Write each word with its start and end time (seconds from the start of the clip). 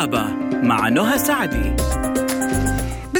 طبابة 0.00 0.24
مع 0.62 0.88
نهى 0.88 1.18
سعدي. 1.18 1.76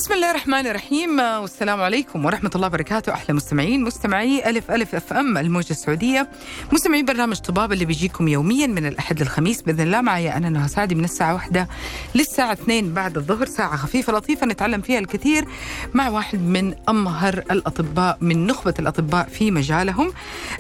بسم 0.01 0.15
الله 0.15 0.31
الرحمن 0.31 0.67
الرحيم 0.67 1.19
والسلام 1.21 1.81
عليكم 1.81 2.25
ورحمة 2.25 2.51
الله 2.55 2.67
وبركاته. 2.67 3.13
أحلى 3.13 3.35
مستمعين 3.35 3.85
مستمعي 3.85 4.51
ألف 4.51 4.71
ألف 4.71 4.95
أف 4.95 5.13
أم 5.13 5.39
الموجة 5.39 5.71
السعودية. 5.71 6.29
مستمعي 6.73 7.03
برنامج 7.03 7.37
طباب 7.37 7.73
اللي 7.73 7.85
بيجيكم 7.85 8.29
يوميا 8.29 8.67
من 8.67 8.87
الأحد 8.87 9.21
للخميس. 9.21 9.63
بإذن 9.63 9.81
الله 9.81 10.01
معي 10.01 10.37
أنا 10.37 10.49
نهى 10.49 10.69
سعدي 10.69 10.95
من 10.95 11.05
الساعة 11.05 11.35
واحدة 11.35 11.69
للساعة 12.15 12.53
اثنين 12.53 12.95
بعد 12.95 13.17
الظهر 13.17 13.47
ساعة 13.47 13.77
خفيفة 13.77 14.13
لطيفة 14.13 14.47
نتعلم 14.47 14.81
فيها 14.81 14.99
الكثير 14.99 15.45
مع 15.95 16.09
واحد 16.09 16.39
من 16.41 16.75
أمهر 16.89 17.39
الأطباء 17.39 18.19
من 18.21 18.47
نخبة 18.47 18.75
الأطباء 18.79 19.29
في 19.29 19.51
مجالهم. 19.51 20.13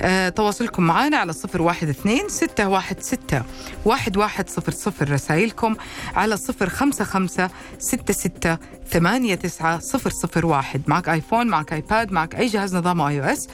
آه 0.02 0.28
تواصلكم 0.28 0.82
معنا 0.82 1.16
على 1.16 1.32
صفر 1.32 1.62
واحد 1.62 1.88
اثنين 1.88 2.28
ستة 2.28 2.68
واحد 2.68 3.00
ستة 3.00 3.42
واحد 3.84 4.16
واحد 4.16 4.48
صفر 4.48 4.72
صفر 4.72 5.10
رسائلكم 5.10 5.76
على 6.16 6.36
صفر 6.36 6.68
خمسة 6.68 7.04
خمسة 7.04 7.50
ستة 7.78 8.14
ستة 8.14 8.58
ثمانية 8.90 9.29
تسعة 9.34 9.78
صفر 9.78 10.10
صفر 10.10 10.46
واحد. 10.46 10.82
معك 10.86 11.08
آيفون 11.08 11.46
معك 11.46 11.72
آيباد 11.72 12.12
معك 12.12 12.34
أي 12.34 12.46
جهاز 12.46 12.76
نظام 12.76 13.00
آي 13.00 13.20
أو 13.20 13.24
إس. 13.24 13.48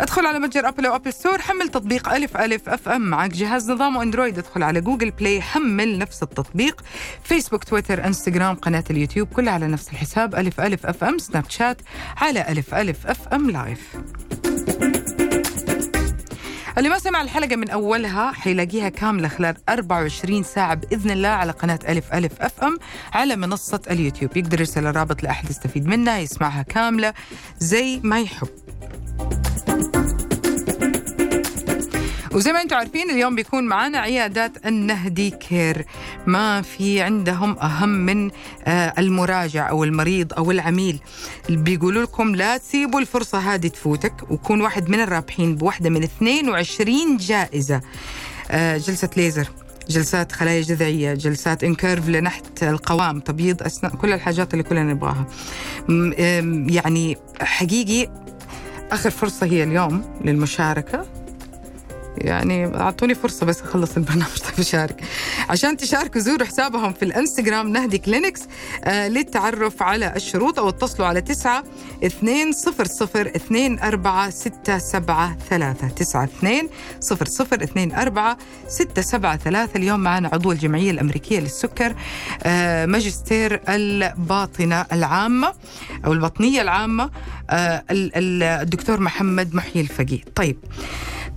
ادخل 0.00 0.26
على 0.26 0.38
متجر 0.38 0.68
أبل 0.68 0.86
أو 0.86 0.94
أبل 0.94 1.12
ستور 1.12 1.38
حمل 1.40 1.68
تطبيق 1.68 2.08
ألف 2.08 2.36
ألف 2.36 2.68
أف 2.68 2.88
أم. 2.88 3.02
معك 3.02 3.30
جهاز 3.30 3.70
نظام 3.70 3.98
أندرويد 3.98 4.38
ادخل 4.38 4.62
على 4.62 4.80
جوجل 4.80 5.10
بلاي 5.10 5.42
حمل 5.42 5.98
نفس 5.98 6.22
التطبيق. 6.22 6.84
فيسبوك 7.24 7.64
تويتر 7.64 8.06
إنستغرام 8.06 8.54
قناة 8.54 8.84
اليوتيوب 8.90 9.28
كلها 9.28 9.52
على 9.52 9.66
نفس 9.66 9.88
الحساب 9.88 10.34
ألف 10.34 10.60
ألف 10.60 10.86
أف 10.86 11.04
أم 11.04 11.18
سناب 11.18 11.44
شات 11.50 11.76
على 12.16 12.48
ألف 12.48 12.74
ألف 12.74 13.06
أف 13.06 13.28
أم 13.28 13.50
لايف 13.50 13.96
اللي 16.78 16.88
ما 16.88 16.98
سمع 16.98 17.22
الحلقة 17.22 17.56
من 17.56 17.70
أولها 17.70 18.32
حيلاقيها 18.32 18.88
كاملة 18.88 19.28
خلال 19.28 19.56
24 19.68 20.42
ساعة 20.42 20.74
بإذن 20.74 21.10
الله 21.10 21.28
على 21.28 21.52
قناة 21.52 21.78
ألف 21.88 22.14
ألف 22.14 22.42
أف 22.42 22.64
أم 22.64 22.78
على 23.12 23.36
منصة 23.36 23.80
اليوتيوب. 23.90 24.36
يقدر 24.36 24.60
يرسل 24.60 24.86
الرابط 24.86 25.22
لأحد 25.22 25.50
يستفيد 25.50 25.86
منها 25.86 26.18
يسمعها 26.18 26.62
كاملة 26.62 27.14
زي 27.58 28.00
ما 28.02 28.20
يحب. 28.20 28.65
وزي 32.36 32.52
ما 32.52 32.62
أنتم 32.62 32.76
عارفين 32.76 33.10
اليوم 33.10 33.34
بيكون 33.34 33.64
معنا 33.64 33.98
عيادات 33.98 34.66
النهدي 34.66 35.30
كير. 35.30 35.86
ما 36.26 36.62
في 36.62 37.00
عندهم 37.00 37.58
أهم 37.58 37.88
من 37.88 38.30
آه 38.64 38.94
المراجع 38.98 39.70
أو 39.70 39.84
المريض 39.84 40.32
أو 40.34 40.50
العميل. 40.50 40.98
بيقولوا 41.48 42.02
لكم 42.02 42.34
لا 42.34 42.56
تسيبوا 42.56 43.00
الفرصة 43.00 43.38
هذه 43.38 43.66
تفوتك 43.66 44.30
وكون 44.30 44.60
واحد 44.60 44.88
من 44.88 45.00
الرابحين 45.00 45.56
بواحدة 45.56 45.90
من 45.90 46.02
22 46.02 47.16
جائزة. 47.16 47.80
آه 48.50 48.76
جلسة 48.76 49.10
ليزر 49.16 49.48
جلسات 49.88 50.32
خلايا 50.32 50.62
جذعية 50.62 51.14
جلسات 51.14 51.64
إن 51.64 51.73
كيرف 51.73 52.08
لنحت 52.08 52.62
القوام 52.62 53.20
تبييض 53.20 53.62
أسنان 53.62 53.92
كل 53.92 54.12
الحاجات 54.12 54.52
اللي 54.52 54.64
كلنا 54.64 54.82
نبغاها. 54.82 55.26
يعني 56.68 57.16
حقيقي 57.40 58.10
آخر 58.92 59.10
فرصة 59.10 59.46
هي 59.46 59.62
اليوم 59.62 60.04
للمشاركة. 60.24 61.06
يعني 62.18 62.66
أعطوني 62.76 63.14
فرصة 63.14 63.46
بس 63.46 63.62
أخلص 63.62 63.96
البرنامج. 63.96 64.36
طيب 64.46 64.58
أشارك 64.58 65.00
عشان 65.48 65.76
تشاركوا 65.76 66.20
زوروا 66.20 66.46
حسابهم 66.46 66.92
في 66.92 67.04
الإنستغرام 67.04 67.68
نهدي 67.68 67.98
كلينكس 67.98 68.42
آه 68.84 69.08
للتعرف 69.08 69.82
على 69.82 70.12
الشروط 70.16 70.58
أو 70.58 70.68
اتصلوا 70.68 71.08
على 71.08 71.20
9 71.20 71.64
2 72.04 72.52
0 72.52 72.84
0 72.84 73.26
2 73.36 73.78
4 73.78 74.30
6 74.30 74.78
7 74.78 75.36
3 75.50 75.88
9 75.88 76.24
2 76.24 76.68
0 77.00 77.26
0 77.26 77.62
2 77.62 77.92
4 77.92 78.38
6 78.68 79.02
7 79.02 79.36
3 79.36 79.76
اليوم 79.76 80.00
معنا 80.00 80.30
عضو 80.32 80.52
الجمعية 80.52 80.90
الأمريكية 80.90 81.40
للسكر 81.40 81.94
آه 82.44 82.86
ماجستير 82.86 83.60
الباطنة 83.68 84.86
العامة 84.92 85.52
أو 86.04 86.12
البطنية 86.12 86.62
العامة 86.62 87.10
آه 87.50 87.82
الدكتور 87.90 89.00
محمد 89.00 89.54
محيي 89.54 89.82
الفقيه. 89.82 90.20
طيب 90.34 90.56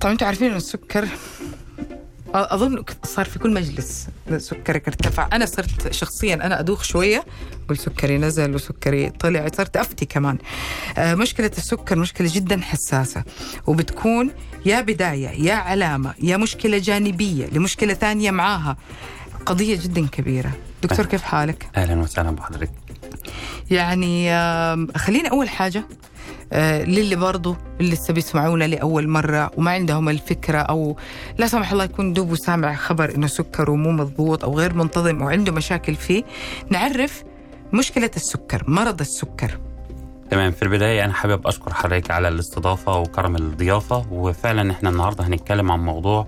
طبعا 0.01 0.13
أنتم 0.13 0.25
عارفين 0.25 0.47
انه 0.47 0.57
السكر 0.57 1.07
أظن 2.33 2.83
صار 3.03 3.25
في 3.25 3.39
كل 3.39 3.53
مجلس 3.53 4.07
سكرك 4.37 4.87
ارتفع. 4.87 5.29
أنا 5.33 5.45
صرت 5.45 5.93
شخصيا 5.93 6.33
أنا 6.33 6.59
أدوخ 6.59 6.83
شوية 6.83 7.25
أقول 7.65 7.77
سكري 7.77 8.17
نزل 8.17 8.55
وسكري 8.55 9.09
طلع 9.09 9.47
صرت 9.57 9.77
أفتي 9.77 10.05
كمان. 10.05 10.37
مشكلة 10.99 11.51
السكر 11.57 11.95
مشكلة 11.99 12.29
جدا 12.33 12.61
حساسة 12.61 13.23
وبتكون 13.67 14.31
يا 14.65 14.81
بداية 14.81 15.27
يا 15.29 15.53
علامة 15.53 16.13
يا 16.23 16.37
مشكلة 16.37 16.77
جانبية 16.77 17.45
لمشكلة 17.45 17.93
ثانية 17.93 18.31
معاها. 18.31 18.77
قضية 19.45 19.75
جدا 19.83 20.07
كبيرة. 20.07 20.51
دكتور 20.83 21.05
كيف 21.05 21.21
حالك؟ 21.21 21.69
أهلا 21.75 22.01
وسهلا 22.01 22.31
بحضرتك. 22.31 22.71
يعني 23.71 24.29
خلينا 24.97 25.29
أول 25.29 25.49
حاجة 25.49 25.83
للي 26.53 27.15
برضو 27.15 27.55
اللي 27.79 27.91
لسه 27.91 28.13
بيسمعونا 28.13 28.63
لأول 28.63 29.07
مرة 29.07 29.51
وما 29.57 29.71
عندهم 29.71 30.09
الفكرة 30.09 30.57
أو 30.57 30.95
لا 31.37 31.47
سمح 31.47 31.71
الله 31.71 31.83
يكون 31.83 32.13
دوبه 32.13 32.35
سامع 32.35 32.75
خبر 32.75 33.15
إنه 33.15 33.27
سكره 33.27 33.75
مو 33.75 33.91
مضبوط 33.91 34.43
أو 34.43 34.57
غير 34.59 34.73
منتظم 34.73 35.21
أو 35.21 35.29
عنده 35.29 35.51
مشاكل 35.51 35.95
فيه 35.95 36.23
نعرف 36.69 37.23
مشكلة 37.73 38.11
السكر 38.15 38.63
مرض 38.67 38.99
السكر. 38.99 39.59
تمام. 40.31 40.51
في 40.51 40.63
البداية 40.63 41.05
أنا 41.05 41.13
حابب 41.13 41.47
أشكر 41.47 41.73
حضرتك 41.73 42.11
على 42.11 42.27
الاستضافة 42.27 42.99
وكرم 42.99 43.35
الضيافة 43.35 44.05
وفعلا 44.11 44.71
إحنا 44.71 44.89
النهاردة 44.89 45.27
هنتكلم 45.27 45.71
عن 45.71 45.79
موضوع 45.79 46.27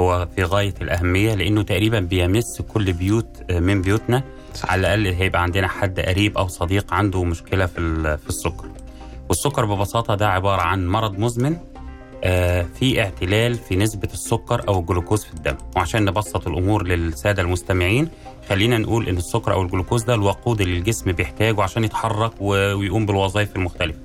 هو 0.00 0.28
في 0.36 0.42
غاية 0.42 0.74
الأهمية 0.82 1.34
لأنه 1.34 1.62
تقريبا 1.62 2.00
بيمس 2.00 2.62
كل 2.62 2.92
بيوت 2.92 3.50
من 3.50 3.82
بيوتنا. 3.82 4.22
على 4.64 4.80
الأقل 4.80 5.06
هيبقى 5.06 5.42
عندنا 5.42 5.68
حد 5.68 6.00
قريب 6.00 6.38
أو 6.38 6.48
صديق 6.48 6.94
عنده 6.94 7.24
مشكلة 7.24 7.66
في 7.66 8.18
في 8.18 8.28
السكر. 8.28 8.66
والسكر 9.32 9.64
ببساطة 9.64 10.14
ده 10.14 10.28
عبارة 10.28 10.62
عن 10.62 10.88
مرض 10.88 11.18
مزمن 11.18 11.56
آه 12.24 12.62
في 12.62 13.00
اعتلال 13.02 13.54
في 13.54 13.76
نسبة 13.76 14.08
السكر 14.12 14.68
أو 14.68 14.80
الجلوكوز 14.80 15.24
في 15.24 15.34
الدم. 15.34 15.56
وعشان 15.76 16.04
نبسط 16.04 16.48
الأمور 16.48 16.86
للسادة 16.86 17.42
المستمعين 17.42 18.08
خلينا 18.48 18.78
نقول 18.78 19.08
إن 19.08 19.16
السكر 19.16 19.52
أو 19.52 19.62
الجلوكوز 19.62 20.02
ده 20.02 20.14
الوقود 20.14 20.60
اللي 20.60 20.78
الجسم 20.78 21.12
بيحتاجه 21.12 21.62
عشان 21.62 21.84
يتحرك 21.84 22.32
ويقوم 22.40 23.06
بالوظائف 23.06 23.56
المختلفة. 23.56 23.98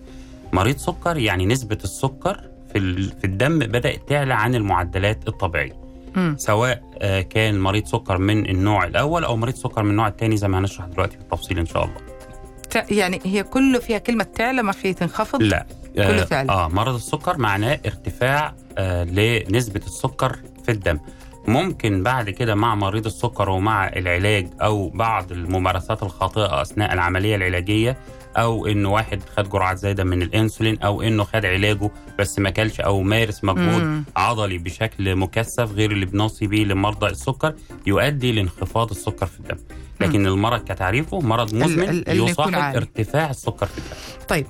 مريض 0.54 0.78
سكر 0.78 1.18
يعني 1.18 1.46
نسبة 1.46 1.78
السكر 1.84 2.42
في, 2.74 3.04
في 3.10 3.24
الدم 3.28 3.60
بدأت 3.60 4.10
تعلى 4.10 4.34
عن 4.34 4.56
المعدلات 4.56 5.28
الطبيعية. 5.28 5.74
م. 6.16 6.38
سواء 6.38 6.84
آه 7.02 7.22
كان 7.22 7.60
مريض 7.60 7.86
سكر 7.86 8.18
من 8.18 8.50
النوع 8.50 8.84
الأول 8.86 9.24
أو 9.24 9.36
مريض 9.36 9.56
سكر 9.56 9.84
من 9.84 9.90
النوع 9.92 10.08
الثاني 10.08 10.38
زي 10.38 10.48
ما 10.48 10.60
هنشرح 10.60 10.86
دلوقتي 10.86 11.18
بالتفصيل 11.18 11.60
إن 11.60 11.66
شاء 11.66 11.84
الله. 11.84 12.07
يعني 12.76 13.20
هي 13.26 13.44
كله 13.44 13.80
فيها 13.80 13.98
كلمة 13.98 14.24
تعلى 14.24 14.62
ما 14.64 14.72
فيه 14.72 14.92
تنخفض؟ 14.92 15.42
لا 15.44 15.66
كله 15.96 16.24
تعلى 16.24 16.52
آه 16.52 16.68
مرض 16.68 16.96
السكر 16.96 17.38
معناه 17.38 17.80
ارتفاع 17.86 18.54
آه 18.78 19.04
لنسبة 19.04 19.82
السكر 19.86 20.40
في 20.66 20.72
الدم 20.72 21.00
ممكن 21.48 22.04
بعد 22.04 22.30
كده 22.30 22.56
مع 22.56 22.76
مريض 22.76 23.06
السكر 23.06 23.50
ومع 23.50 23.88
العلاج 23.88 24.48
أو 24.62 24.90
بعض 24.90 25.32
الممارسات 25.32 26.04
الخاطئة 26.04 26.62
أثناء 26.62 26.94
العملية 26.94 27.36
العلاجية 27.36 27.98
أو 28.38 28.68
إنه 28.68 28.92
واحد 28.94 29.22
خد 29.38 29.50
جرعات 29.50 29.78
زايدة 29.78 30.04
من 30.04 30.22
الإنسولين 30.22 30.80
أو 30.82 31.02
إنه 31.02 31.24
خد 31.24 31.46
علاجه 31.46 31.90
بس 32.20 32.40
ما 32.40 32.50
كلش 32.50 32.80
أو 32.82 33.02
مارس 33.02 33.44
مجهود 33.44 33.84
مم. 33.84 34.04
عضلي 34.18 34.58
بشكل 34.58 35.16
مكثف 35.16 35.72
غير 35.72 35.92
اللي 35.92 36.06
بنوصي 36.06 36.48
بيه 36.48 36.66
لمرضى 36.66 37.08
السكر 37.08 37.54
يؤدي 37.88 38.32
لانخفاض 38.32 38.90
السكر 38.92 39.26
في 39.26 39.40
الدم 39.40 39.58
لكن 40.02 40.28
المرض 40.28 40.60
كتعريفه 40.64 41.20
مرض 41.20 41.54
مزمن 41.54 41.90
ال- 41.90 42.30
يصاحب. 42.30 42.76
ارتفاع 42.76 43.30
السكر 43.30 43.66
في 43.66 43.78
الدم 43.78 44.26
طيب. 44.28 44.46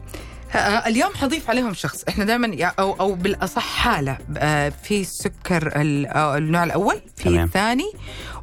آه، 0.56 0.58
اليوم 0.88 1.10
حضيف 1.16 1.50
عليهم 1.50 1.74
شخص. 1.74 2.04
إحنا 2.10 2.26
دائما 2.26 2.66
أو 2.80 2.94
أو 2.94 3.14
بالأصح 3.16 3.62
حالة. 3.68 4.18
آه، 4.38 4.74
في 4.84 5.02
السكر 5.02 5.82
ال- 5.82 6.08
آه، 6.08 6.38
النوع 6.38 6.64
الأول 6.64 7.02
في 7.18 7.24
تمام. 7.24 7.46
الثاني 7.46 7.92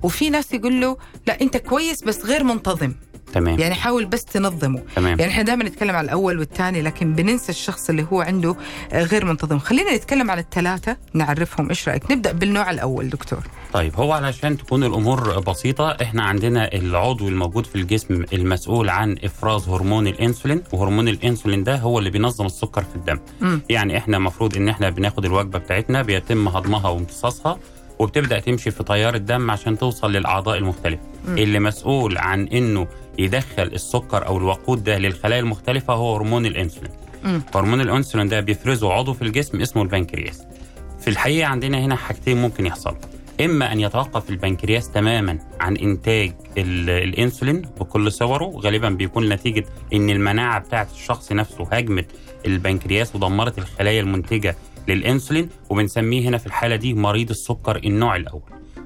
وفي 0.02 0.30
ناس 0.30 0.52
يقول 0.52 0.80
له 0.80 0.96
لا 1.26 1.40
أنت 1.40 1.56
كويس 1.56 2.04
بس 2.04 2.24
غير 2.24 2.44
منتظم. 2.44 2.92
تمام. 3.32 3.58
يعني 3.58 3.74
حاول 3.74 4.04
بس 4.04 4.24
تنظمه. 4.24 4.82
تمام. 4.96 5.18
يعني 5.20 5.32
إحنا 5.32 5.42
دائما 5.42 5.64
نتكلم 5.64 5.96
على 5.96 6.04
الأول 6.04 6.38
والثاني 6.38 6.82
لكن 6.82 7.14
بننسى 7.14 7.48
الشخص 7.52 7.88
اللي 7.90 8.06
هو 8.12 8.20
عنده 8.22 8.56
آه، 8.92 9.02
غير 9.02 9.24
منتظم. 9.24 9.58
خلينا 9.58 9.96
نتكلم 9.96 10.30
على 10.30 10.40
الثلاثة 10.40 10.96
نعرفهم 11.14 11.68
إيش 11.68 11.88
رأيك. 11.88 12.10
نبدأ 12.10 12.32
بالنوع 12.32 12.70
الأول 12.70 13.08
دكتور. 13.10 13.42
طيب 13.74 13.96
هو 13.96 14.12
علشان 14.12 14.56
تكون 14.56 14.84
الأمور 14.84 15.40
بسيطة 15.40 15.96
إحنا 16.02 16.22
عندنا 16.22 16.74
العضو 16.74 17.28
الموجود 17.28 17.66
في 17.66 17.76
الجسم 17.76 18.24
المسؤول 18.32 18.88
عن 18.90 19.16
إفراز 19.24 19.68
هرمون 19.68 20.06
الإنسولين 20.06 20.62
وهرمون 20.72 21.08
الإنسولين 21.08 21.64
ده 21.64 21.76
هو 21.76 21.98
اللي 21.98 22.10
بينظم 22.10 22.46
السكر 22.46 22.82
في 22.82 22.96
الدم. 22.96 23.18
مم. 23.40 23.60
يعني 23.70 23.98
إحنا 23.98 24.16
المفروض 24.16 24.56
إن 24.56 24.68
إحنا 24.68 24.90
بناخد 24.90 25.24
الوجبة 25.24 25.58
بتاعتنا 25.58 26.02
بيتم 26.02 26.48
هضمها 26.48 26.88
وامتصاصها 26.88 27.58
وبتبدأ 27.98 28.38
تمشي 28.40 28.70
في 28.70 28.84
تيار 28.84 29.14
الدم 29.14 29.50
عشان 29.50 29.78
توصل 29.78 30.12
للأعضاء 30.12 30.58
المختلفة. 30.58 31.02
اللي 31.28 31.60
مسؤول 31.60 32.18
عن 32.18 32.48
إنه 32.48 32.86
يدخل 33.18 33.62
السكر 33.62 34.26
أو 34.26 34.38
الوقود 34.38 34.84
ده 34.84 34.98
للخلايا 34.98 35.40
المختلفة 35.40 35.94
هو 35.94 36.16
هرمون 36.16 36.46
الإنسولين. 36.46 36.92
مم. 37.24 37.42
هرمون 37.54 37.80
الإنسولين 37.80 38.28
ده 38.28 38.40
بيفرزه 38.40 38.92
عضو 38.92 39.12
في 39.12 39.22
الجسم 39.22 39.60
اسمه 39.60 39.82
البنكرياس. 39.82 40.42
في 41.00 41.10
الحقيقة 41.10 41.46
عندنا 41.48 41.78
هنا 41.78 41.96
حاجتين 41.96 42.42
ممكن 42.42 42.66
يحصلوا 42.66 42.96
إما 43.40 43.72
أن 43.72 43.81
يتوقف 43.81 44.31
البنكرياس 44.31 44.90
تماما 44.90 45.38
عن 45.60 45.76
إنتاج 45.76 46.32
ال- 46.58 46.90
الإنسولين 46.90 47.60
بكل 47.60 48.12
صوره 48.12 48.44
غالبا 48.44 48.88
بيكون 48.88 49.28
نتيجة 49.28 49.64
إن 49.92 50.10
المناعة 50.10 50.58
بتاعه 50.60 50.88
الشخص 50.94 51.32
نفسه 51.32 51.69
هاجمت 51.72 52.06
البنكرياس 52.46 53.14
ودمرت 53.16 53.58
الخلايا 53.58 54.00
المنتجة 54.00 54.56
للإنسولين 54.88 55.48
وبنسميه 55.70 56.28
هنا 56.28 56.38
في 56.38 56.46
الحالة 56.46 56.76
دي 56.76 56.94
مريض 56.94 57.31
السكر 57.31 57.76
النوع 57.76 58.16
الأول 58.16 58.42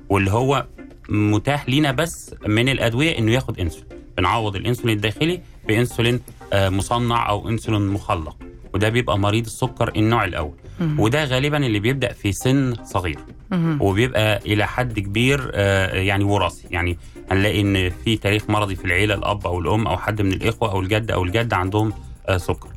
واللي 0.08 0.30
هو 0.30 0.66
متاح 1.08 1.68
لينا 1.68 1.92
بس 1.92 2.34
من 2.46 2.68
الأدوية 2.68 3.18
إنه 3.18 3.32
ياخد 3.32 3.60
إنسولين. 3.60 3.88
بنعوض 4.18 4.56
الإنسولين 4.56 4.96
الداخلي 4.96 5.40
بإنسولين 5.68 6.20
آه، 6.52 6.68
مصنع 6.68 7.28
أو 7.28 7.48
إنسولين 7.48 7.86
مخلق. 7.88 8.36
وده 8.78 8.88
بيبقى 8.88 9.18
مريض 9.18 9.44
السكر 9.44 9.92
النوع 9.96 10.24
الأول. 10.24 10.54
وده 10.98 11.24
غالبا 11.24 11.66
اللي 11.66 11.78
بيبدأ 11.78 12.12
في 12.12 12.32
سن 12.32 12.74
صغير. 12.84 13.18
مهم. 13.50 13.82
وبيبقى 13.82 14.36
إلى 14.46 14.66
حد 14.66 14.98
كبير 14.98 15.50
آه، 15.54 15.94
يعني 15.94 16.24
وراثي. 16.24 16.68
يعني 16.70 16.98
هنلاقي 17.30 17.60
إن 17.60 17.90
في 18.04 18.16
تاريخ 18.16 18.50
مرضي 18.50 18.76
في 18.76 18.84
العيلة 18.84 19.14
الأب 19.14 19.46
أو 19.46 19.58
الأم 19.58 19.86
أو 19.86 19.96
حد 19.96 20.22
من 20.22 20.32
الإخوة 20.32 20.72
أو 20.72 20.80
الجد 20.80 21.10
أو 21.10 21.24
الجدة 21.24 21.56
عندهم 21.56 21.92
آه، 22.28 22.36
سكر. 22.36 22.68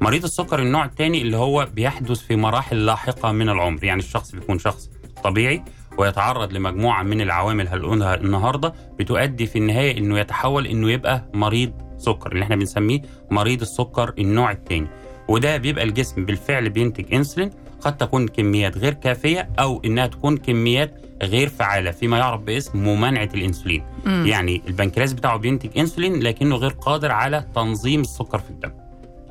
مريض 0.00 0.24
السكر 0.24 0.58
النوع 0.58 0.84
الثاني 0.84 1.22
اللي 1.22 1.36
هو 1.36 1.68
بيحدث 1.74 2.18
في 2.20 2.36
مراحل 2.36 2.86
لاحقة 2.86 3.32
من 3.32 3.48
العمر. 3.48 3.84
يعني 3.84 4.00
الشخص 4.02 4.32
بيكون 4.32 4.58
شخص 4.58 4.90
طبيعي 5.24 5.62
ويتعرض 5.98 6.52
لمجموعة 6.52 7.02
من 7.02 7.20
العوامل 7.20 7.68
هنقولها 7.68 8.14
النهارده 8.14 8.74
بتؤدي 8.98 9.46
في 9.46 9.58
النهاية 9.58 9.98
إنه 9.98 10.18
يتحول 10.18 10.66
إنه 10.66 10.90
يبقى 10.90 11.24
مريض 11.34 11.72
سكر 11.98 12.32
اللي 12.32 12.42
إحنا 12.44 12.56
بنسميه 12.56 13.02
مريض 13.30 13.60
السكر 13.60 14.14
النوع 14.18 14.50
الثاني 14.50 14.86
وده 15.28 15.56
بيبقى 15.56 15.84
الجسم 15.84 16.24
بالفعل 16.24 16.68
بينتج 16.70 17.14
انسولين 17.14 17.50
قد 17.80 17.96
تكون 17.96 18.28
كميات 18.28 18.78
غير 18.78 18.92
كافية 18.92 19.48
أو 19.58 19.82
إنها 19.84 20.06
تكون 20.06 20.36
كميات 20.36 21.00
غير 21.22 21.48
فعالة 21.48 21.90
فيما 21.90 22.18
يعرف 22.18 22.40
باسم 22.40 22.78
ممانعة 22.78 23.28
الانسولين. 23.34 23.82
مم. 24.04 24.26
يعني 24.26 24.62
البنكرياس 24.68 25.12
بتاعه 25.12 25.36
بينتج 25.36 25.78
انسولين 25.78 26.22
لكنه 26.22 26.56
غير 26.56 26.70
قادر 26.70 27.12
على 27.12 27.44
تنظيم 27.54 28.00
السكر 28.00 28.38
في 28.38 28.50
الدم. 28.50 28.70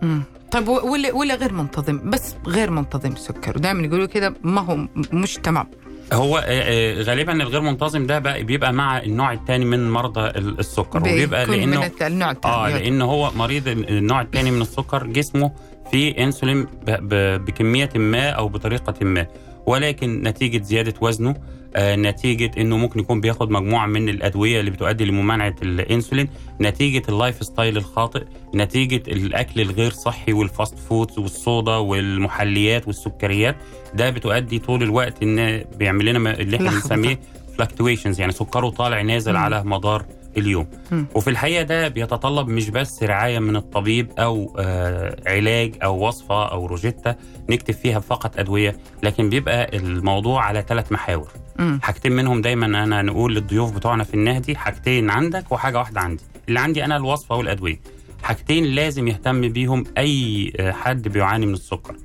مم. 0.02 0.24
طيب 0.52 0.68
ولا 0.68 1.14
ولا 1.14 1.36
غير 1.36 1.54
منتظم 1.54 2.10
بس 2.10 2.36
غير 2.48 2.70
منتظم 2.72 3.12
السكر 3.12 3.58
ودائما 3.58 3.86
يقولوا 3.88 4.06
كده 4.06 4.34
ما 4.44 4.62
هو 4.62 4.88
مش 5.14 5.34
تمام. 5.44 5.68
هو 6.14 6.38
آه، 6.38 6.42
آه، 6.48 7.02
غالبا 7.02 7.34
الغير 7.34 7.62
منتظم 7.62 8.06
ده 8.06 8.20
بقى 8.20 8.44
بيبقى 8.44 8.74
مع 8.74 8.98
النوع 9.00 9.34
الثاني 9.34 9.66
من 9.66 9.92
مرضى 9.92 10.22
ال- 10.22 10.60
السكر. 10.60 11.00
وبيبقى 11.00 11.46
من 11.48 11.58
لأنه 11.60 11.86
الت- 11.86 12.02
النوع 12.02 12.32
الثاني 12.32 12.56
آه 12.56 12.70
لأن 12.70 13.02
هو 13.02 13.32
مريض 13.36 13.68
النوع 13.68 14.22
الثاني 14.22 14.52
من 14.52 14.62
السكر 14.62 15.08
جسمه 15.08 15.52
فيه 15.94 16.24
إنسولين 16.24 16.68
بكمية 17.38 17.90
ما 17.96 18.30
أو 18.30 18.48
بطريقة 18.50 19.06
ما 19.06 19.28
ولكن 19.66 20.22
نتيجة 20.24 20.64
زيادة 20.64 20.94
وزنه 21.02 21.36
آه 21.76 21.96
نتيجة 21.96 22.52
إنه 22.58 22.78
ممكن 22.78 23.00
يكون 23.00 23.22
بياخد 23.22 23.52
مجموعة 23.52 23.86
من 23.86 24.10
الأدوية 24.10 24.60
اللي 24.60 24.72
بتؤدي 24.72 25.06
لممانعة 25.06 25.56
الإنسولين 25.62 26.30
نتيجة 26.62 27.02
ال 27.10 27.44
lifestyle 27.44 27.78
الخاطئ 27.78 28.24
نتيجة 28.56 29.04
الأكل 29.08 29.62
الغير 29.62 29.92
صحي 29.92 30.34
وال 30.34 30.49
fast 30.49 30.80
food 30.80 31.12
والصودا 31.20 31.76
والمحليات 31.76 32.88
والسكريات 32.88 33.56
ده 33.94 34.10
بتؤدي 34.10 34.60
طول 34.60 34.84
الوقت 34.84 35.24
إن 35.24 35.64
بيعمل 35.78 36.06
لنا 36.06 36.32
اللي 36.40 36.58
إحنا. 36.58 36.70
بنسميه 36.70 37.20
fluctuations 37.58 38.20
يعني 38.20 38.32
سكره 38.32 38.70
طالع 38.70 39.02
نازل. 39.02 39.36
على 39.36 39.64
مدار 39.64 40.06
اليوم. 40.38 40.68
وفي 41.16 41.30
الحقيقة 41.30 41.64
ده 41.64 41.88
بيتطلب 41.88 42.48
مش 42.48 42.70
بس 42.70 43.04
رعاية 43.04 43.40
من 43.40 43.56
الطبيب 43.56 44.12
أو 44.20 44.56
آه 44.60 45.16
علاج 45.28 45.74
أو 45.84 46.08
وصفة 46.08 46.46
أو 46.52 46.66
روشتة 46.66 47.16
نكتب 47.50 47.74
فيها 47.74 48.00
فقط 48.00 48.40
أدوية 48.40 48.78
لكن 49.04 49.30
بيبقى 49.30 49.78
الموضوع 49.78 50.44
على 50.46 50.66
ثلاث 50.68 50.92
محاور. 50.92 51.28
حاجتين 51.82 52.12
منهم 52.12 52.42
دايما 52.42 52.66
أنا 52.66 53.02
نقول 53.02 53.36
للضيوف 53.36 53.76
بتوعنا 53.76 54.04
في 54.04 54.14
النهدي 54.14 54.56
حاجتين 54.56 55.10
عندك 55.10 55.52
وحاجة 55.52 55.78
واحدة 55.78 56.02
عندي. 56.02 56.24
اللي 56.48 56.60
عندي 56.60 56.86
أنا 56.86 56.98
الوصفة 56.98 57.36
والأدوية. 57.36 57.80
حاجتين 58.24 58.66
لازم 58.66 59.08
يهتم 59.08 59.42
بيهم 59.50 59.84
أي 59.98 60.54
آه، 60.60 60.72
حد 60.72 61.08
بيعاني 61.08 61.46
من 61.46 61.54
السكر. 61.54 61.96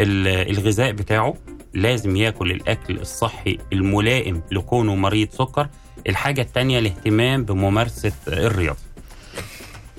ال- 0.00 0.50
الغذاء 0.58 0.92
بتاعه 0.92 1.34
لازم 1.74 2.16
ياكل 2.16 2.50
الأكل 2.50 2.98
الصحي 2.98 3.58
الملائم 3.72 4.42
لكونه 4.52 4.94
مريض 4.94 5.28
سكر 5.30 5.68
الحاجة 6.08 6.40
الثانية 6.42 6.78
الاهتمام 6.78 7.44
بممارسة 7.44 8.12
الرياضة. 8.28 8.78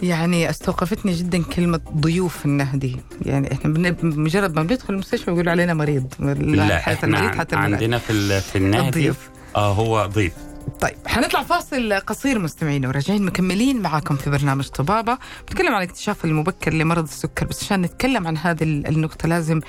يعني 0.03 0.49
استوقفتني 0.49 1.13
جدا 1.13 1.43
كلمة 1.43 1.79
ضيوف 1.97 2.45
النهدي 2.45 2.97
يعني 3.25 3.51
إحنا 3.53 3.95
مجرد 4.03 4.55
ما 4.55 4.63
بندخل 4.63 4.93
المستشفى 4.93 5.31
بيقولوا 5.31 5.51
علينا 5.51 5.73
مريض. 5.73 6.13
حالة 6.19 6.77
إحنا 6.77 7.03
المريض 7.03 7.35
حتى 7.39 7.55
المريض. 7.55 7.73
عندنا 7.73 7.97
في 7.97 8.41
في 8.41 8.57
النهدي 8.57 8.87
الضيوف. 8.87 9.17
آه 9.55 9.73
هو 9.73 10.05
ضيف. 10.05 10.33
طيب 10.81 10.95
حنطلع 11.07 11.43
فاصل 11.43 11.93
قصير 11.93 12.39
مستمعين 12.39 12.85
وراجعين 12.85 13.25
مكملين 13.25 13.81
معاكم 13.81 14.15
في 14.15 14.29
برنامج 14.29 14.67
طبابة. 14.67 15.17
بنتكلم 15.47 15.73
عن 15.73 15.83
الاكتشاف 15.83 16.25
المبكر 16.25 16.73
لمرض 16.73 17.03
السكر 17.03 17.45
بس 17.45 17.63
عشان 17.63 17.81
نتكلم 17.81 18.27
عن 18.27 18.37
هذه 18.37 18.63
ال- 18.63 18.87
النقطة 18.87 19.27
لازم 19.29 19.59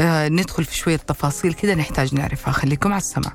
آه 0.00 0.28
ندخل 0.28 0.64
في 0.64 0.76
شوية 0.76 0.96
تفاصيل 0.96 1.52
كده 1.52 1.74
نحتاج 1.74 2.14
نعرفها. 2.14 2.52
خليكم 2.52 2.92
على 2.92 2.98
السمع 3.00 3.32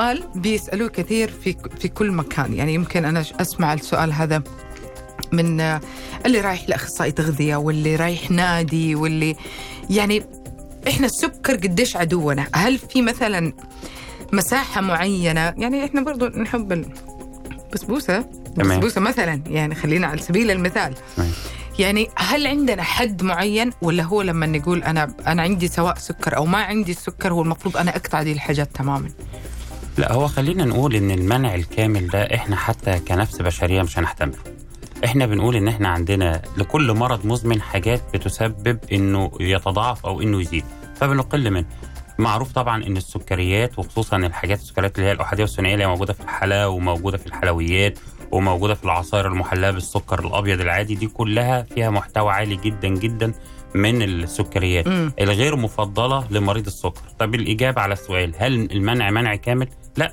سؤال 0.00 0.22
بيسألوه 0.34 0.88
كثير 0.88 1.30
في 1.30 1.56
في 1.80 1.88
كل 1.88 2.10
مكان. 2.10 2.54
يعني 2.54 2.74
يمكن 2.74 3.04
أنا 3.04 3.24
أسمع 3.40 3.72
السؤال 3.72 4.12
هذا 4.12 4.42
من 5.32 5.60
اللي 6.26 6.40
رايح 6.40 6.68
لأخصائي 6.68 7.12
تغذية 7.12 7.56
واللي 7.56 7.96
رايح 7.96 8.30
نادي 8.30 8.94
واللي 8.94 9.36
يعني 9.90 10.22
إحنا 10.88 11.06
السكر 11.06 11.56
قديش 11.56 11.96
عدونا. 11.96 12.46
هل 12.54 12.78
في 12.78 13.02
مثلا 13.02 13.52
مساحة 14.32 14.80
معينة؟ 14.80 15.54
يعني 15.56 15.84
إحنا 15.84 16.00
برضو 16.00 16.26
نحب 16.26 16.72
البسبوسة 16.72 18.24
تمام. 18.56 18.78
بسبوسة 18.78 19.00
مثلا. 19.00 19.42
يعني 19.46 19.74
خلينا 19.74 20.06
على 20.06 20.22
سبيل 20.22 20.50
المثال. 20.50 20.94
يعني 21.78 22.08
هل 22.16 22.46
عندنا 22.46 22.82
حد 22.82 23.22
معين؟ 23.22 23.70
ولا 23.82 24.02
هو 24.02 24.22
لما 24.22 24.46
نقول 24.46 24.82
أنا 24.82 25.14
أنا 25.26 25.42
عندي 25.42 25.68
سواء 25.68 25.98
سكر 25.98 26.36
أو 26.36 26.46
ما 26.46 26.58
عندي 26.58 26.92
السكر 26.92 27.32
هو 27.32 27.42
المفروض 27.42 27.76
أنا 27.76 27.96
اقطع 27.96 28.22
دي 28.22 28.32
الحاجات 28.32 28.76
تماما. 28.76 29.10
لا 29.98 30.12
هو 30.12 30.26
خلينا 30.28 30.64
نقول 30.64 30.94
إن 30.94 31.10
المنع 31.10 31.54
الكامل 31.54 32.06
ده 32.08 32.22
إحنا 32.34 32.56
حتى 32.56 32.98
كنفس 32.98 33.42
بشرية 33.42 33.82
مش 33.82 33.98
هنحتمله. 33.98 34.38
إحنا 35.04 35.26
بنقول 35.26 35.56
إن 35.56 35.68
إحنا 35.68 35.88
عندنا 35.88 36.42
لكل 36.56 36.92
مرض 36.92 37.26
مزمن 37.26 37.60
حاجات 37.60 38.02
بتسبب 38.14 38.78
إنه 38.92 39.30
يتضاعف 39.40 40.06
أو 40.06 40.22
إنه 40.22 40.40
يزيد 40.40 40.64
فبنقل 40.96 41.50
منه. 41.50 41.64
معروف 42.18 42.52
طبعا 42.52 42.84
إن 42.86 42.96
السكريات 42.96 43.78
وخصوصا 43.78 44.16
الحاجات 44.16 44.58
السكريات 44.58 44.96
اللي 44.98 45.08
هي 45.08 45.12
الاحاديه 45.12 45.42
والثنائية 45.44 45.74
اللي 45.74 45.86
موجودة 45.86 46.12
في 46.12 46.20
الحلا 46.20 46.66
وموجودة 46.66 47.18
في 47.18 47.26
الحلويات 47.26 47.98
وموجودة 48.32 48.74
في 48.74 48.84
العصائر 48.84 49.26
المحلاة 49.26 49.70
بالسكر 49.70 50.26
الأبيض 50.26 50.60
العادي 50.60 50.94
دي 50.94 51.06
كلها 51.06 51.62
فيها 51.62 51.90
محتوى 51.90 52.32
عالي 52.32 52.56
جدا 52.56 52.88
جدا 52.88 53.32
من 53.74 54.02
السكريات 54.02 54.88
مم. 54.88 55.12
الغير 55.20 55.56
مفضلة 55.56 56.24
لمريض 56.30 56.66
السكر. 56.66 57.00
طب 57.18 57.34
الإجابة 57.34 57.80
على 57.80 57.92
السؤال 57.92 58.32
هل 58.38 58.54
المنع 58.72 59.10
منع 59.10 59.34
كامل؟ 59.34 59.68
لا 60.00 60.12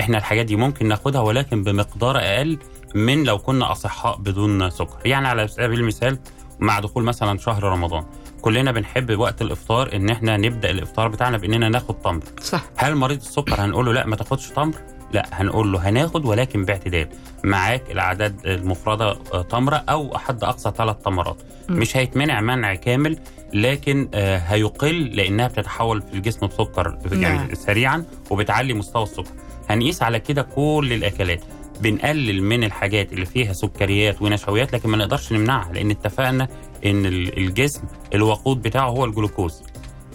إحنا 0.00 0.18
الحاجات 0.18 0.46
دي 0.46 0.56
ممكن 0.56 0.88
ناخدها 0.88 1.20
ولكن 1.20 1.64
بمقدار 1.64 2.18
أقل 2.18 2.58
من 2.94 3.24
لو 3.24 3.38
كنا 3.38 3.72
أصحاء 3.72 4.16
بدون 4.16 4.70
سكر. 4.70 4.96
يعني 5.04 5.28
على 5.28 5.48
سبيل 5.48 5.80
المثال 5.80 6.18
مع 6.60 6.80
دخول 6.80 7.04
مثلا 7.04 7.38
شهر 7.38 7.62
رمضان 7.64 8.04
كلنا 8.42 8.72
بنحب 8.72 9.18
وقت 9.18 9.42
الإفطار 9.42 9.94
إن 9.96 10.10
إحنا 10.10 10.36
نبدأ 10.36 10.70
الإفطار 10.70 11.08
بتاعنا 11.08 11.38
بإننا 11.38 11.68
ناخد 11.68 11.94
تمر. 11.94 12.22
صح. 12.42 12.62
هل 12.76 12.94
مريض 12.94 13.20
السكر 13.20 13.64
هنقول 13.64 13.86
له 13.86 13.92
لا 13.92 14.06
ما 14.06 14.16
تاخدش 14.16 14.48
تمر؟ 14.48 14.74
لا 15.12 15.26
هنقول 15.32 15.72
له 15.72 15.88
هناخد 15.88 16.24
ولكن 16.24 16.64
باعتدال. 16.64 17.08
معاك 17.44 17.90
الأعداد 17.90 18.46
المفرده 18.46 19.16
آه، 19.34 19.42
تمرة 19.42 19.76
أو 19.76 20.18
حد 20.18 20.44
أقصى 20.44 20.72
ثلاث 20.76 20.96
تمرات. 20.96 21.36
مش 21.68 21.96
هيتمنع 21.96 22.40
منع 22.40 22.74
كامل 22.74 23.18
لكن 23.54 24.08
آه، 24.14 24.38
هيقل 24.38 25.02
لأنها 25.04 25.48
بتتحول 25.48 26.02
في 26.02 26.14
الجسم 26.14 26.46
بسكر 26.46 26.98
يعني 27.12 27.38
نعم. 27.38 27.54
سريعا 27.54 28.04
وبتعلي 28.30 28.74
مستوى 28.74 29.02
السكر. 29.02 29.30
هنقيس 29.70 30.02
على 30.02 30.20
كده 30.20 30.42
كل 30.42 30.90
الأكلات. 30.92 31.40
بنقلل 31.80 32.42
من 32.42 32.64
الحاجات 32.64 33.12
اللي 33.12 33.26
فيها 33.26 33.52
سكريات 33.52 34.22
ونشويات 34.22 34.72
لكن 34.72 34.88
ما 34.88 34.96
نقدرش 34.96 35.32
نمنعها 35.32 35.72
لأن 35.72 35.90
اتفقنا 35.90 36.48
إن 36.86 37.06
ال- 37.06 37.38
الجسم 37.38 37.82
الوقود 38.14 38.62
بتاعه 38.62 38.88
هو 38.88 39.04
الجلوكوز. 39.04 39.62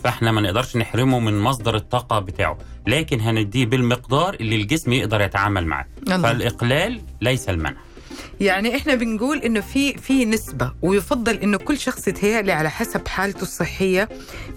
فإحنا 0.03 0.31
ما 0.31 0.41
نقدرش 0.41 0.77
نحرمه 0.77 1.19
من 1.19 1.39
مصدر 1.39 1.75
الطاقة 1.75 2.19
بتاعه. 2.19 2.57
لكن 2.87 3.19
هنديه 3.19 3.65
بالمقدار 3.65 4.33
اللي 4.33 4.55
الجسم 4.55 4.93
يقدر 4.93 5.21
يتعامل 5.21 5.65
معاه. 5.65 5.85
فالإقلال 6.07 7.01
ليس 7.21 7.49
المنع. 7.49 7.75
يعني 8.41 8.75
إحنا 8.75 8.95
بنقول 8.95 9.37
إنه 9.37 9.61
في 9.61 9.93
في 9.97 10.25
نسبة 10.25 10.71
ويفضل 10.81 11.35
إنه 11.35 11.57
كل 11.57 11.77
شخص 11.77 12.07
يتهيألي 12.07 12.51
على 12.51 12.69
حسب 12.69 13.07
حالته 13.07 13.41
الصحية 13.41 14.09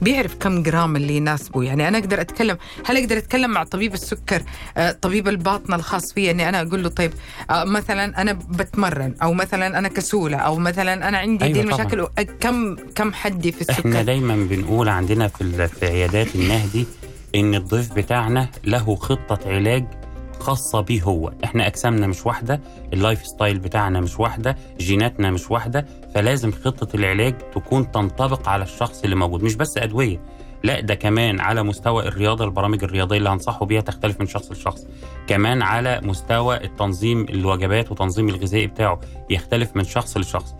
بيعرف 0.02 0.35
كم 0.35 0.62
جرام 0.62 0.97
اللي 0.97 1.16
يناسبه. 1.16 1.62
يعني 1.62 1.88
أنا 1.88 1.99
أقدر 1.99 2.20
أتكلم 2.20 2.58
هل 2.87 2.97
أقدر 2.97 3.18
أتكلم 3.18 3.50
مع 3.50 3.64
طبيب 3.64 3.94
السكر؟ 3.94 4.42
آه، 4.76 4.90
طبيب 4.92 5.28
الباطنه 5.28 5.76
الخاص 5.76 6.12
فيا 6.12 6.30
إني 6.30 6.49
أنا 6.49 6.62
أقول 6.62 6.82
له 6.82 6.88
طيب 6.88 7.12
آه، 7.50 7.64
مثلا 7.64 8.23
أنا 8.23 8.32
بتمرن 8.32 9.14
أو 9.23 9.32
مثلا 9.35 9.78
أنا 9.78 9.88
كسولة 9.88 10.37
أو 10.37 10.56
مثلا 10.56 11.08
أنا 11.08 11.18
عندي 11.18 11.44
أيوة 11.44 11.54
دي. 11.54 11.61
المشاكل 11.61 12.06
كم 12.40 12.76
كم 12.94 13.12
حدي 13.12 13.52
في 13.52 13.70
إحنا 13.70 13.85
السكر 13.90 14.02
دايما 14.02 14.37
بنقول 14.50 14.88
عندنا 14.88 15.28
في 15.28 15.68
في 15.68 15.87
عيادات 15.87 16.35
النهدي 16.35 16.87
إن 17.35 17.54
الضيف 17.54 17.92
بتاعنا 17.92 18.49
له 18.64 18.97
خطة 18.97 19.38
علاج 19.47 19.85
خاصة 20.40 20.80
بيه 20.80 21.02
هو. 21.02 21.33
إحنا 21.45 21.66
أجسامنا 21.66 22.07
مش 22.07 22.26
واحدة 22.26 22.61
ال 22.92 23.26
lifestyle 23.26 23.59
بتاعنا 23.59 24.00
مش 24.00 24.21
واحدة 24.21 24.57
جيناتنا 24.78 25.30
مش 25.30 25.50
واحدة 25.50 25.87
فلازم 26.14 26.52
خطة 26.52 26.97
العلاج 26.97 27.35
تكون 27.54 27.90
تنطبق 27.90 28.49
على 28.49 28.64
الشخص 28.64 29.02
اللي 29.04 29.16
موجود. 29.16 29.42
مش 29.42 29.54
بس 29.54 29.78
أدوية 29.78 30.21
لا 30.64 30.80
ده 30.80 30.95
كمان 30.95 31.40
على 31.40 31.62
مستوى 31.62 32.09
الرياضة 32.09 32.45
البرامج 32.45 32.85
الرياضية 32.85 33.16
اللي 33.18 33.28
هنصحه 33.28 33.66
بيها 33.66 33.80
تختلف 33.80 34.21
من 34.21 34.26
شخص 34.26 34.52
لشخص. 34.52 34.87
كمان 35.26 35.62
على 35.62 36.00
مستوى 36.02 36.64
التنظيم 36.64 37.26
الوجبات 37.30 37.92
وتنظيم 37.92 38.28
الغذائي 38.28 38.66
بتاعه 38.66 39.00
يختلف 39.30 39.76
من 39.76 39.85
شخص 39.85 40.16
لشخص. 40.16 40.54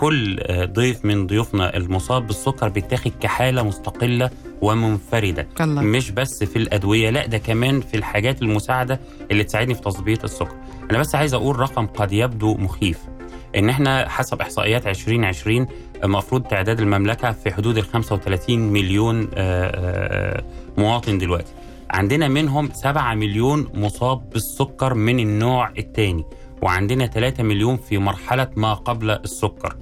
كل 0.00 0.40
آه، 0.40 0.64
ضيف 0.64 1.04
من 1.04 1.26
ضيوفنا 1.26 1.76
المصاب 1.76 2.26
بالسكر 2.26 2.68
بيتاخد 2.68 3.12
كحالة 3.20 3.62
مستقلة 3.62 4.30
ومنفردة. 4.62 5.48
الله. 5.60 5.82
مش 5.82 6.10
بس 6.10 6.44
في 6.44 6.56
الأدوية 6.56 7.10
لا 7.10 7.26
ده 7.26 7.38
كمان 7.38 7.80
في 7.80 7.96
الحاجات 7.96 8.42
المساعدة 8.42 9.00
اللي 9.30 9.44
تساعدني 9.44 9.74
في 9.74 9.80
تظبيط 9.80 10.24
السكر. 10.24 10.54
أنا 10.90 10.98
بس 10.98 11.14
عايز 11.14 11.34
أقول 11.34 11.58
رقم 11.60 11.86
قد 11.86 12.12
يبدو 12.12 12.54
مخيف. 12.54 12.98
إن 13.56 13.68
إحنا 13.68 14.08
حسب 14.08 14.40
إحصائيات 14.40 14.86
2020 14.86 15.66
المفروض 16.04 16.42
تعداد 16.42 16.80
المملكة 16.80 17.32
في 17.32 17.54
حدود 17.54 17.78
ال 17.78 17.84
35 17.84 18.58
مليون 18.58 19.28
آه، 19.34 19.70
آه، 19.74 20.44
مواطن 20.78 21.18
دلوقتي. 21.18 21.52
عندنا 21.90 22.28
منهم 22.28 22.70
7 22.72 23.14
مليون 23.14 23.68
مصاب 23.74 24.30
بالسكر 24.30 24.94
من 24.94 25.20
النوع 25.20 25.70
الثاني 25.78 26.24
وعندنا 26.62 27.06
3 27.06 27.42
مليون 27.42 27.76
في 27.76 27.98
مرحلة 27.98 28.48
ما 28.56 28.74
قبل 28.74 29.10
السكر. 29.10 29.76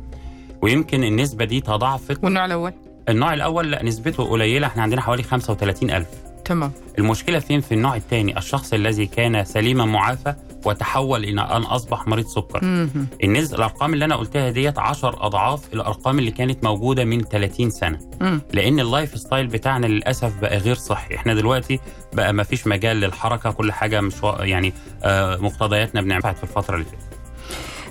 ويمكن 0.63 1.05
النسبة 1.05 1.45
دي 1.45 1.61
تضاعفت 1.61 2.25
والنوع 2.25 2.45
الأول؟ 2.45 2.73
النوع 3.09 3.35
الأول 3.35 3.71
لا 3.71 3.83
نسبته 3.85 4.25
قليلة. 4.25 4.67
إحنا 4.67 4.83
عندنا 4.83 5.01
حوالي 5.01 5.23
35 5.23 5.91
ألف. 5.91 6.07
تمام. 6.45 6.73
المشكلة 6.99 7.39
فين؟ 7.39 7.61
في 7.61 7.75
النوع 7.75 7.97
الثاني 7.97 8.39
الشخص 8.39 8.73
الذي 8.73 9.07
كان 9.07 9.45
سليما 9.45 9.85
معافى 9.85 10.35
وتحول 10.65 11.25
إلى 11.25 11.41
أن 11.41 11.63
أصبح 11.63 12.07
مريض 12.09 12.27
سكر. 12.27 12.65
مهم. 12.65 13.07
النسبة 13.25 13.57
الأرقام 13.57 13.95
اللي 13.95 14.05
أنا 14.05 14.17
قلتها 14.17 14.51
ديت 14.51 14.79
10 14.79 15.27
أضعاف 15.27 15.61
الأرقام 15.75 16.19
اللي 16.19 16.31
كانت 16.31 16.65
موجودة 16.65 17.05
من 17.05 17.21
30 17.21 17.71
سنة. 17.71 17.99
مم. 18.21 18.41
لأن 18.53 18.81
ال 18.81 19.19
lifestyle 19.19 19.47
بتاعنا 19.47 19.87
للأسف 19.87 20.41
بقى 20.41 20.59
غير 20.59 20.75
صحي 20.75 21.15
إحنا 21.15 21.35
دلوقتي 21.35 21.81
بقى 22.13 22.33
ما 22.33 22.43
فيش 22.43 22.67
مجال 22.67 22.97
للحركة 22.97 23.51
كل 23.51 23.73
حاجة 23.73 24.01
مش 24.01 24.15
يعني 24.41 24.73
آه 25.03 25.37
مقتضياتنا 25.37 26.01
بنعملها 26.01 26.33
في 26.33 26.43
الفترة 26.43 26.75
اللي 26.75 26.85
فاتت. 26.87 27.08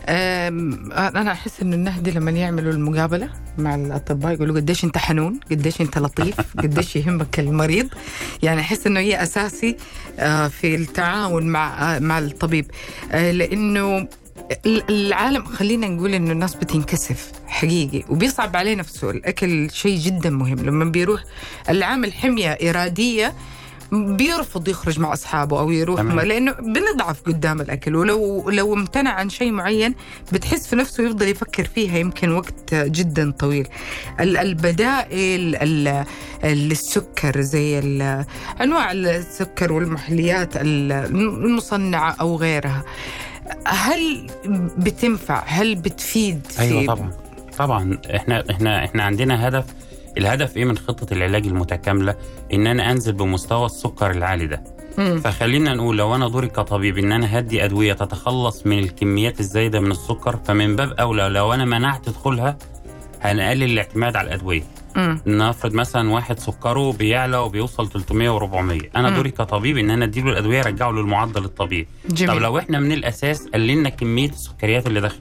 أنا 0.09 1.31
أحس 1.31 1.61
إنه 1.61 1.75
النهدي 1.75 2.11
لما 2.11 2.31
يعملوا 2.31 2.71
المقابلة 2.73 3.29
مع 3.57 3.75
الأطباء 3.75 4.33
يقولوا 4.33 4.55
قديش 4.55 4.83
أنت 4.83 4.97
حنون 4.97 5.39
قديش 5.51 5.81
أنت 5.81 5.97
لطيف 5.97 6.35
قديش 6.63 6.95
يهمك 6.95 7.39
المريض. 7.39 7.87
يعني 8.43 8.61
أحس 8.61 8.87
إنه 8.87 8.99
هي 8.99 9.23
أساسي 9.23 9.77
آه، 10.19 10.47
في 10.47 10.75
التعاون 10.75 11.43
مع 11.47 11.95
آه، 11.95 11.99
مع 11.99 12.19
الطبيب. 12.19 12.65
آه، 13.11 13.31
لإنه 13.31 14.07
ال- 14.65 14.83
العالم 14.89 15.45
خلينا 15.45 15.87
نقول 15.87 16.13
إنه 16.13 16.31
الناس 16.31 16.55
بتنكسف 16.55 17.31
حقيقي 17.47 18.03
وبيصعب 18.09 18.55
عليه 18.55 18.75
نفسه 18.75 19.09
الأكل 19.09 19.69
شيء 19.71 19.99
جدا 19.99 20.29
مهم. 20.29 20.59
لما 20.59 20.85
بيروح 20.85 21.23
العامل 21.69 22.13
حمية 22.13 22.49
إرادية 22.49 23.33
بيرفض 23.91 24.67
يخرج 24.67 24.99
مع 24.99 25.13
أصحابه 25.13 25.59
أو 25.59 25.71
يروح. 25.71 26.01
ما 26.01 26.21
لأنه 26.21 26.51
بنضعف 26.51 27.21
قدام 27.21 27.61
الأكل. 27.61 27.95
ولو 27.95 28.49
لو 28.49 28.73
امتنع 28.73 29.11
عن 29.11 29.29
شيء 29.29 29.51
معين 29.51 29.95
بتحس 30.33 30.67
في 30.67 30.75
نفسه 30.75 31.03
يفضل 31.03 31.27
يفكر 31.27 31.63
فيها 31.63 31.97
يمكن 31.97 32.31
وقت 32.31 32.73
جدا 32.75 33.31
طويل. 33.31 33.67
ال- 34.19 34.37
البدائل 34.37 35.55
ال- 35.55 36.05
السكر 36.43 37.41
زي 37.41 37.79
أنواع 38.61 38.91
السكر 38.91 39.73
والمحليات 39.73 40.55
ال- 40.57 40.91
المصنعة 41.45 42.15
أو 42.21 42.35
غيرها. 42.35 42.83
هل 43.67 44.27
بتنفع؟ 44.77 45.43
هل 45.45 45.75
بتفيد 45.75 46.41
في 46.49 46.61
أيوه 46.61 46.85
طبعا. 46.95 47.11
طبعا. 47.57 47.97
إحنا 48.15 48.43
إحنا 48.51 48.85
إحنا 48.85 49.03
عندنا 49.03 49.47
هدف 49.47 49.65
الهدف 50.17 50.57
إيه 50.57 50.65
من 50.65 50.77
خطة 50.77 51.13
العلاج 51.13 51.47
المتكاملة 51.47 52.15
إن 52.53 52.67
أنا 52.67 52.91
أنزل 52.91 53.13
بمستوى 53.13 53.65
السكر 53.65 54.11
العالي 54.11 54.47
ده 54.47 54.63
مم. 54.97 55.19
فخلينا 55.19 55.73
نقول 55.73 55.97
لو 55.97 56.15
أنا 56.15 56.27
دوري 56.29 56.47
كطبيب 56.47 56.97
إن 56.97 57.11
أنا 57.11 57.39
هدي 57.39 57.65
أدوية 57.65 57.93
تتخلص 57.93 58.65
من 58.67 58.79
الكميات 58.79 59.39
الزايدة 59.39 59.79
من 59.79 59.91
السكر 59.91 60.39
فمن 60.45 60.75
باب 60.75 60.91
أولى 60.91 61.29
لو 61.29 61.53
أنا 61.53 61.65
منعت 61.65 62.09
دخولها 62.09 62.57
هنقلل 63.21 63.63
الاعتماد 63.63 64.15
على 64.15 64.27
الأدوية 64.27 64.63
مم. 64.95 65.21
نفرض 65.27 65.73
مثلا 65.73 66.11
واحد 66.11 66.39
سكره 66.39 66.91
بيعلى 66.93 67.37
وبيوصل 67.37 67.89
300 67.89 68.39
و400 68.39 68.85
أنا 68.95 69.09
مم. 69.09 69.15
دوري 69.15 69.31
كطبيب 69.31 69.77
إن 69.77 69.89
أنا 69.89 70.05
أديله 70.05 70.29
الأدوية 70.31 70.61
أرجعه 70.61 70.91
للمعدل 70.91 71.45
الطبيعي. 71.45 71.87
طب 72.27 72.37
لو 72.37 72.57
إحنا 72.57 72.79
من 72.79 72.91
الأساس 72.91 73.47
قللنا 73.53 73.89
كمية 73.89 74.29
السكريات 74.29 74.87
اللي 74.87 75.01
داخله 75.01 75.19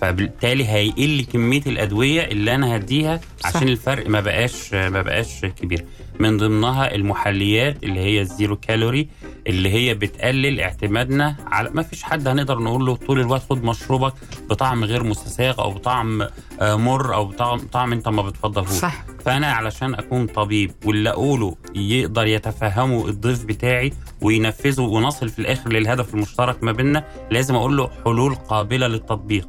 فبالتالي 0.00 0.68
هيقل 0.68 1.24
كمية 1.32 1.62
الأدوية 1.66 2.22
اللي 2.22 2.54
أنا 2.54 2.76
هديها 2.76 3.20
صح. 3.40 3.46
عشان 3.56 3.68
الفرق 3.68 4.08
ما 4.08 4.20
بقاش 4.20 4.74
ما 4.74 5.02
بقاش 5.02 5.44
كبير. 5.44 5.84
من 6.20 6.36
ضمنها 6.36 6.94
المحليات 6.94 7.84
اللي 7.84 8.00
هي 8.00 8.20
الزيرو 8.20 8.56
كالوري 8.56 9.08
اللي 9.46 9.68
هي 9.72 9.94
بتقلل 9.94 10.60
اعتمادنا 10.60 11.36
على 11.46 11.70
ما 11.74 11.82
فيش 11.82 12.02
حد 12.02 12.28
هنقدر 12.28 12.58
نقول 12.58 12.86
له 12.86 12.96
طول 12.96 13.20
الوقت 13.20 13.42
خد 13.50 13.64
مشروبك 13.64 14.12
بطعم 14.50 14.84
غير 14.84 15.04
مستساغ 15.04 15.60
أو 15.60 15.70
بطعم 15.70 16.22
آه، 16.60 16.76
مر 16.76 17.14
أو 17.14 17.24
بطعم 17.24 17.58
طعم 17.58 17.92
أنت 17.92 18.08
ما 18.08 18.22
بتفضلهوش. 18.22 18.68
صح. 18.70 19.04
فأنا 19.24 19.52
علشان 19.52 19.94
أكون 19.94 20.26
طبيب 20.26 20.70
واللي 20.84 21.10
أقوله 21.10 21.56
يقدر 21.74 22.26
يتفهمه 22.26 23.08
الضيف 23.08 23.44
بتاعي 23.44 23.92
وينفذه 24.20 24.80
ونصل 24.82 25.28
في 25.28 25.38
الآخر 25.38 25.72
للهدف 25.72 26.14
المشترك 26.14 26.62
ما 26.64 26.72
بيننا 26.72 27.04
لازم 27.30 27.54
أقول 27.54 27.76
له 27.76 27.90
حلول 28.04 28.34
قابلة 28.34 28.86
للتطبيق. 28.86 29.48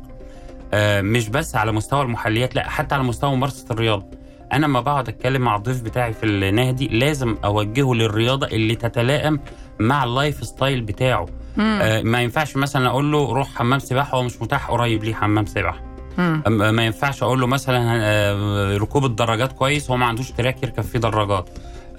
مش 1.02 1.30
بس 1.30 1.56
على 1.56 1.72
مستوى 1.72 2.02
المحليات 2.02 2.56
لا 2.56 2.70
حتى 2.70 2.96
على 2.96 3.04
مستوى 3.04 3.36
ممارسة 3.36 3.66
الرياضة. 3.72 4.06
أنا 4.54 4.66
لما 4.66 4.82
بقعد 4.82 5.08
أتكلم 5.10 5.42
مع 5.42 5.56
الضيف 5.56 5.82
بتاعي 5.82 6.14
في 6.14 6.26
النهدي 6.26 6.88
لازم 6.88 7.38
أوجهه 7.46 7.94
للرياضة 7.94 8.48
اللي 8.48 8.76
تتلائم 8.76 9.40
مع 9.80 10.04
ال 10.04 10.44
lifestyle 10.44 10.82
بتاعه. 10.82 11.26
آه 11.60 12.02
ما 12.02 12.22
ينفعش 12.22 12.56
مثلا 12.56 12.88
أقول 12.90 13.12
له 13.12 13.34
روح 13.34 13.48
حمام 13.56 13.80
سباحة 13.80 14.18
هو 14.18 14.24
مش 14.24 14.42
متاح 14.42 14.72
قريب 14.72 15.04
ليه 15.04 15.14
حمام 15.14 15.46
سباحة. 15.46 15.82
أم- 16.18 16.50
ما 16.50 16.86
ينفعش 16.86 17.24
أقول 17.24 17.40
له 17.42 17.48
مثلا 17.48 18.00
آه، 18.02 18.78
ركوب 18.78 19.06
الدراجات 19.06 19.52
كويس 19.52 19.90
هو 19.92 19.98
ما 19.98 20.06
عندوش 20.06 20.32
تراك 20.32 20.64
يركب 20.64 20.84
فيه 20.84 21.00
دراجات. 21.00 21.50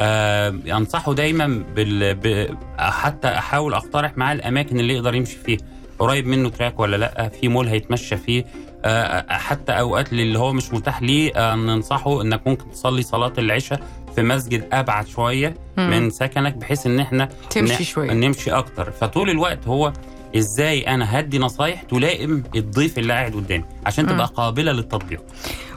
آه، 0.01 0.55
أنصحه 0.73 1.15
دايما 1.15 1.65
بال... 1.77 2.15
ب... 2.15 2.57
حتى 2.79 3.29
أحاول 3.29 3.75
أقترح 3.75 4.19
معاه 4.19 4.33
الأماكن 4.35 4.81
اللي 4.81 4.95
يقدر 4.95 5.15
يمشي 5.15 5.37
فيها. 5.37 5.59
قريب 6.03 6.27
منه 6.27 6.49
تراك 6.49 6.81
ولا 6.81 6.97
لأ؟ 6.97 7.29
في 7.29 7.49
مول 7.49 7.69
هيتمشى 7.69 8.17
فيه. 8.17 8.45
آه، 8.85 9.33
حتى 9.33 9.73
أوقات 9.73 10.13
اللي 10.13 10.39
هو 10.39 10.53
مش 10.53 10.73
متاح 10.73 11.03
ليه 11.03 11.33
آه، 11.37 11.55
ننصحه 11.55 12.23
إنك 12.23 12.47
ممكن 12.47 12.71
تصلي 12.71 13.03
صلاة 13.03 13.33
العشاء 13.39 13.81
في 14.15 14.23
مسجد 14.23 14.69
أبعد 14.73 15.07
شوية 15.09 15.55
مم. 15.77 15.91
من 15.91 16.11
سكنك 16.11 16.55
بحيث 16.57 16.87
إن 16.87 17.01
إحنا 17.01 17.29
تمشي 17.51 17.85
شوية. 17.85 18.13
نمشي 18.13 18.51
أكتر. 18.51 18.91
فطول 18.91 19.31
الوقت 19.31 19.69
هو 19.69 19.93
إزاي 20.37 20.81
أنا 20.83 21.21
هدي 21.21 21.39
نصايح 21.39 21.83
تلائم 21.83 22.43
الضيف 22.57 22.99
اللي 22.99 23.13
قاعد 23.13 23.35
قدامي 23.35 23.65
عشان 23.87 24.07
تبقى 24.07 24.27
قابلة 24.27 24.73
للتطبيق. 24.73 25.21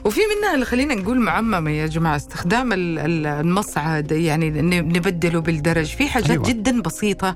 وفي 0.05 0.21
منها 0.37 0.53
اللي 0.53 0.65
خلينا 0.65 0.95
نقول 0.95 1.19
معممة 1.19 1.71
يا 1.71 1.87
جماعة 1.87 2.15
استخدام 2.15 2.73
ال- 2.73 2.99
ال- 2.99 3.27
المصعد 3.27 4.11
يعني 4.11 4.49
نبدله 4.81 5.41
بالدرج. 5.41 5.85
في 5.85 6.07
حاجات 6.07 6.29
أيوة. 6.29 6.43
جدا 6.43 6.81
بسيطة 6.81 7.35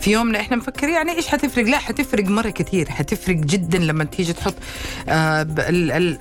في 0.00 0.12
يومنا 0.12 0.40
إحنا 0.40 0.56
مفكرين 0.56 0.94
يعني 0.94 1.12
إيش 1.12 1.28
حتفرق؟ 1.28 1.64
لا 1.64 1.78
حتفرق 1.78 2.24
مرة 2.24 2.50
كثير. 2.50 2.90
حتفرق 2.90 3.36
جدا 3.36 3.78
لما 3.78 4.04
تيجي 4.04 4.32
تحط 4.32 4.54
آه 5.08 5.46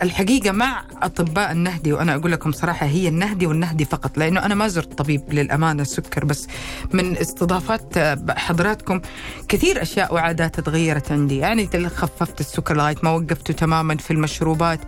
الحقيقة 0.04 0.52
مع 0.52 0.84
أطباء 1.02 1.52
النهدي. 1.52 1.94
وأنا 1.94 2.16
أقول 2.16 2.32
لكم 2.32 2.52
صراحة 2.52 2.86
هي 2.86 3.08
النهدي 3.08 3.46
والنهدي 3.48 3.86
فقط 3.86 4.18
لأنه 4.18 4.46
أنا 4.46 4.56
ما 4.56 4.68
زرت 4.68 4.94
طبيب 4.98 5.34
للأمانة 5.34 5.82
السكر 5.82 6.26
بس 6.26 6.48
من 6.94 7.18
استضافات 7.18 7.98
آه، 7.98 8.26
حضراتكم 8.30 9.02
كثير 9.48 9.82
أشياء 9.82 10.14
وعادات 10.14 10.60
تغيرت 10.60 11.12
عندي. 11.12 11.38
يعني 11.38 11.70
خففت 11.96 12.40
السكر 12.40 12.76
لغاية 12.78 12.96
ما 13.04 13.10
وقفته 13.10 13.54
تماما 13.54 13.98
في 13.98 14.12
المشروبات 14.12 14.80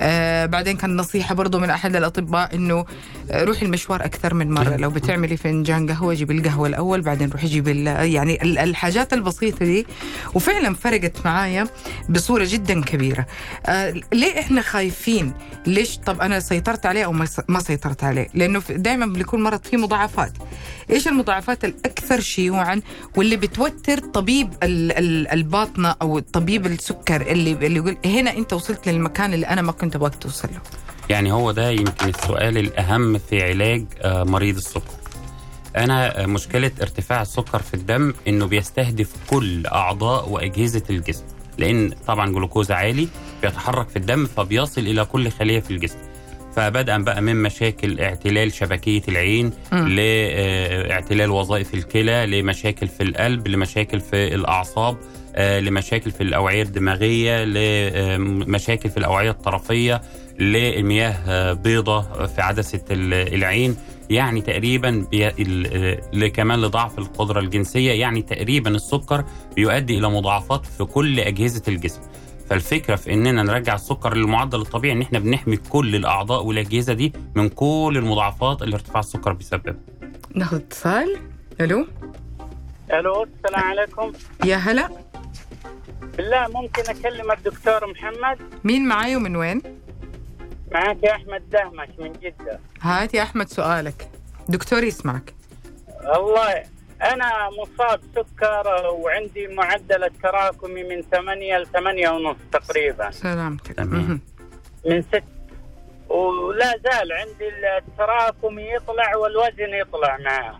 آه 0.00 0.41
بعدين 0.46 0.76
كان 0.76 0.96
نصيحة 0.96 1.34
برضو 1.34 1.58
من 1.58 1.70
أحد 1.70 1.96
الأطباء 1.96 2.54
إنه 2.54 2.84
آه، 3.30 3.44
روحي 3.44 3.66
المشوار 3.66 4.04
أكثر 4.04 4.34
من 4.34 4.50
مرة. 4.50 4.76
لو 4.76 4.90
بتعملي 4.90 5.36
فنجان 5.36 5.90
قهوة 5.90 6.14
جيبي 6.14 6.38
القهوة 6.38 6.68
الأول 6.68 7.00
بعدين 7.00 7.30
روحي 7.30 7.46
جيبي 7.46 7.84
يعني 7.84 8.42
ال- 8.42 8.58
الحاجات 8.58 9.12
البسيطة 9.12 9.64
دي. 9.64 9.86
وفعلا 10.34 10.74
فرقت 10.74 11.12
معايا 11.24 11.66
بصورة 12.08 12.44
جدا 12.48 12.80
كبيرة. 12.84 13.26
آه 13.66 13.94
ليه 14.12 14.40
إحنا 14.40 14.62
خايفين؟ 14.62 15.32
ليش؟ 15.66 15.98
طب 15.98 16.20
أنا 16.20 16.40
سيطرت 16.40 16.86
عليه 16.86 17.04
أو 17.04 17.12
ما 17.48 17.60
سيطرت 17.60 18.04
عليه؟ 18.04 18.28
لأنه 18.34 18.62
دائما 18.70 19.06
بيكون 19.06 19.42
مرض 19.42 19.60
فيه 19.64 19.76
مضاعفات. 19.76 20.32
إيش 20.90 21.08
المضاعفات؟ 21.08 21.64
الأكثر 21.64 22.20
شيوعا 22.20 22.80
واللي 23.16 23.36
بتوتر 23.36 23.98
طبيب 23.98 24.48
ال- 24.62 24.92
ال- 24.98 25.28
الباطنة 25.28 25.94
أو 26.02 26.18
طبيب 26.18 26.66
السكر 26.66 27.20
اللي 27.20 27.52
اللي 27.52 27.76
يقول 27.76 27.96
هنا 28.04 28.36
أنت 28.36 28.52
وصلت 28.52 28.88
للمكان 28.88 29.34
اللي 29.34 29.46
أنا 29.46 29.62
ما 29.62 29.72
كنت 29.72 29.96
أبغاك 29.96 30.14
توصل. 30.14 30.31
له 30.44 30.60
يعني 31.10 31.32
هو 31.32 31.50
ده 31.50 31.70
يمكن 31.70 32.08
السؤال 32.08 32.58
الأهم 32.58 33.18
في 33.18 33.42
علاج 33.42 33.84
آه، 34.00 34.24
مريض 34.24 34.56
السكر. 34.56 34.94
أنا 35.76 36.22
آه، 36.22 36.26
مشكلة 36.26 36.70
ارتفاع 36.82 37.22
السكر 37.22 37.62
في 37.62 37.74
الدم 37.74 38.14
إنه 38.28 38.46
بيستهدف 38.46 39.10
كل 39.30 39.66
أعضاء 39.66 40.28
وأجهزة 40.28 40.82
الجسم 40.90 41.24
لأن 41.58 41.90
طبعا 42.06 42.30
جلوكوز 42.32 42.70
عالي 42.70 43.08
بيتحرك 43.42 43.88
في 43.88 43.96
الدم 43.96 44.26
فبيصل 44.26 44.80
إلى 44.80 45.04
كل 45.04 45.30
خلية 45.30 45.60
في 45.60 45.70
الجسم. 45.70 45.98
فبدءا 46.56 46.98
بقى 46.98 47.22
من 47.22 47.42
مشاكل 47.42 48.00
اعتلال 48.00 48.52
شبكية 48.52 49.02
العين 49.08 49.52
لاعتلال 49.72 51.30
وظائف 51.30 51.74
الكلى 51.74 52.26
لمشاكل 52.26 52.88
في 52.88 53.02
القلب 53.02 53.48
لمشاكل 53.48 54.00
في 54.00 54.34
الأعصاب 54.34 54.96
آه، 54.96 55.21
لمشاكل 55.38 56.10
في 56.10 56.22
الأوعية 56.22 56.62
الدماغية 56.62 57.44
لمشاكل 57.44 58.90
في 58.90 58.96
الأوعية 58.96 59.30
الطرفية 59.30 60.02
لمياه 60.38 61.14
آه، 61.28 61.52
بيضة 61.52 62.26
في 62.26 62.42
عدسة 62.42 62.80
ال- 62.90 63.34
العين. 63.34 63.76
يعني 64.10 64.40
تقريبا 64.40 65.06
بي... 65.10 66.28
كمان 66.30 66.60
لضعف 66.60 66.98
القدرة 66.98 67.40
الجنسية. 67.40 67.92
يعني 67.92 68.22
تقريبا 68.22 68.70
السكر 68.70 69.24
بيؤدي 69.56 69.98
إلى 69.98 70.08
مضاعفات 70.10 70.66
في 70.66 70.84
كل 70.84 71.20
أجهزة 71.20 71.62
الجسم. 71.68 72.00
فالفكرة 72.50 72.96
في 72.96 73.12
إننا 73.12 73.42
نرجع 73.42 73.74
السكر 73.74 74.14
للمعدل 74.16 74.60
الطبيعي 74.60 74.96
إن 74.96 75.02
إحنا 75.02 75.18
بنحمي 75.18 75.56
كل 75.56 75.96
الأعضاء 75.96 76.44
والأجهزة 76.44 76.92
دي 76.92 77.12
من 77.34 77.48
كل 77.48 77.92
المضاعفات 77.96 78.62
اللي 78.62 78.74
ارتفاع 78.74 79.00
السكر 79.00 79.32
بيسببها 79.32 79.74
ناخذ 80.34 80.56
اتصال. 80.56 81.16
ألو؟ 81.60 81.86
ألو 82.92 83.22
السلام 83.44 83.62
عليكم. 83.64 84.12
يا 84.44 84.56
هلا. 84.56 84.88
بالله 86.02 86.48
ممكن 86.48 86.82
أكلم 86.82 87.32
الدكتور 87.32 87.90
محمد. 87.90 88.38
مين 88.64 88.88
معاي 88.88 89.16
ومن 89.16 89.36
وين؟ 89.36 89.62
معك 90.72 91.02
يا 91.02 91.12
أحمد 91.12 91.50
دهمش 91.50 91.88
من 91.98 92.12
جدة. 92.12 92.60
هات 92.80 93.14
يا 93.14 93.22
أحمد 93.22 93.48
سؤالك. 93.48 94.08
دكتور 94.48 94.84
يسمعك. 94.84 95.34
الله 96.16 96.64
أنا 97.02 97.50
مصاب 97.50 98.00
سكر 98.14 98.86
وعندي 98.92 99.48
معدل 99.48 100.04
التراكمي 100.04 100.82
من 100.82 101.02
8 101.02 101.58
ل 101.58 101.66
8 101.66 102.08
ونص 102.08 102.36
تقريبا. 102.52 103.10
سلامتك. 103.10 103.72
تمام. 103.72 104.20
من 104.86 105.02
6 105.02 105.22
ولا 106.08 106.74
زال 106.84 107.12
عندي 107.12 107.48
التراكمي 107.78 108.74
يطلع 108.74 109.16
والوزن 109.16 109.74
يطلع 109.80 110.18
معاه. 110.18 110.58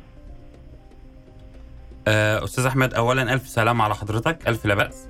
آه، 2.08 2.44
أستاذ 2.44 2.66
أحمد 2.66 2.94
أولا 2.94 3.32
ألف 3.32 3.48
سلام 3.48 3.82
على 3.82 3.94
حضرتك. 3.94 4.48
ألف 4.48 4.66
لا 4.66 4.74
بأس. 4.74 5.08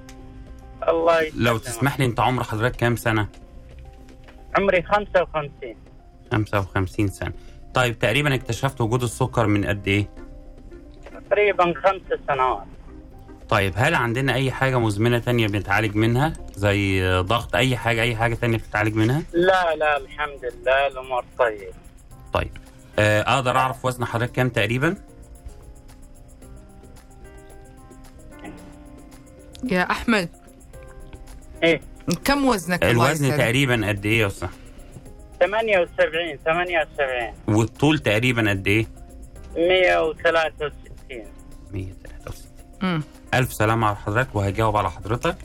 الله 0.88 1.22
يسلمك. 1.22 1.46
لو 1.46 1.58
تسمح 1.58 2.00
لي 2.00 2.06
أنت 2.06 2.20
عمر 2.20 2.44
حضرتك 2.44 2.76
كام 2.76 2.96
سنة؟ 2.96 3.28
عمري 4.58 4.82
55 4.82 5.74
55 6.32 7.08
سنة. 7.08 7.32
طيب 7.74 7.98
تقريبا 7.98 8.34
اكتشفت 8.34 8.80
وجود 8.80 9.02
السكر 9.02 9.46
من 9.46 9.64
قد 9.66 9.88
إيه؟ 9.88 10.08
تقريبا 11.30 11.74
خمس 11.84 12.18
سنوات. 12.28 12.64
طيب 13.48 13.72
هل 13.76 13.94
عندنا 13.94 14.34
أي 14.34 14.50
حاجة 14.52 14.78
مزمنة 14.78 15.18
تانية 15.18 15.46
بنتعالج 15.46 15.96
منها؟ 15.96 16.32
زي 16.54 17.02
ضغط 17.20 17.56
أي 17.56 17.76
حاجة 17.76 18.02
أي 18.02 18.16
حاجة 18.16 18.34
تانية 18.34 18.56
بتتعالج 18.58 18.94
منها؟ 18.94 19.22
لا 19.32 19.74
لا 19.76 19.96
الحمد 19.96 20.40
لله 20.44 20.86
الأمور 20.86 21.24
طيب 21.38 21.70
طيب 22.32 22.50
آه، 22.98 23.20
أقدر 23.22 23.56
أعرف 23.56 23.84
وزن 23.84 24.04
حضرتك 24.04 24.32
كام 24.32 24.48
تقريبا؟ 24.48 24.96
يا 29.64 29.90
أحمد. 29.90 30.28
إيه. 31.62 31.80
كم 32.24 32.44
وزنك 32.46 32.84
الله 32.84 33.06
الوزن 33.06 33.24
يسعدك؟ 33.24 33.42
تقريبا 33.42 33.88
قد 33.88 34.06
إيه 34.06 34.20
يا 34.20 34.26
أستاذ؟ 34.26 34.48
78 35.40 36.38
78 36.44 37.34
والطول 37.48 37.98
تقريبا 37.98 38.50
قد 38.50 38.66
إيه؟ 38.68 38.86
163 39.56 41.24
163 41.72 42.50
مم. 42.82 43.02
ألف 43.34 43.52
سلامة 43.52 43.86
على 43.86 43.96
حضرتك 43.96 44.34
وهجاوب 44.34 44.76
على 44.76 44.90
حضرتك. 44.90 45.36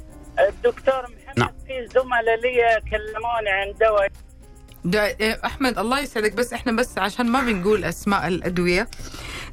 الدكتور 0.49 1.01
محمد 1.01 1.37
نعم. 1.39 1.49
في 1.67 1.87
زملاء 1.93 2.39
لي 2.41 2.81
كلموني 2.91 3.49
عن 3.49 3.73
دواء. 3.81 4.11
ده 4.85 5.05
إيه، 5.05 5.39
أحمد 5.45 5.79
الله 5.79 5.99
يسعدك 5.99 6.33
بس 6.33 6.53
إحنا 6.53 6.71
بس 6.71 6.97
عشان 6.97 7.25
ما 7.25 7.41
بنقول 7.41 7.83
أسماء 7.83 8.27
الأدوية. 8.27 8.87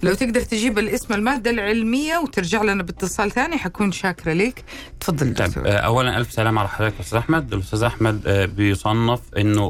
لو 0.04 0.14
تقدر 0.14 0.40
تجيب 0.40 0.78
الاسم 0.78 1.14
المادة 1.14 1.50
العلمية 1.50 2.18
وترجع 2.18 2.62
لنا 2.62 2.82
باتصال 2.82 3.30
ثاني 3.30 3.58
حكون 3.58 3.92
شاكرة 3.92 4.32
لك. 4.32 4.64
تفضل 5.00 5.34
طيب 5.34 5.48
دكتور. 5.48 5.62
آه، 5.68 5.70
اولا 5.76 6.16
ألف 6.18 6.32
سلامة 6.32 6.60
على 6.60 6.68
حضرتك 6.68 6.94
أستاذ 7.00 7.18
أحمد. 7.18 7.52
الأستاذ 7.54 7.82
أحمد 7.82 8.22
آه، 8.26 8.44
بيصنف 8.46 9.20
إنه 9.38 9.68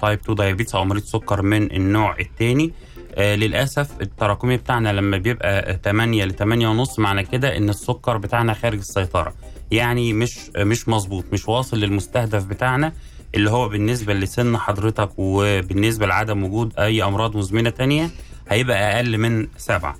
type 0.00 0.18
2 0.18 0.34
diabetes 0.36 0.74
أو 0.74 0.84
مريض 0.84 1.04
سكر 1.04 1.42
من 1.42 1.72
النوع 1.72 2.16
الثاني 2.20 2.72
للأسف 3.18 3.88
التراكمي 4.00 4.56
بتاعنا 4.56 4.92
لما 4.92 5.16
بيبقى 5.18 5.70
آه، 5.72 5.76
8 5.84 6.24
ل 6.24 6.34
8 6.34 6.68
ونص 6.68 6.98
معنى 6.98 7.22
كده 7.24 7.56
إن 7.56 7.68
السكر 7.68 8.16
بتاعنا 8.16 8.54
خارج 8.54 8.78
السيطرة. 8.78 9.34
يعني 9.70 10.12
مش 10.12 10.38
آه، 10.56 10.64
مش 10.64 10.88
مظبوط 10.88 11.24
مش 11.32 11.48
واصل 11.48 11.76
للمستهدف 11.80 12.44
بتاعنا 12.44 12.92
اللي 13.34 13.50
هو 13.50 13.68
بالنسبة 13.68 14.14
لسن 14.14 14.56
حضرتك 14.56 15.10
وبالنسبة 15.16 16.06
لعدم 16.06 16.44
وجود 16.44 16.72
أي 16.78 17.02
أمراض 17.02 17.36
مزمنة 17.36 17.70
تانية. 17.70 18.10
هيبقى 18.48 18.96
أقل 18.96 19.18
من 19.18 19.48
سبعة. 19.56 19.96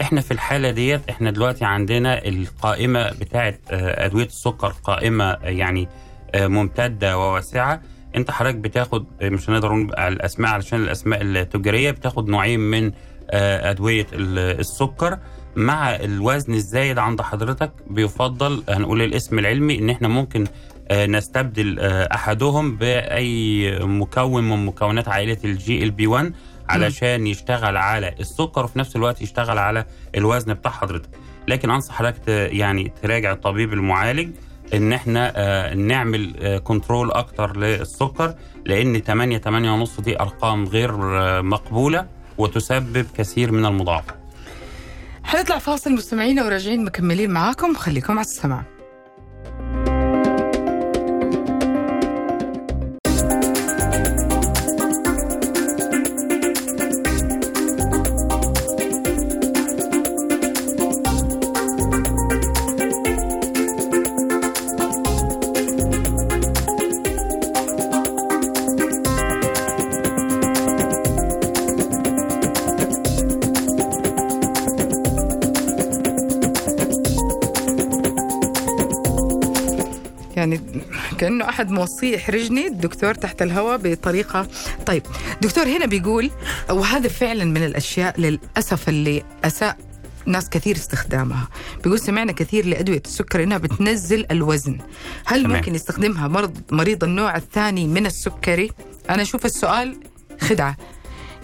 إحنا 0.00 0.20
في 0.20 0.30
الحالة 0.30 0.70
ديت 0.70 1.00
إحنا 1.10 1.30
دلوقتي 1.30 1.64
عندنا 1.64 2.26
القائمة 2.28 3.10
بتاعه 3.10 3.54
آه، 3.70 4.06
أدوية 4.06 4.24
السكر 4.26 4.68
قائمة 4.84 5.24
آه، 5.24 5.38
يعني 5.48 5.88
آه، 6.34 6.46
ممتدة 6.46 7.18
وواسعة. 7.18 7.82
أنت 8.16 8.30
حضرتك 8.30 8.56
بتاخد 8.56 9.06
مش 9.22 9.50
هنقدر 9.50 9.72
نقول 9.74 9.94
الأسماء 9.98 10.50
علشان 10.52 10.82
الأسماء 10.82 11.22
التجارية 11.22 11.90
بتاخد 11.90 12.28
نوعين 12.28 12.60
من 12.60 12.92
أدوية 13.30 14.06
ال- 14.12 14.60
السكر. 14.60 15.18
مع 15.56 15.94
الوزن 15.94 16.54
الزايد 16.54 16.98
عند 16.98 17.22
حضرتك 17.22 17.72
بيفضل 17.86 18.62
هنقول 18.68 19.02
الاسم 19.02 19.38
العلمي 19.38 19.78
إن 19.78 19.90
إحنا 19.90 20.08
ممكن 20.08 20.46
نستبدل 20.92 21.80
أحدهم 22.14 22.76
بأي 22.76 23.78
مكون 23.82 24.48
من 24.50 24.66
مكونات 24.66 25.08
عائلة 25.08 25.36
الجي 25.44 25.84
ال 25.84 25.90
بي 25.90 26.06
1 26.06 26.32
علشان 26.70 27.26
يشتغل 27.26 27.76
على 27.76 28.14
السكر 28.20 28.64
وفي 28.64 28.78
نفس 28.78 28.96
الوقت 28.96 29.22
يشتغل 29.22 29.58
على 29.58 29.84
الوزن 30.14 30.54
بتاع 30.54 30.70
حضرتك. 30.70 31.08
لكن 31.48 31.70
أنصح 31.70 31.94
حضرتك 31.94 32.28
يعني 32.28 32.92
تراجع 33.02 33.32
الطبيب 33.32 33.72
المعالج 33.72 34.30
إن 34.74 34.92
إحنا 34.92 35.32
آه، 35.36 35.74
نعمل 35.74 36.34
آه، 36.40 36.58
كنترول 36.58 37.10
أكتر 37.12 37.56
للسكر 37.56 38.34
لأن 38.66 38.98
8 39.00 39.38
8 39.38 39.70
ونص 39.70 40.00
دي 40.00 40.20
أرقام 40.20 40.64
غير 40.64 40.90
آه، 41.20 41.40
مقبولة 41.40 42.06
وتسبب 42.38 43.06
كثير 43.16 43.52
من 43.52 43.66
المضاعفات. 43.66 44.16
حنطلع 45.24 45.58
فاصل 45.58 45.92
مستمعينا 45.92 46.44
وراجعين 46.44 46.84
مكملين 46.84 47.30
معاكم. 47.30 47.74
خليكم 47.74 48.12
على 48.12 48.20
السماع. 48.20 48.64
أحد 81.60 81.70
موصي 81.70 82.14
يحرجني 82.14 82.66
الدكتور 82.66 83.14
تحت 83.14 83.42
الهواء 83.42 83.76
بطريقة 83.76 84.48
طيب. 84.86 85.02
دكتور 85.42 85.64
هنا 85.64 85.86
بيقول 85.86 86.30
وهذا 86.70 87.08
فعلا 87.08 87.44
من 87.44 87.64
الأشياء 87.64 88.20
للأسف 88.20 88.88
اللي 88.88 89.22
اساء 89.44 89.76
ناس 90.26 90.48
كثير 90.48 90.76
استخدامها. 90.76 91.48
بيقول 91.84 92.00
سمعنا 92.00 92.32
كثير 92.32 92.66
لأدوية 92.66 93.02
السكر 93.04 93.42
إنها 93.42 93.58
بتنزل 93.58 94.26
الوزن. 94.30 94.78
هل 95.24 95.42
تمام. 95.42 95.56
ممكن 95.56 95.74
يستخدمها 95.74 96.28
مرض 96.28 96.60
مريض 96.70 97.04
النوع 97.04 97.36
الثاني 97.36 97.86
من 97.86 98.06
السكري؟ 98.06 98.70
أنا 99.10 99.22
أشوف 99.22 99.46
السؤال 99.46 99.96
خدعة. 100.40 100.76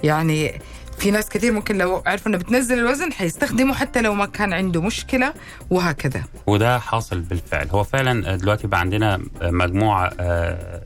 يعني 0.04 0.60
في 1.06 1.12
ناس 1.12 1.28
كثير 1.28 1.52
ممكن 1.52 1.78
لو 1.78 2.02
عرفوا 2.06 2.28
إنه 2.30 2.38
بتنزل 2.38 2.78
الوزن 2.78 3.12
حيستخدمه 3.12 3.74
حتى 3.74 4.00
لو 4.02 4.14
ما 4.14 4.26
كان 4.26 4.52
عنده 4.52 4.82
مشكلة 4.82 5.34
وهكذا. 5.70 6.22
وده 6.46 6.78
حاصل 6.78 7.20
بالفعل. 7.20 7.68
هو 7.70 7.84
فعلا 7.84 8.36
دلوقتي 8.36 8.66
بقى 8.66 8.80
عندنا 8.80 9.20
مجموعة 9.42 10.10
آه، 10.20 10.82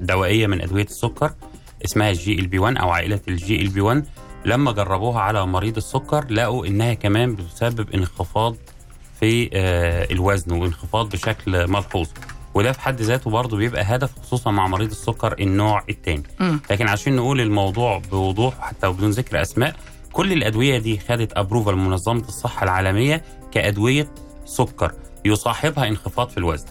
دوائية 0.00 0.46
من 0.46 0.62
أدوية 0.62 0.84
السكر 0.84 1.32
اسمها 1.84 2.10
ال 2.10 2.38
GLP 2.38 2.58
1 2.58 2.76
أو 2.76 2.90
عائلة 2.90 3.20
ال 3.28 3.60
GLP 3.62 3.80
1 3.80 4.04
لما 4.44 4.72
جربوها 4.72 5.20
على 5.20 5.46
مريض 5.46 5.76
السكر 5.76 6.24
لقوا 6.30 6.66
إنها 6.66 6.94
كمان 6.94 7.34
بتسبب 7.34 7.90
انخفاض 7.94 8.56
في 9.20 9.50
آه، 9.52 10.08
الوزن 10.12 10.52
وانخفاض 10.52 11.08
بشكل 11.10 11.68
ملحوظ. 11.68 12.08
وده 12.54 12.72
في 12.72 12.80
حد 12.80 13.00
ذاته 13.00 13.30
برضه 13.30 13.56
بيبقى 13.56 13.82
هدف 13.82 14.10
خصوصا 14.22 14.50
مع 14.50 14.66
مريض 14.66 14.90
السكر 14.90 15.34
النوع 15.40 15.84
الثاني. 15.90 16.22
لكن 16.70 16.88
عشان 16.88 17.16
نقول 17.16 17.40
الموضوع 17.40 17.98
بوضوح 18.10 18.60
حتى 18.60 18.86
وبدون 18.86 19.10
ذكر 19.10 19.42
أسماء 19.42 19.76
كل 20.12 20.32
الأدوية 20.32 20.78
دي 20.78 20.98
خدت 20.98 21.32
ابروفال 21.32 21.76
منظمه 21.76 22.20
الصحة 22.28 22.64
العالمية 22.64 23.22
كأدوية 23.52 24.08
سكر 24.44 24.92
يصاحبها 25.24 25.88
انخفاض 25.88 26.28
في 26.28 26.38
الوزن. 26.38 26.66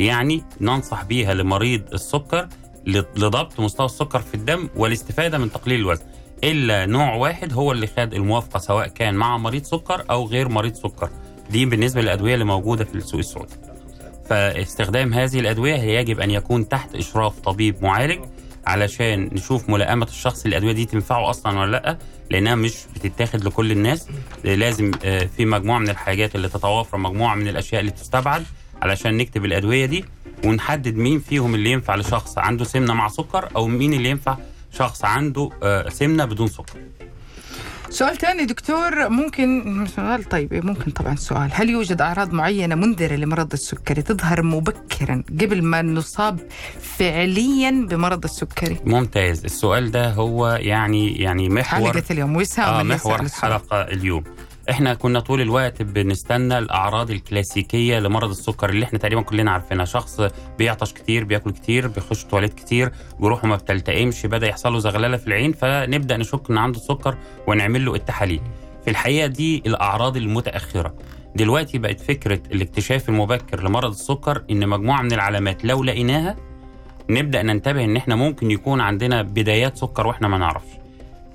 يعني 0.00 0.42
ننصح 0.60 1.04
بيها 1.04 1.34
لمريض 1.34 1.82
السكر 1.92 2.48
لضبط 2.86 3.60
مستوى 3.60 3.86
السكر 3.86 4.20
في 4.20 4.34
الدم 4.34 4.68
والاستفادة 4.76 5.38
من 5.38 5.52
تقليل 5.52 5.80
الوزن. 5.80 6.02
إلا 6.44 6.86
نوع 6.86 7.14
واحد 7.14 7.52
هو 7.52 7.72
اللي 7.72 7.86
خد 7.86 8.14
الموافقة 8.14 8.58
سواء 8.58 8.88
كان 8.88 9.14
مع 9.14 9.36
مريض 9.36 9.64
سكر 9.64 10.04
أو 10.10 10.26
غير 10.26 10.48
مريض 10.48 10.74
سكر. 10.74 11.10
دي 11.50 11.66
بالنسبة 11.66 12.00
للأدوية 12.00 12.34
اللي 12.34 12.44
موجودة 12.44 12.84
في 12.84 12.94
السوق 12.94 13.18
السعودي. 13.18 13.54
فاستخدام 14.30 15.12
هذه 15.14 15.40
الأدوية 15.40 15.74
يجب 15.74 16.20
أن 16.20 16.30
يكون 16.30 16.68
تحت 16.68 16.94
إشراف 16.94 17.38
طبيب 17.40 17.82
معالج 17.82 18.20
علشان 18.66 19.30
نشوف 19.32 19.70
ملائمة 19.70 20.06
الشخص 20.06 20.46
الأدوية 20.46 20.72
دي 20.72 20.84
تنفعه 20.84 21.30
أصلا 21.30 21.60
ولا 21.60 21.70
لأ 21.70 21.98
لأنها 22.30 22.54
مش 22.54 22.74
بتتاخد 22.94 23.44
لكل 23.44 23.72
الناس. 23.72 24.08
لازم 24.44 24.90
آه، 25.04 25.28
في 25.36 25.44
مجموعة 25.44 25.78
من 25.78 25.88
الحاجات 25.88 26.34
اللي 26.34 26.48
تتوافر 26.48 26.98
مجموعة 26.98 27.34
من 27.34 27.48
الأشياء 27.48 27.80
اللي 27.80 27.92
تستبعد 27.92 28.44
علشان 28.82 29.16
نكتب 29.16 29.44
الأدوية 29.44 29.86
دي 29.86 30.04
ونحدد 30.44 30.96
مين 30.96 31.18
فيهم 31.20 31.54
اللي 31.54 31.70
ينفع 31.70 31.94
لشخص 31.96 32.38
عنده 32.38 32.64
سمنة 32.64 32.94
مع 32.94 33.08
سكر 33.08 33.48
أو 33.56 33.66
مين 33.66 33.92
اللي 33.94 34.08
ينفع 34.10 34.36
شخص 34.72 35.04
عنده 35.04 35.50
آه، 35.62 35.88
سمنة 35.88 36.24
بدون 36.24 36.46
سكر. 36.46 36.78
سؤال 37.90 38.16
ثاني 38.18 38.44
دكتور 38.44 39.08
ممكن 39.08 39.86
سؤال 39.96 40.24
طيب 40.24 40.66
ممكن 40.66 40.90
طبعا 40.90 41.16
سؤال. 41.16 41.48
هل 41.52 41.70
يوجد 41.70 42.00
أعراض 42.00 42.32
معينة 42.32 42.74
منذرة 42.74 43.14
لمرض 43.16 43.52
السكري 43.52 44.02
تظهر 44.02 44.42
مبكرا 44.42 45.22
قبل 45.40 45.62
ما 45.62 45.82
نصاب 45.82 46.38
فعليا 46.98 47.86
بمرض 47.90 48.24
السكري؟ 48.24 48.76
ممتاز. 48.84 49.44
السؤال 49.44 49.90
ده 49.90 50.10
هو 50.12 50.48
يعني 50.60 51.16
يعني 51.16 51.48
محور 51.48 51.92
حلقة 51.92 52.04
اليوم 52.10 52.36
وسام 52.36 52.64
آه 52.64 52.82
محور. 52.82 53.20
الحلقة 53.20 53.82
اليوم. 53.82 54.24
إحنا 54.70 54.94
كنا 54.94 55.20
طول 55.20 55.40
الوقت 55.40 55.82
بنستنى 55.82 56.58
الأعراض 56.58 57.10
الكلاسيكية 57.10 57.98
لمرض 57.98 58.30
السكر 58.30 58.70
اللي 58.70 58.84
إحنا 58.84 58.98
تقريبا 58.98 59.22
كلنا 59.22 59.50
عارفينها. 59.50 59.84
شخص 59.84 60.20
بيعطش 60.58 60.92
كتير 60.92 61.24
بياكل 61.24 61.50
كتير 61.50 61.86
بيخش 61.88 62.24
تواليت 62.24 62.54
كتير 62.54 62.92
جروحه 63.20 63.46
ما 63.48 63.56
بتلتئمش 63.56 64.26
بدأ 64.26 64.46
يحصل 64.46 64.72
له 64.72 64.78
زغللة 64.78 65.16
في 65.16 65.26
العين 65.26 65.52
فنبدأ 65.52 66.16
نشك 66.16 66.50
إن 66.50 66.58
عنده 66.58 66.78
سكر 66.78 67.16
ونعمل 67.46 67.84
له 67.84 67.94
التحاليل 67.94 68.40
في 68.84 68.90
الحقيقة 68.90 69.26
دي 69.26 69.62
الأعراض 69.66 70.16
المتأخرة. 70.16 70.94
دلوقتي 71.36 71.78
بقت 71.78 72.00
فكرة 72.00 72.40
الاكتشاف 72.52 73.08
المبكر 73.08 73.62
لمرض 73.62 73.90
السكر 73.90 74.42
إن 74.50 74.68
مجموعة 74.68 75.02
من 75.02 75.12
العلامات 75.12 75.64
لو 75.64 75.84
لقيناها 75.84 76.36
نبدأ 77.10 77.42
ننتبه 77.42 77.84
إن 77.84 77.96
إحنا 77.96 78.16
ممكن 78.16 78.50
يكون 78.50 78.80
عندنا 78.80 79.22
بدايات 79.22 79.76
سكر 79.76 80.06
وإحنا 80.06 80.28
ما 80.28 80.38
نعرفش. 80.38 80.85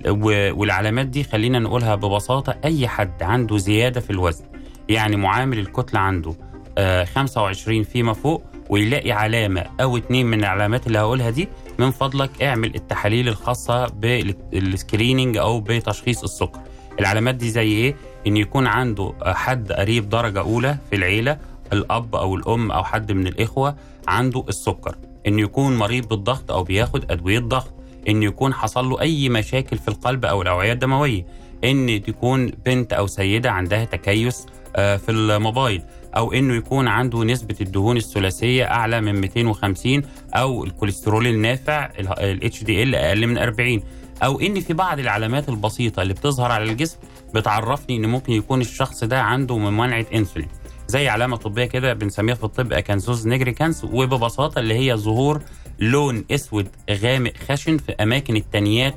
والعلامات 0.06 1.06
دي 1.06 1.24
خلينا 1.24 1.58
نقولها 1.58 1.94
ببساطة 1.94 2.54
أي 2.64 2.88
حد 2.88 3.22
عنده 3.22 3.56
زيادة 3.58 4.00
في 4.00 4.10
الوزن 4.10 4.44
يعني 4.88 5.16
معامل 5.16 5.58
الكتلة 5.58 6.00
عنده 6.00 6.34
آه 6.78 7.04
25 7.04 7.82
فيما 7.82 8.12
فوق 8.12 8.42
ويلاقي 8.70 9.12
علامة 9.12 9.64
أو 9.80 9.96
اتنين 9.96 10.26
من 10.26 10.38
العلامات 10.40 10.86
اللي 10.86 10.98
هقولها 10.98 11.30
دي 11.30 11.48
من 11.78 11.90
فضلك 11.90 12.42
اعمل 12.42 12.74
التحاليل 12.74 13.28
الخاصة 13.28 13.86
بالسكريننج 13.86 15.36
أو 15.36 15.60
بتشخيص 15.60 16.22
السكر. 16.22 16.60
العلامات 17.00 17.34
دي 17.34 17.50
زي 17.50 17.68
إيه؟ 17.72 17.94
إن 18.26 18.36
يكون 18.36 18.66
عنده 18.66 19.12
آه، 19.22 19.32
حد 19.32 19.72
قريب 19.72 20.08
درجة 20.08 20.40
أولى 20.40 20.76
في 20.90 20.96
العيلة 20.96 21.38
الأب 21.72 22.14
أو 22.16 22.34
الأم 22.34 22.70
أو 22.72 22.84
حد 22.84 23.12
من 23.12 23.26
الإخوة 23.26 23.76
عنده 24.08 24.44
السكر. 24.48 24.96
إن 25.26 25.38
يكون 25.38 25.76
مريض 25.76 26.08
بالضغط 26.08 26.50
أو 26.50 26.64
بياخد 26.64 27.10
أدوية 27.12 27.38
ضغط. 27.38 27.74
إن 28.08 28.22
يكون 28.22 28.54
حصل 28.54 28.88
له 28.90 29.00
أي 29.00 29.28
مشاكل 29.28 29.78
في 29.78 29.88
القلب 29.88 30.24
أو 30.24 30.42
الأوعية 30.42 30.72
الدموية. 30.72 31.26
إن 31.64 32.02
تكون 32.06 32.46
بنت 32.66 32.92
أو 32.92 33.06
سيدة 33.06 33.50
عندها 33.50 33.84
تكيس 33.84 34.46
آه، 34.76 34.96
في 34.96 35.10
المبايض 35.10 35.82
أو 36.16 36.32
إنه 36.32 36.54
يكون 36.54 36.88
عنده 36.88 37.24
نسبة 37.24 37.56
الدهون 37.60 37.96
الثلاثية 37.96 38.64
أعلى 38.64 39.00
من 39.00 39.20
250 39.20 40.02
أو 40.34 40.64
الكوليسترول 40.64 41.26
النافع 41.26 41.90
ال 41.98 42.64
HDL 42.64 42.94
أقل 42.94 43.26
من 43.26 43.38
40 43.38 43.82
أو 44.22 44.40
إن 44.40 44.60
في 44.60 44.72
بعض 44.72 44.98
العلامات 44.98 45.48
البسيطة 45.48 46.02
اللي 46.02 46.14
بتظهر 46.14 46.52
على 46.52 46.64
الجسم 46.70 46.98
بتعرفني 47.34 47.96
إن 47.96 48.06
ممكن 48.06 48.32
يكون 48.32 48.60
الشخص 48.60 49.04
ده 49.04 49.20
عنده 49.22 49.58
ممانعه 49.58 50.06
إنسولين. 50.14 50.48
زي 50.88 51.08
علامة 51.08 51.36
طبية 51.36 51.64
كده 51.64 51.92
بنسميها 51.94 52.34
في 52.34 52.44
الطب 52.44 52.72
acanthosis 52.72 53.26
nigricans 53.28 53.84
وببساطة 53.84 54.58
اللي 54.58 54.74
هي 54.74 54.96
ظهور 54.96 55.42
لون 55.82 56.24
أسود 56.30 56.68
غامق 56.90 57.32
خشن 57.48 57.78
في 57.78 57.92
أماكن 57.92 58.36
التنيات 58.36 58.94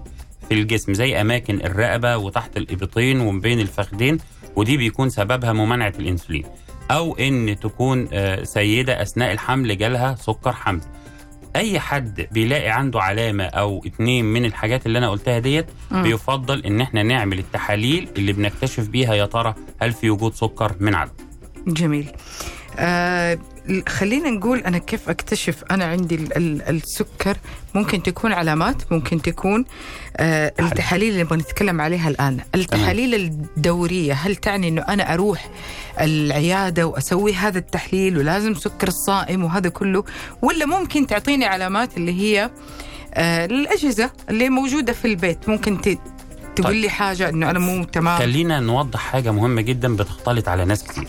في 0.49 0.53
الجسم 0.53 0.93
زي 0.93 1.21
أماكن 1.21 1.55
الرقبة 1.55 2.17
وتحت 2.17 2.57
الإبطين 2.57 3.19
وما 3.19 3.39
بين 3.41 3.59
الفخذين 3.59 4.17
ودي 4.55 4.77
بيكون 4.77 5.09
سببها 5.09 5.53
ممانعه 5.53 5.93
الإنسولين. 5.99 6.43
أو 6.91 7.15
إن 7.15 7.55
تكون 7.59 8.07
آه، 8.13 8.43
سيدة 8.43 9.01
أثناء 9.01 9.31
الحمل 9.31 9.77
جالها 9.77 10.15
سكر 10.15 10.53
حمل. 10.53 10.81
أي 11.55 11.79
حد 11.79 12.27
بيلاقي 12.31 12.69
عنده 12.69 13.01
علامة 13.01 13.43
أو 13.43 13.81
اتنين 13.85 14.25
من 14.25 14.45
الحاجات 14.45 14.85
اللي 14.85 14.97
أنا 14.97 15.09
قلتها 15.09 15.39
ديت 15.39 15.65
بيفضل 15.91 16.65
إن 16.65 16.81
إحنا 16.81 17.03
نعمل 17.03 17.39
التحاليل 17.39 18.09
اللي 18.17 18.33
بنكتشف 18.33 18.87
بيها 18.87 19.13
يا 19.13 19.25
ترى 19.25 19.55
هل 19.81 19.91
في 19.91 20.09
وجود 20.09 20.33
سكر 20.33 20.75
من 20.79 20.95
عدم. 20.95 21.11
جميل. 21.67 22.11
آه 22.79 23.39
خلينا 23.89 24.29
نقول 24.29 24.59
أنا 24.59 24.77
كيف 24.77 25.09
أكتشف 25.09 25.63
أنا 25.71 25.85
عندي 25.85 26.15
ال- 26.15 26.37
ال- 26.37 26.61
السكر؟ 26.69 27.37
ممكن 27.75 28.03
تكون 28.03 28.33
علامات 28.33 28.91
ممكن 28.91 29.21
تكون 29.21 29.65
آه 30.17 30.53
التحاليل 30.59 31.11
اللي 31.13 31.23
بنتكلم 31.23 31.81
عليها 31.81 32.09
الآن. 32.09 32.39
التحاليل 32.55 33.15
الدورية 33.15 34.13
هل 34.13 34.35
تعني 34.35 34.67
إنه 34.67 34.81
أنا 34.81 35.13
أروح 35.13 35.49
العيادة 36.01 36.87
وأسوي 36.87 37.33
هذا 37.33 37.57
التحليل 37.57 38.17
ولازم 38.17 38.53
سكر 38.55 38.87
الصائم 38.87 39.43
وهذا 39.43 39.69
كله؟ 39.69 40.03
ولا 40.41 40.65
ممكن 40.65 41.07
تعطيني 41.07 41.45
علامات 41.45 41.97
اللي 41.97 42.11
هي 42.21 42.49
آه 43.13 43.45
الأجهزة 43.45 44.11
اللي 44.29 44.49
موجودة 44.49 44.93
في 44.93 45.05
البيت؟ 45.05 45.49
ممكن 45.49 45.81
ت- 45.81 45.99
تقول 46.55 46.67
طيب. 46.71 46.81
لي 46.81 46.89
حاجة 46.89 47.29
إنه 47.29 47.49
أنا 47.49 47.59
مو 47.59 47.83
تمام؟ 47.83 48.17
خلينا 48.19 48.59
نوضح 48.59 48.99
حاجة 48.99 49.31
مهمة 49.31 49.61
جدا 49.61 49.95
بتختلط 49.95 50.49
على 50.49 50.65
ناس 50.65 50.83
كتير. 50.83 51.07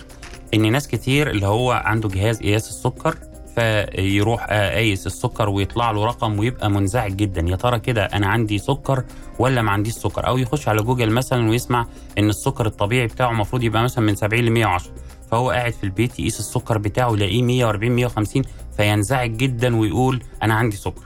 إن 0.55 0.73
ناس 0.73 0.89
كتير 0.89 1.31
اللي 1.31 1.47
هو 1.47 1.73
عنده 1.73 2.09
جهاز 2.09 2.39
قياس 2.43 2.69
السكر 2.69 3.17
فيروح 3.55 4.47
آه، 4.51 4.71
قايس 4.75 5.07
السكر 5.07 5.49
ويطلع 5.49 5.91
له 5.91 6.05
رقم 6.07 6.39
ويبقى 6.39 6.71
منزعج 6.71 7.17
جدا. 7.17 7.41
يا 7.51 7.57
ترى 7.57 7.79
كده 7.79 8.05
أنا 8.05 8.27
عندي 8.27 8.59
سكر 8.59 9.05
ولا 9.39 9.63
ما 9.63 9.71
عنديش 9.71 9.93
سكر؟ 9.95 10.27
أو 10.27 10.39
يخش 10.39 10.69
على 10.69 10.83
جوجل 10.83 11.11
مثلا 11.11 11.51
ويسمع 11.51 11.87
إن 12.19 12.29
السكر 12.29 12.67
الطبيعي 12.67 13.07
بتاعه 13.07 13.31
المفروض 13.31 13.63
يبقى 13.63 13.83
مثلا 13.83 14.05
من 14.05 14.15
70 14.15 14.45
ل 14.45 14.51
110 14.51 14.93
فهو 15.31 15.51
قاعد 15.51 15.73
في 15.73 15.85
البيت 15.85 16.19
يقيس 16.21 16.41
السكر 16.41 16.79
بتاعه 16.79 17.13
يلاقيه 17.13 17.43
140 17.43 17.93
150 17.93 18.43
فينزعج 18.77 19.37
جدا 19.37 19.77
ويقول 19.77 20.23
أنا 20.43 20.55
عندي 20.55 20.77
سكر. 20.77 21.03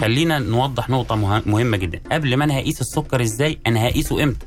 خلينا 0.00 0.38
نوضح 0.38 0.90
نقطة 0.90 1.14
مه- 1.14 1.42
مهمة 1.46 1.76
جدا. 1.76 2.00
قبل 2.12 2.36
ما 2.36 2.44
أنا 2.44 2.58
هقيس 2.58 2.80
السكر 2.80 3.22
إزاي 3.22 3.58
أنا 3.66 3.86
هقيسه 3.88 4.22
إمتى؟ 4.22 4.46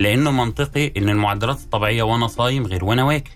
لأنه 0.00 0.30
منطقي 0.30 0.92
إن 0.96 1.08
المعدلات 1.08 1.58
الطبيعية 1.60 2.02
وأنا 2.02 2.26
صايم 2.26 2.66
غير 2.66 2.84
وأنا 2.84 3.04
واكل. 3.04 3.30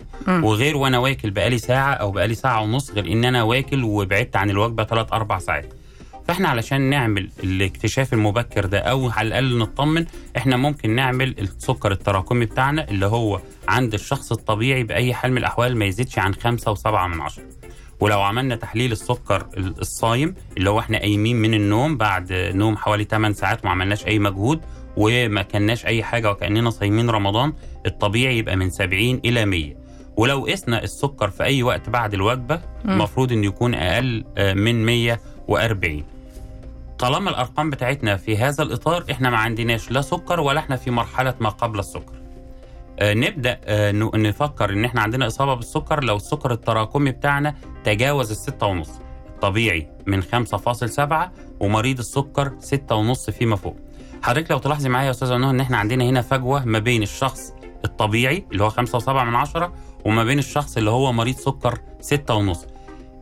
وغير 0.45 0.77
وأنا 0.77 0.99
واكل 0.99 1.31
بقالي 1.31 1.59
ساعة 1.59 1.93
أو 1.93 2.11
بقالي 2.11 2.35
ساعة 2.35 2.63
ونص 2.63 2.91
غير 2.91 3.13
إن 3.13 3.25
أنا 3.25 3.43
واكل 3.43 3.85
وبعدت 3.85 4.37
عن 4.37 4.51
الوجبة 4.51 4.85
3 4.85 5.17
4 5.17 5.39
ساعات. 5.39 5.73
فإحنا 6.29 6.49
علشان 6.49 6.81
نعمل 6.81 7.31
الاكتشاف 7.45 8.13
المبكر 8.13 8.67
ده 8.67 8.79
أو 8.79 9.11
على 9.11 9.29
الأقل 9.29 9.59
نطمن 9.59 10.07
إحنا 10.37 10.57
ممكن 10.57 10.91
نعمل 10.95 11.35
السكر 11.39 11.93
التراكمي 11.93 12.45
بتاعنا 12.45 12.89
اللي 12.91 13.07
هو 13.07 13.41
عند 13.69 13.95
الشخص 13.95 14.33
الطبيعي 14.33 14.83
بأي 14.83 15.15
حال 15.15 15.31
من 15.33 15.39
الأحوال 15.39 15.77
ما 15.77 15.85
يزيدش 15.85 16.19
عن 16.19 16.35
5 16.35 16.75
و7 16.75 16.87
من 16.87 17.21
عشرة. 17.21 17.45
ولو 18.01 18.21
عملنا 18.21 18.57
تحليل 18.57 18.93
السكر 18.93 19.47
الصايم 19.57 20.35
اللي 20.57 20.71
هو 20.71 20.79
إحنا 20.79 20.99
قايمين 20.99 21.37
من 21.37 21.55
النوم 21.55 21.97
بعد 21.97 22.33
نوم 22.33 22.77
حوالي 22.77 23.05
8 23.05 23.35
ساعات 23.35 23.61
وما 23.63 23.71
عملناش 23.71 24.07
أي 24.07 24.19
مجهود 24.19 24.61
وما 24.97 25.43
كناش 25.43 25.87
أي 25.87 26.03
حاجة 26.03 26.31
وكأننا 26.31 26.71
صايمين 26.71 27.11
رمضان 27.11 27.53
الطبيعي 27.87 28.39
يبقى 28.39 28.57
من 28.57 28.71
70 28.71 29.21
إلى 29.25 29.45
100 29.45 29.75
ولو 30.17 30.45
قسنا 30.47 30.83
السكر 30.83 31.31
في 31.31 31.43
أي 31.45 31.63
وقت 31.63 31.91
بعد 31.91 32.15
الوجبة 32.15 32.61
المفروض 32.85 33.33
انه 33.33 33.47
يكون 33.47 33.75
أقل 33.75 34.25
آه، 34.39 34.53
من 34.55 34.87
140 34.87 36.05
طالما 36.99 37.31
الأرقام 37.31 37.71
بتاعتنا 37.71 38.17
في 38.17 38.37
هذا 38.37 38.63
الإطار 38.63 39.05
إحنا 39.11 39.31
ما 39.31 39.37
عندناش 39.37 39.91
لا 39.91 40.01
سكر 40.01 40.41
ولا 40.41 40.61
إحنا 40.61 40.77
في 40.77 40.91
مرحلة 40.91 41.35
ما 41.41 41.49
قبل 41.49 41.79
السكر. 41.79 42.13
آه، 42.99 43.15
نبدأ 43.15 43.61
آه، 43.65 43.93
نفكر 43.93 44.71
إن 44.71 44.85
إحنا 44.85 45.01
عندنا 45.01 45.27
إصابة 45.27 45.55
بالسكر. 45.55 46.05
لو 46.05 46.17
السكر 46.17 46.53
التراكمي 46.53 47.11
بتاعنا 47.11 47.55
تجاوز 47.85 48.31
الستة 48.31 48.67
ونص 48.67 48.91
الطبيعي 49.29 49.87
من 50.07 50.23
5.7 50.23 51.33
ومريض 51.61 51.99
السكر 51.99 52.53
6 52.59 52.95
ونص 52.97 53.31
فيما 53.31 53.57
فوق. 53.57 53.77
حضرتك 54.23 54.51
لو 54.51 54.59
تلاحظي 54.59 54.89
معايا 54.89 55.07
يا 55.07 55.11
أستاذة 55.11 55.37
نهى 55.37 55.51
إن 55.51 55.61
إحنا 55.61 55.77
عندنا 55.77 56.05
هنا 56.05 56.23
فجوة 56.23 56.65
ما 56.65 56.79
بين 56.79 57.03
الشخص 57.03 57.53
الطبيعي 57.85 58.45
اللي 58.53 58.65
هو 58.65 58.71
5.7 58.71 59.09
من 59.09 59.35
عشرة 59.35 59.73
وما 60.05 60.25
بين 60.25 60.39
الشخص 60.39 60.77
اللي 60.77 60.91
هو 60.91 61.13
مريض 61.13 61.37
سكر 61.37 61.79
6 62.01 62.35
ونص. 62.35 62.67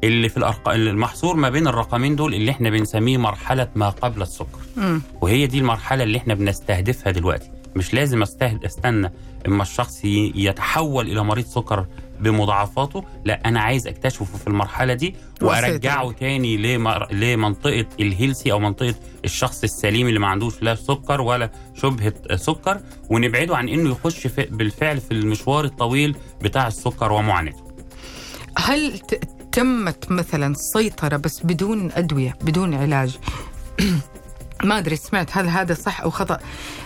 اللي 0.04 0.28
في 0.28 0.36
الارقام 0.36 0.74
المحصور 0.80 1.36
ما 1.36 1.48
بين 1.50 1.66
الرقمين 1.66 2.16
دول 2.16 2.34
اللي 2.34 2.50
إحنا 2.50 2.70
بنسميه 2.70 3.16
مرحلة 3.18 3.68
ما 3.74 3.88
قبل 3.90 4.22
السكر. 4.22 4.58
مم. 4.76 5.02
وهي 5.20 5.46
دي 5.46 5.58
المرحلة 5.58 6.02
اللي 6.04 6.18
إحنا 6.18 6.34
بنستهدفها 6.34 7.10
دلوقتي. 7.12 7.50
مش 7.76 7.94
لازم 7.94 8.22
استهد 8.22 8.64
أستنى 8.64 9.12
إما 9.46 9.62
الشخص 9.62 10.00
يتحول 10.04 11.06
إلى 11.10 11.24
مريض 11.24 11.44
سكر 11.46 11.86
بمضاعفاته 12.20 13.04
لا 13.24 13.40
أنا 13.48 13.60
عايز 13.60 13.86
أكتشفه 13.86 14.24
في 14.38 14.46
المرحلة 14.46 14.94
دي 14.94 15.14
وأسيطر 15.42 15.68
وأرجعه. 15.70 16.12
تاني 16.12 16.56
لمر... 16.56 17.12
لمنطقة 17.12 17.86
الهيلسي 18.00 18.52
أو 18.52 18.58
منطقة 18.58 18.94
الشخص 19.24 19.62
السليم 19.62 20.08
اللي 20.08 20.18
ما 20.18 20.26
عندوش 20.26 20.62
لا 20.62 20.74
سكر 20.74 21.20
ولا 21.20 21.50
شبهة 21.74 22.14
سكر 22.36 22.80
ونبعده 23.10 23.56
عن 23.56 23.68
إنه 23.68 23.90
يخش 23.90 24.26
في... 24.26 24.42
بالفعل 24.50 25.00
في 25.00 25.10
المشوار 25.10 25.64
الطويل 25.64 26.16
بتاع 26.42 26.66
السكر 26.66 27.12
ومعاناته 27.12 27.68
هل 28.58 28.98
تمت 29.52 30.10
مثلا 30.10 30.54
سيطرة 30.54 31.16
بس 31.16 31.40
بدون 31.44 31.90
أدوية 31.92 32.34
بدون 32.42 32.74
علاج 32.74 33.18
ما 34.64 34.78
أدري 34.78 34.96
سمعت 34.96 35.36
هل 35.36 35.48
هذا 35.48 35.74
صح 35.74 36.00
أو 36.00 36.10
خطأ. 36.10 36.38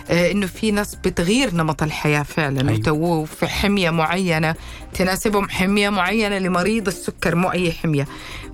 آه 0.09 0.31
إنه 0.31 0.45
في 0.47 0.71
ناس 0.71 0.95
بتغير 0.95 1.55
نمط 1.55 1.83
الحياة 1.83 2.23
فعلا. 2.23 2.61
أيوة. 2.69 2.79
وتوه 2.79 3.25
في 3.25 3.47
حمية 3.47 3.89
معينة 3.89 4.55
تناسبهم 4.93 5.49
حمية 5.49 5.89
معينة 5.89 6.37
لمريض 6.37 6.87
السكر 6.87 7.35
مو 7.35 7.51
أي 7.51 7.71
حمية. 7.71 8.07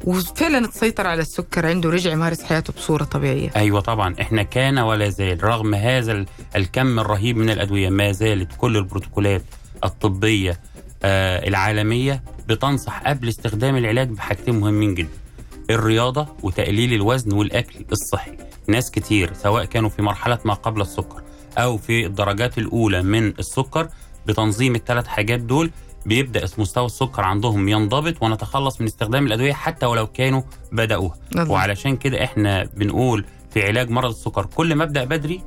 وفعلا 0.04 0.68
تسيطر 0.68 1.08
على 1.08 1.22
السكر 1.22 1.66
عنده 1.66 1.90
رجع 1.90 2.12
يمارس 2.12 2.44
حياته 2.44 2.74
بصورة 2.74 3.04
طبيعية. 3.04 3.50
أيوه 3.56 3.80
طبعا. 3.82 4.16
إحنا 4.22 4.44
كان 4.44 4.80
ولا 4.80 5.10
زال 5.10 5.44
رغم 5.44 5.76
هذا 5.76 6.12
ال- 6.12 6.26
الكم 6.56 7.00
الرهيب 7.00 7.38
من 7.38 7.50
الأدوية 7.50 7.90
ما 7.90 8.12
زالت 8.12 8.52
كل 8.58 8.78
البروتوكولات 8.78 9.44
الطبية 9.84 10.60
آه 11.04 11.48
العالمية 11.48 12.24
بتنصح 12.48 13.00
قبل 13.08 13.28
استخدام 13.30 13.78
العلاج 13.78 14.10
بحاجتين 14.10 14.60
مهمين 14.60 14.94
جدا. 14.96 15.10
الرياضة 15.70 16.28
وتقليل 16.44 16.94
الوزن 16.94 17.34
والأكل 17.34 17.86
الصحي. 17.92 18.38
ناس 18.68 18.92
كتير 18.92 19.34
سواء 19.34 19.66
كانوا 19.66 19.90
في 19.90 20.02
مرحلة 20.02 20.40
ما 20.46 20.54
قبل 20.54 20.82
السكر 20.82 21.22
أو 21.58 21.78
في 21.78 22.06
الدرجات 22.06 22.58
الأولى 22.58 23.02
من 23.04 23.28
السكر 23.28 23.90
بتنظيم 24.28 24.76
الثلاث 24.76 25.08
حاجات 25.08 25.40
دول 25.40 25.72
بيبدأ 26.06 26.48
مستوى 26.58 26.86
السكر 26.86 27.22
عندهم 27.22 27.70
ينضبط 27.70 28.24
ونتخلص 28.24 28.82
من 28.82 28.88
استخدام 28.88 29.28
الأدوية 29.28 29.54
حتى 29.54 29.86
ولو 29.86 30.08
كانوا 30.08 30.42
بدأوها. 30.72 31.16
وعلشان 31.52 31.96
كده 31.98 32.24
إحنا 32.24 32.64
بنقول 32.64 33.26
في 33.52 33.64
علاج 33.68 33.90
مرض 33.90 34.10
السكر 34.10 34.46
كل 34.46 34.76
ما 34.76 34.84
أبدأ 34.84 35.04
بدري 35.04 35.42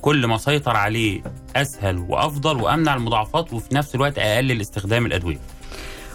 كل 0.00 0.26
ما 0.26 0.38
سيطر 0.38 0.76
عليه 0.76 1.22
أسهل 1.56 1.98
وأفضل 1.98 2.62
وأمنع 2.62 2.94
المضاعفات 2.94 3.52
وفي 3.52 3.74
نفس 3.74 3.94
الوقت 3.94 4.18
أقلل 4.18 4.60
استخدام 4.60 5.06
الأدوية. 5.06 5.38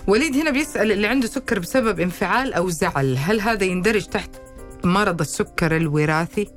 وليد 0.07 0.35
هنا 0.35 0.51
بيسأل 0.51 0.91
اللي 0.91 1.07
عنده 1.07 1.27
سكر 1.27 1.59
بسبب 1.59 1.99
انفعال 1.99 2.53
أو 2.53 2.69
زعل 2.69 3.17
هل 3.17 3.41
هذا 3.41 3.63
يندرج 3.63 4.05
تحت 4.05 4.29
مرض 4.83 5.19
السكر 5.21 5.75
الوراثي؟ 5.77 6.47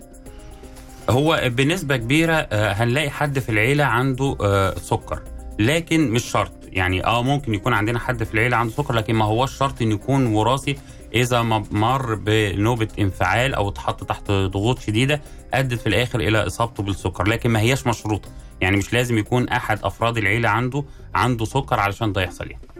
هو 1.10 1.40
بنسبة 1.44 1.96
كبيرة 1.96 2.34
آه، 2.34 2.72
هنلاقي 2.72 3.10
حد 3.10 3.38
في 3.38 3.48
العيلة 3.48 3.84
عنده 3.84 4.36
آه، 4.40 4.74
سكر 4.78 5.22
لكن 5.58 6.10
مش 6.10 6.24
شرط. 6.24 6.52
يعني 6.64 7.06
آه 7.06 7.22
ممكن 7.22 7.54
يكون 7.54 7.72
عندنا 7.72 7.98
حد 7.98 8.24
في 8.24 8.34
العيلة 8.34 8.56
عنده 8.56 8.72
سكر 8.72 8.94
لكن 8.94 9.14
ما 9.14 9.24
هوش 9.24 9.58
شرط 9.58 9.82
انه 9.82 9.94
يكون 9.94 10.26
وراثي. 10.26 10.76
إذا 11.14 11.42
ما 11.42 11.64
مر 11.70 12.14
بنوبة 12.14 12.88
انفعال 12.98 13.54
أو 13.54 13.68
اتحط 13.68 14.04
تحت 14.04 14.30
ضغوط 14.30 14.78
شديدة 14.78 15.20
أدت 15.54 15.80
في 15.80 15.86
الآخر 15.86 16.20
إلى 16.20 16.46
إصابته 16.46 16.82
بالسكر 16.82 17.28
لكن 17.28 17.50
ما 17.50 17.60
هياش 17.60 17.86
مشروطة 17.86 18.28
يعني 18.60 18.76
مش 18.76 18.92
لازم 18.92 19.18
يكون 19.18 19.48
أحد 19.48 19.78
أفراد 19.84 20.18
العيلة 20.18 20.48
عنده 20.48 20.84
عنده 21.14 21.44
سكر 21.44 21.80
علشان 21.80 22.12
ده 22.12 22.22
يحصل 22.22 22.50
يعني. 22.50 22.73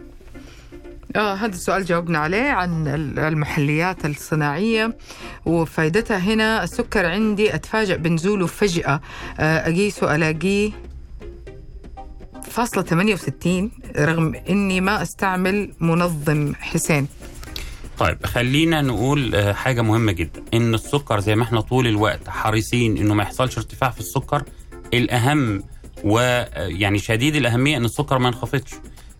آه 1.15 1.33
هذا 1.35 1.45
السؤال 1.53 1.85
جاوبنا 1.85 2.17
عليه 2.19 2.49
عن 2.49 2.87
ال- 2.87 3.19
المحليات 3.19 4.05
الصناعية 4.05 4.97
وفائدتها 5.45 6.17
هنا 6.17 6.63
السكر 6.63 7.05
عندي 7.05 7.55
أتفاجأ 7.55 7.95
بنزوله 7.95 8.47
فجأة. 8.47 9.01
آه 9.39 9.57
أقيسه 9.69 10.15
ألاقيه 10.15 10.71
فاصلة 12.43 12.83
68 12.83 13.71
رغم 13.97 14.35
إني 14.49 14.81
ما 14.81 15.01
أستعمل 15.01 15.71
منظم 15.79 16.53
حسين. 16.59 17.07
طيب 17.97 18.25
خلينا 18.25 18.81
نقول 18.81 19.35
آه، 19.35 19.53
حاجة 19.53 19.81
مهمة 19.81 20.11
جدا 20.11 20.43
إن 20.53 20.73
السكر 20.73 21.19
زي 21.19 21.35
ما 21.35 21.43
إحنا 21.43 21.61
طول 21.61 21.87
الوقت 21.87 22.29
حريصين 22.29 22.97
إنه 22.97 23.13
ما 23.13 23.23
يحصلش 23.23 23.57
ارتفاع 23.57 23.89
في 23.89 23.99
السكر 23.99 24.43
الأهم 24.93 25.63
ويعني 26.03 26.99
شديد 26.99 27.35
الأهمية 27.35 27.77
إن 27.77 27.85
السكر 27.85 28.19
ما 28.19 28.27
ينخفضش. 28.27 28.71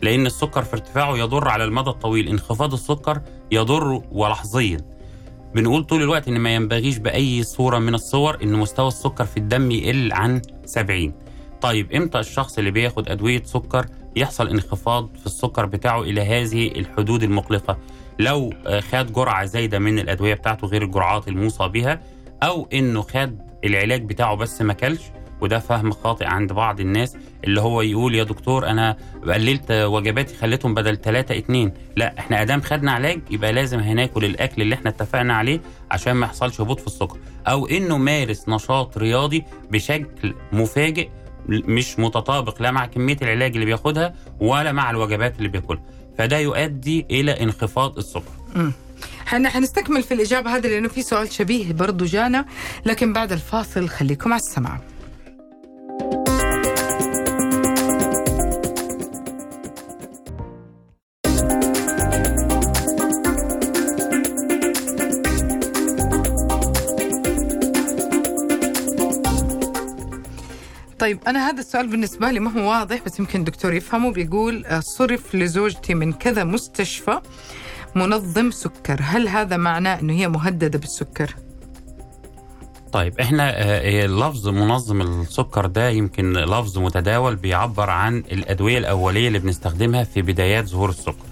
لأن 0.06 0.26
السكر 0.26 0.64
في 0.64 0.74
ارتفاعه 0.74 1.18
يضر 1.18 1.48
على 1.48 1.64
المدى 1.64 1.90
الطويل. 1.90 2.28
انخفاض 2.28 2.74
السكر 2.74 3.22
يضر 3.52 4.02
ولحظيا 4.12 4.78
بنقول 5.56 5.84
طول 5.84 6.02
الوقت 6.02 6.28
إن 6.28 6.40
ما 6.40 6.56
ينبغيش 6.56 6.98
بأي 6.98 7.44
صورة 7.44 7.80
من 7.80 7.96
الصور 7.96 8.38
إن 8.44 8.54
مستوى 8.54 8.88
السكر 8.88 9.26
في 9.26 9.38
الدم 9.38 9.72
يقل 9.72 10.14
عن 10.14 10.42
70 10.66 11.14
طيب 11.62 11.92
إمتى 11.92 12.20
الشخص 12.20 12.58
اللي 12.58 12.72
بياخد 12.72 13.10
أدوية 13.10 13.44
سكر 13.44 13.86
يحصل 14.16 14.48
انخفاض 14.50 15.16
في 15.16 15.26
السكر 15.26 15.66
بتاعه 15.66 16.02
إلى 16.02 16.22
هذه 16.22 16.68
الحدود 16.68 17.24
المقلقة؟ 17.24 17.78
لو 18.20 18.54
آه، 18.68 18.80
خد 18.80 19.14
جرعة 19.14 19.46
زايدة 19.46 19.80
من 19.80 20.00
الأدوية 20.00 20.34
بتاعته 20.34 20.68
غير 20.68 20.84
الجرعات 20.84 21.28
الموصى 21.28 21.68
بها 21.68 22.02
أو 22.44 22.68
إنه 22.74 23.02
خد 23.02 23.40
العلاج 23.64 24.06
بتاعه 24.06 24.36
بس 24.36 24.62
ما 24.62 24.74
كلش 24.74 25.02
وده 25.42 25.60
فهم 25.60 25.92
خاطئ 25.92 26.26
عند 26.26 26.54
بعض 26.54 26.80
الناس. 26.80 27.18
اللي 27.44 27.62
هو 27.62 27.82
يقول 27.82 28.16
يا 28.16 28.24
دكتور 28.24 28.68
أنا 28.68 28.98
قللت 29.28 29.72
وجباتي 29.72 30.36
خليتهم 30.36 30.74
بدل 30.74 30.98
3 30.98 31.38
2 31.38 31.72
لا 31.96 32.20
إحنا 32.20 32.42
أدام 32.42 32.62
خدنا 32.62 32.92
علاج 32.92 33.22
يبقى 33.32 33.54
لازم 33.54 33.80
هناكل 33.80 34.26
الأكل 34.26 34.62
اللي 34.62 34.76
إحنا 34.76 34.90
اتفقنا 34.90 35.34
عليه 35.36 35.62
عشان 35.92 36.14
ما 36.14 36.26
يحصلش 36.26 36.62
هبوط 36.62 36.80
في 36.80 36.88
السكر. 36.88 37.18
أو 37.48 37.68
إنه 37.68 37.98
مارس 37.98 38.50
نشاط 38.50 38.98
رياضي 38.98 39.44
بشكل 39.72 40.34
مفاجئ 40.52 41.10
مش 41.50 42.00
متطابق 42.00 42.62
لا 42.62 42.72
مع 42.72 42.86
كمية 42.86 43.18
العلاج 43.22 43.54
اللي 43.54 43.66
بياخدها 43.66 44.14
ولا 44.40 44.72
مع 44.72 44.90
الوجبات 44.92 45.38
اللي 45.38 45.48
بياكلها. 45.50 45.82
فده 46.18 46.38
يؤدي 46.38 47.06
إلى 47.12 47.32
انخفاض 47.44 47.98
السكر. 47.98 48.32
حن 49.26 49.48
حنستكمل 49.48 50.04
في 50.04 50.14
الإجابة 50.14 50.56
هذه 50.56 50.68
لأنه 50.68 50.88
في 50.88 51.02
سؤال 51.02 51.32
شبيه 51.32 51.74
برضو 51.74 52.06
جانا 52.06 52.46
لكن 52.86 53.14
بعد 53.14 53.32
الفاصل 53.32 53.90
خليكم 53.90 54.34
على 54.34 54.40
السماع. 54.42 54.80
طيب 71.06 71.20
أنا 71.28 71.50
هذا 71.50 71.60
السؤال 71.60 71.88
بالنسبة 71.88 72.32
لي 72.32 72.40
ما 72.40 72.52
هو 72.52 72.70
واضح 72.70 73.02
بس 73.06 73.20
يمكن 73.20 73.40
الدكتور 73.40 73.74
يفهمه. 73.74 74.12
بيقول 74.12 74.66
آه، 74.66 74.80
صرف 74.80 75.36
لزوجتي 75.36 75.94
من 75.94 76.14
كذا 76.14 76.44
مستشفى 76.44 77.20
منظم 77.96 78.52
سكر. 78.52 79.00
هل 79.02 79.28
هذا 79.28 79.58
معناه 79.58 80.00
أنه 80.00 80.14
هي 80.14 80.28
مهددة 80.28 80.80
بالسكر؟ 80.80 81.36
طيب 82.92 83.20
إحنا 83.20 83.54
آه، 83.56 84.06
لفظ 84.06 84.48
منظم 84.48 85.02
السكر 85.02 85.66
ده 85.66 85.90
يمكن 85.90 86.34
لفظ 86.34 86.78
متداول 86.78 87.36
بيعبر 87.36 87.90
عن 87.90 88.18
الأدوية 88.18 88.78
الأولية 88.78 89.28
اللي 89.28 89.40
بنستخدمها 89.40 90.04
في 90.04 90.22
بدايات 90.22 90.66
ظهور 90.66 90.90
السكر 90.90 91.26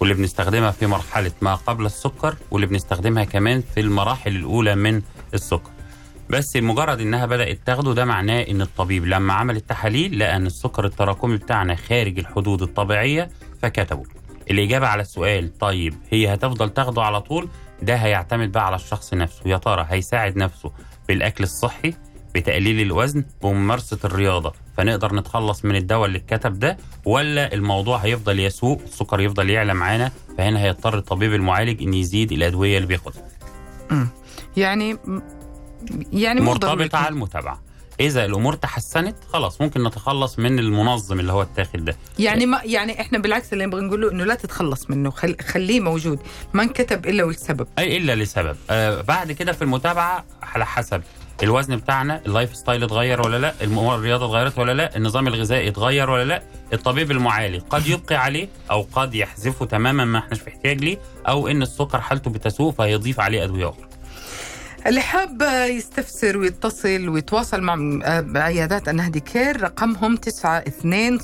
واللي 0.00 0.14
بنستخدمها 0.14 0.70
في 0.70 0.86
مرحلة 0.86 1.32
ما 1.40 1.54
قبل 1.54 1.86
السكر 1.86 2.36
واللي 2.50 2.66
بنستخدمها 2.66 3.24
كمان 3.24 3.62
في 3.74 3.80
المراحل 3.80 4.36
الأولى 4.36 4.74
من 4.74 5.02
السكر. 5.34 5.71
بس 6.32 6.56
مجرد 6.56 7.00
إنها 7.00 7.26
بدأت 7.26 7.58
تاخده 7.66 7.94
ده 7.94 8.04
معناه 8.04 8.40
إن 8.42 8.62
الطبيب 8.62 9.06
لما 9.06 9.32
عمل 9.32 9.56
التحاليل 9.56 10.18
لقى 10.18 10.36
إن 10.36 10.46
السكر 10.46 10.84
التراكمي 10.84 11.36
بتاعنا 11.36 11.74
خارج 11.74 12.18
الحدود 12.18 12.62
الطبيعية 12.62 13.30
فكتبه. 13.62 14.02
الإجابة 14.50 14.86
على 14.86 15.02
السؤال 15.02 15.58
طيب 15.58 15.94
هي 16.10 16.34
هتفضل 16.34 16.70
تاخده 16.70 17.02
على 17.02 17.20
طول؟ 17.20 17.48
ده 17.82 17.94
هيعتمد 17.96 18.52
بقى 18.52 18.66
على 18.66 18.76
الشخص 18.76 19.14
نفسه. 19.14 19.40
يا 19.46 19.56
ترى 19.56 19.86
هيساعد 19.88 20.36
نفسه 20.36 20.72
بالأكل 21.08 21.44
الصحي 21.44 21.94
بتقليل 22.34 22.80
الوزن 22.80 23.24
بممارسة 23.42 23.98
الرياضة 24.04 24.52
فنقدر 24.76 25.14
نتخلص 25.14 25.64
من 25.64 25.76
الدواء 25.76 26.06
اللي 26.06 26.18
اتكتب 26.18 26.58
ده 26.58 26.76
ولا 27.04 27.54
الموضوع 27.54 27.96
هيفضل 27.98 28.40
يسوء 28.40 28.80
السكر 28.84 29.20
يفضل 29.20 29.50
يعلى 29.50 29.74
معانا 29.74 30.10
فهنا 30.38 30.60
هيضطر 30.62 30.98
الطبيب 30.98 31.34
المعالج 31.34 31.82
إن 31.82 31.94
يزيد 31.94 32.32
الأدوية 32.32 32.76
اللي 32.76 32.88
بياخدها؟ 32.88 33.22
يعني 34.56 34.96
يعني 36.12 36.40
مرتبطة 36.40 36.98
على 36.98 37.08
المتابعة. 37.08 37.62
إذا 38.00 38.24
الأمور 38.24 38.54
تحسنت 38.54 39.16
خلاص 39.32 39.60
ممكن 39.60 39.82
نتخلص 39.82 40.38
من 40.38 40.58
المنظم 40.58 41.20
اللي 41.20 41.32
هو 41.32 41.42
التاخد 41.42 41.84
ده. 41.84 41.96
يعني 42.18 42.46
ما 42.46 42.60
يعني 42.64 43.00
إحنا 43.00 43.18
بالعكس 43.18 43.52
اللي 43.52 43.66
نبغى 43.66 43.80
نقوله 43.80 44.10
إنه 44.10 44.24
لا 44.24 44.34
تتخلص 44.34 44.90
منه 44.90 45.10
خل 45.10 45.36
خليه 45.40 45.80
موجود. 45.80 46.18
ما 46.52 46.62
انكتب 46.62 47.06
إلا 47.06 47.24
والسبب 47.24 47.66
أي 47.78 47.96
إلا 47.96 48.14
لسبب. 48.14 48.56
آه 48.70 49.00
بعد 49.00 49.32
كده 49.32 49.52
في 49.52 49.62
المتابعة 49.62 50.24
على 50.42 50.66
حسب 50.66 51.02
الوزن 51.42 51.76
بتاعنا 51.76 52.22
ال 52.26 52.56
lifestyle 52.56 52.84
اتغير 52.84 53.20
ولا 53.20 53.38
لا 53.38 53.54
الرياضة 53.62 54.26
اتغيرت 54.26 54.58
ولا 54.58 54.72
لا 54.72 54.96
النظام 54.96 55.28
الغذائي 55.28 55.68
اتغير 55.68 56.10
ولا 56.10 56.24
لا 56.24 56.42
الطبيب 56.72 57.10
المعالج 57.10 57.62
قد 57.70 57.86
يبقي 57.86 58.16
عليه 58.16 58.48
أو 58.70 58.86
قد 58.92 59.14
يحذفه 59.14 59.66
تماما 59.66 60.04
ما 60.04 60.18
إحناش 60.18 60.40
في 60.40 60.48
احتياج 60.48 60.84
ليه 60.84 60.98
أو 61.28 61.48
إن 61.48 61.62
السكر 61.62 62.00
حالته 62.00 62.30
بتسوء 62.30 62.72
فيضيف 62.72 63.20
عليه 63.20 63.44
أدوية 63.44 63.68
أخرى. 63.68 63.91
اللي 64.86 65.00
حاب 65.00 65.42
يستفسر 65.70 66.38
ويتصل 66.38 67.08
ويتواصل 67.08 67.60
مع 67.60 67.98
عيادات 68.42 68.88
النهدي 68.88 69.20
كير 69.20 69.62
رقمهم 69.62 70.16
9200 70.16 71.18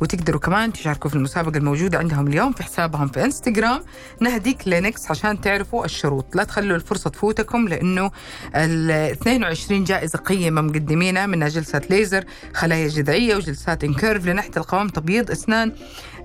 وتقدروا 0.00 0.40
كمان 0.40 0.72
تشاركوا 0.72 1.10
في 1.10 1.16
المسابقة 1.16 1.56
الموجودة 1.58 1.98
عندهم 1.98 2.26
اليوم 2.26 2.52
في 2.52 2.62
حسابهم 2.62 3.08
في 3.08 3.24
إنستغرام 3.24 3.80
نهدي 4.20 4.52
كلينكس 4.52 5.10
عشان 5.10 5.40
تعرفوا 5.40 5.84
الشروط. 5.84 6.36
لا 6.36 6.44
تخلوا 6.44 6.76
الفرصة 6.76 7.10
تفوتكم 7.10 7.68
لأنه 7.68 8.10
ال 8.54 8.90
22 8.90 9.84
جائزة 9.84 10.18
قيمة 10.18 10.60
مقدمينها 10.60 11.26
منها 11.26 11.48
جلسة 11.48 11.80
ليزر 11.90 12.24
خلايا 12.54 12.88
جذعية 12.88 13.36
وجلسات 13.36 13.84
إن 13.84 13.92
كيرف 13.92 14.26
لنحت 14.26 14.56
القوام 14.56 14.88
تبييض 14.88 15.30
أسنان. 15.30 15.72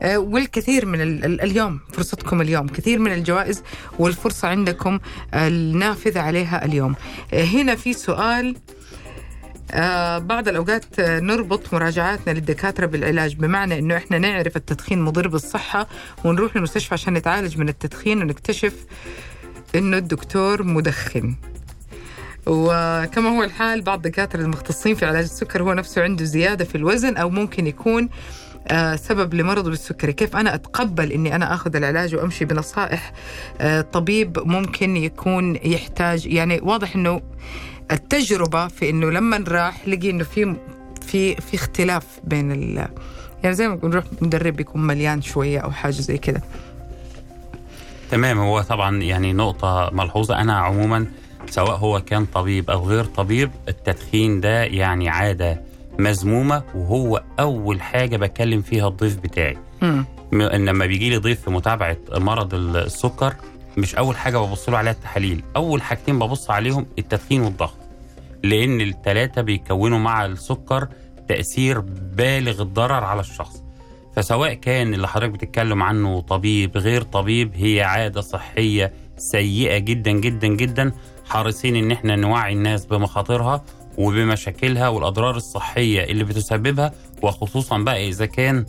والكثير 0.03 0.85
من 0.85 1.01
ال- 1.01 1.25
ال- 1.25 1.41
اليوم 1.41 1.79
فرصتكم 1.93 2.41
اليوم 2.41 2.67
كثير 2.67 2.99
من 2.99 3.11
الجوائز 3.13 3.63
والفرصة 3.99 4.47
عندكم 4.47 4.99
النافذة 5.33 6.19
عليها 6.21 6.65
اليوم. 6.65 6.95
آه، 7.33 7.43
هنا 7.43 7.75
في 7.75 7.93
سؤال 7.93 8.55
آه 9.71 10.17
بعض 10.17 10.47
الأوقات 10.47 10.99
آه، 10.99 11.19
نربط 11.19 11.73
مراجعاتنا 11.73 12.33
للدكاترة 12.33 12.85
بالعلاج 12.85 13.35
بمعنى 13.35 13.79
أنه 13.79 13.97
إحنا 13.97 14.17
نعرف 14.17 14.55
التدخين 14.55 15.01
مضر 15.01 15.27
بالصحة 15.27 15.87
ونروح 16.25 16.55
المستشفى 16.55 16.93
عشان 16.93 17.13
نتعالج 17.13 17.57
من 17.57 17.69
التدخين 17.69 18.21
ونكتشف 18.21 18.73
أنه 19.75 19.97
الدكتور 19.97 20.63
مدخن. 20.63 21.35
وكما 22.47 23.29
هو 23.37 23.43
الحال 23.43 23.81
بعض 23.81 24.05
الدكاترة 24.05 24.41
المختصين 24.41 24.95
في 24.95 25.05
علاج 25.05 25.23
السكر 25.23 25.63
هو 25.63 25.73
نفسه 25.73 26.03
عنده 26.03 26.25
زيادة 26.25 26.65
في 26.65 26.75
الوزن 26.75 27.17
أو 27.17 27.29
ممكن 27.29 27.67
يكون 27.67 28.03
آه، 28.03 28.09
سبب 28.95 29.33
لمرضه 29.33 29.69
بالسكري. 29.69 30.13
كيف 30.13 30.35
أنا 30.35 30.55
أتقبل 30.55 31.11
أني 31.11 31.35
أنا 31.35 31.53
أخذ 31.53 31.75
العلاج 31.75 32.15
وأمشي 32.15 32.45
بنصائح 32.45 33.13
آه، 33.61 33.81
طبيب 33.81 34.39
ممكن 34.45 34.97
يكون 34.97 35.55
يحتاج؟ 35.55 36.25
يعني 36.27 36.59
واضح 36.63 36.95
أنه 36.95 37.21
التجربة 37.91 38.67
في 38.67 38.89
أنه 38.89 39.09
لما 39.09 39.43
راح 39.47 39.87
لقي 39.87 40.09
أنه 40.09 40.23
في 40.23 40.55
في 41.01 41.35
في 41.35 41.55
اختلاف 41.55 42.05
بين 42.23 42.51
ال 42.51 42.87
يعني 43.43 43.55
زي 43.55 43.67
ما 43.67 43.75
بنروح 43.75 44.03
مدرب 44.21 44.59
يكون 44.59 44.81
مليان 44.87 45.21
شوية 45.21 45.59
أو 45.59 45.71
حاجة 45.71 45.91
زي 45.91 46.17
كده. 46.17 46.41
تمام 48.11 48.39
هو 48.39 48.61
طبعا 48.61 49.01
يعني 49.01 49.33
نقطة 49.33 49.89
ملحوظة. 49.93 50.41
أنا 50.41 50.57
عموما 50.57 51.05
سواء 51.49 51.77
هو 51.77 52.01
كان 52.01 52.25
طبيب 52.25 52.69
أو 52.69 52.87
غير 52.87 53.03
طبيب 53.03 53.51
التدخين 53.67 54.39
ده 54.41 54.63
يعني 54.63 55.09
عادة 55.09 55.61
مذمومة 55.99 56.63
وهو 56.75 57.23
أول 57.39 57.81
حاجة 57.81 58.17
بكلم 58.17 58.61
فيها 58.61 58.87
الضيف 58.87 59.17
بتاعي. 59.19 59.57
م- 59.81 60.43
لما 60.43 60.85
بيجي 60.85 61.09
لي 61.09 61.17
ضيف 61.17 61.41
في 61.41 61.51
متابعة 61.51 61.97
مرض 62.15 62.53
السكر 62.53 63.33
مش 63.77 63.95
أول 63.95 64.17
حاجة 64.17 64.37
ببص 64.37 64.69
له 64.69 64.77
عليها 64.77 64.91
التحاليل. 64.91 65.43
أول 65.55 65.81
حاجتين 65.81 66.19
ببص 66.19 66.51
عليهم 66.51 66.85
التدخين 66.99 67.41
والضغط. 67.41 67.77
لأن 68.43 68.81
التلاتة 68.81 69.41
بيكونوا 69.41 69.99
مع 69.99 70.25
السكر 70.25 70.87
تأثير 71.29 71.79
بالغ 72.15 72.61
الضرر 72.61 73.03
على 73.03 73.19
الشخص. 73.19 73.63
فسواء 74.15 74.53
كان 74.53 74.93
اللي 74.93 75.07
حضرتك 75.07 75.31
بتتكلم 75.33 75.83
عنه 75.83 76.21
طبيب 76.21 76.77
غير 76.77 77.01
طبيب 77.01 77.51
هي 77.55 77.81
عادة 77.81 78.21
صحية 78.21 78.93
سيئة 79.17 79.77
جدا 79.77 80.11
جدا 80.11 80.47
جدا 80.47 80.91
حريصين 81.29 81.75
إن 81.75 81.91
إحنا 81.91 82.15
نوعي 82.15 82.53
الناس 82.53 82.85
بمخاطرها. 82.85 83.63
وبمشاكلها 83.99 84.87
والأضرار 84.87 85.35
الصحية 85.35 86.03
اللي 86.03 86.23
بتسببها 86.23 86.91
وخصوصا 87.21 87.77
بقى 87.77 88.07
إذا 88.07 88.25
كان 88.25 88.65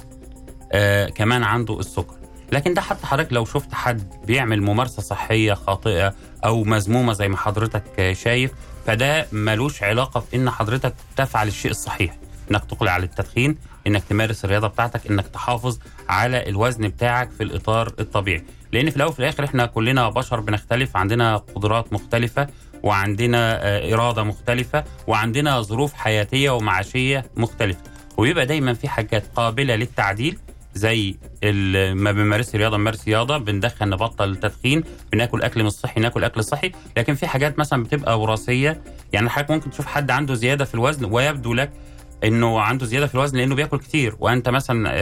آه 0.72 1.06
كمان 1.08 1.42
عنده 1.42 1.78
السكر. 1.80 2.14
لكن 2.52 2.74
ده 2.74 2.80
حتى 2.80 3.06
حضرتك 3.06 3.32
لو 3.32 3.44
شفت 3.44 3.74
حد 3.74 4.12
بيعمل 4.26 4.62
ممارسة 4.62 5.02
صحية 5.02 5.54
خاطئة 5.54 6.14
أو 6.44 6.64
مذمومة 6.64 7.12
زي 7.12 7.28
ما 7.28 7.36
حضرتك 7.36 8.12
شايف 8.12 8.50
فده 8.86 9.26
ملوش 9.32 9.82
علاقة 9.82 10.20
في 10.20 10.36
ان 10.36 10.50
حضرتك 10.50 10.94
تفعل 11.16 11.48
الشيء 11.48 11.70
الصحيح. 11.70 12.16
إنك 12.50 12.64
تقلع 12.64 12.92
عن 12.92 13.02
التدخين 13.02 13.56
إنك 13.86 14.04
تمارس 14.04 14.44
الرياضة 14.44 14.66
بتاعتك 14.68 15.06
إنك 15.10 15.28
تحافظ 15.28 15.78
على 16.08 16.48
الوزن 16.48 16.88
بتاعك 16.88 17.30
في 17.30 17.42
الإطار 17.42 17.92
الطبيعي. 18.00 18.44
لأن 18.72 18.90
في 18.90 18.96
الأول 18.96 19.10
وفي 19.10 19.20
الآخر 19.20 19.44
إحنا 19.44 19.66
كلنا 19.66 20.08
بشر 20.08 20.40
بنختلف 20.40 20.96
عندنا 20.96 21.36
قدرات 21.36 21.92
مختلفة 21.92 22.46
وعندنا 22.82 23.58
آه، 23.66 23.94
إرادة 23.94 24.22
مختلفة 24.22 24.84
وعندنا 25.06 25.60
ظروف 25.62 25.94
حياتية 25.94 26.50
ومعاشيه 26.50 27.24
مختلفة. 27.36 27.80
وبيبقى 28.16 28.46
دايما 28.46 28.74
في 28.74 28.88
حاجات 28.88 29.24
قابلة 29.36 29.76
للتعديل 29.76 30.38
زي 30.74 31.14
ما 31.94 32.12
بنمارس 32.12 32.54
رياضة 32.54 32.76
نمارس 32.76 33.08
رياضة 33.08 33.38
بندخن 33.38 33.88
نبطل 33.88 34.30
التدخين 34.30 34.84
بناكل 35.12 35.42
أكل 35.42 35.64
مش 35.64 35.72
صحي 35.72 36.00
ناكل 36.00 36.24
أكل 36.24 36.44
صحي. 36.44 36.72
لكن 36.96 37.14
في 37.14 37.26
حاجات 37.26 37.58
مثلا 37.58 37.82
بتبقى 37.82 38.20
وراثية 38.20 38.80
يعني 39.12 39.28
حضرتك 39.30 39.50
ممكن 39.50 39.70
تشوف 39.70 39.86
حد 39.86 40.10
عنده 40.10 40.34
زيادة 40.34 40.64
في 40.64 40.74
الوزن 40.74 41.04
ويبدو 41.04 41.54
لك 41.54 41.70
انه 42.24 42.61
عنده 42.61 42.87
زيادة 42.87 43.06
في 43.06 43.14
الوزن 43.14 43.38
لأنه 43.38 43.54
بياكل 43.54 43.78
كتير. 43.78 44.16
وانت 44.18 44.48
مثلا 44.48 44.88
آه، 44.92 44.94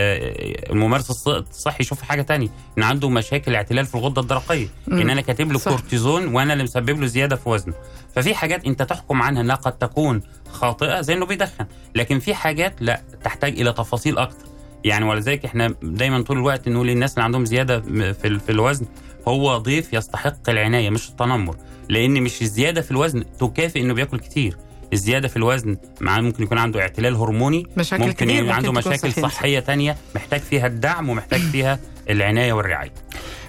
الممارس 0.73 1.13
الص- 1.13 1.29
الصحي 1.29 1.77
يشوف 1.81 2.03
حاجة 2.03 2.23
تانية. 2.23 2.49
إن 2.79 2.83
عنده 2.83 3.09
مشاكل 3.09 3.55
اعتلال 3.55 3.87
في 3.87 3.95
الغدة 3.95 4.23
الدرقية. 4.23 4.67
إن 4.93 5.11
أنا 5.11 5.21
كاتب 5.21 5.53
له. 5.53 5.59
كورتيزون 5.59 6.35
وأنا 6.35 6.53
اللي 6.53 6.65
مسبب 6.65 7.01
له 7.01 7.07
زيادة 7.07 7.37
في 7.37 7.49
وزنه. 7.49 7.75
ففي 8.15 8.35
حاجات 8.35 8.65
أنت 8.67 8.83
تحكم 8.83 9.23
عنها 9.23 9.43
إنها 9.43 9.57
قد 9.57 9.73
تكون 9.73 10.23
خاطئة 10.53 11.01
زي 11.01 11.15
إنه 11.15 11.27
بيدخن. 11.27 11.67
لكن 11.95 12.19
في 12.19 12.35
حاجات 12.35 12.75
لا 12.81 13.03
تحتاج 13.25 13.61
إلى 13.61 13.73
تفاصيل 13.73 14.19
أكتر. 14.19 14.45
يعني 14.85 15.05
ولذلك 15.05 15.45
إحنا 15.45 15.75
دايما 15.83 16.23
طول 16.23 16.37
الوقت 16.39 16.69
نقول 16.69 16.87
للناس 16.87 17.13
اللي 17.15 17.25
عندهم 17.25 17.45
زيادة 17.45 17.81
في 18.13 18.39
في 18.39 18.53
الوزن 18.53 18.87
هو 19.29 19.57
ضيف 19.59 19.93
يستحق 19.93 20.51
العناية 20.51 20.91
مش 20.91 21.09
التنمر. 21.09 21.57
لأن 21.89 22.23
مش 22.23 22.43
الزيادة 22.43 22.81
في 22.81 22.91
الوزن 22.91 23.25
تكافئ 23.41 23.81
إنه 23.81 23.95
بياكل 23.95 24.19
كتير. 24.19 24.57
الزيادة 24.93 25.29
في 25.29 25.37
الوزن 25.37 25.77
معاه 26.01 26.21
ممكن 26.21 26.43
يكون 26.43 26.59
عنده 26.59 26.81
اعتلال 26.81 27.15
هرموني 27.17 27.67
مشاكل 27.77 28.03
ممكن 28.03 28.27
كتير 28.27 28.43
يبقى 28.43 28.55
عنده 28.57 28.73
مشاكل 28.73 29.13
صحية. 29.13 29.23
صحية 29.23 29.61
تانية 29.61 29.97
محتاج 30.15 30.41
فيها 30.41 30.67
الدعم 30.67 31.09
ومحتاج 31.09 31.41
فيها 31.53 31.79
العناية 32.11 32.53
والرعاية. 32.53 32.93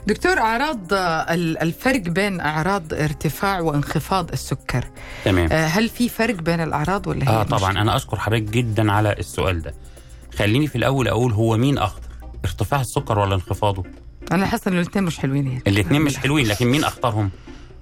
دكتور 0.07 0.37
أعراض 0.39 0.93
ال- 0.93 1.57
الفرق 1.61 2.01
بين 2.01 2.39
أعراض 2.39 2.93
ارتفاع 2.93 3.59
وانخفاض 3.59 4.31
السكر 4.31 4.85
تمام. 5.25 5.49
آه، 5.51 5.65
هل 5.67 5.89
في 5.89 6.09
فرق 6.09 6.35
بين 6.35 6.59
الأعراض 6.61 7.07
ولا 7.07 7.23
هي 7.25 7.27
آه 7.35 7.43
طبعا. 7.43 7.71
أنا 7.71 7.95
أشكر 7.95 8.19
حضرتك 8.19 8.43
جدا 8.43 8.91
على 8.91 9.13
السؤال 9.19 9.61
ده. 9.61 9.73
خليني 10.37 10.67
في 10.67 10.75
الأول 10.77 11.07
أقول 11.07 11.31
هو 11.33 11.57
مين 11.57 11.77
أخطر 11.77 12.07
ارتفاع 12.45 12.81
السكر 12.81 13.19
ولا 13.19 13.35
انخفاضه؟ 13.35 13.83
أنا 14.31 14.45
حاسة 14.45 14.69
إن 14.71 14.75
الاثنين 14.75 15.03
مش 15.05 15.19
حلوين 15.19 15.47
يعني. 15.47 15.63
الاثنين 15.67 16.01
مش 16.01 16.17
حلوين 16.23 16.47
لكن 16.47 16.67
مين 16.67 16.83
أخطرهم؟ 16.83 17.29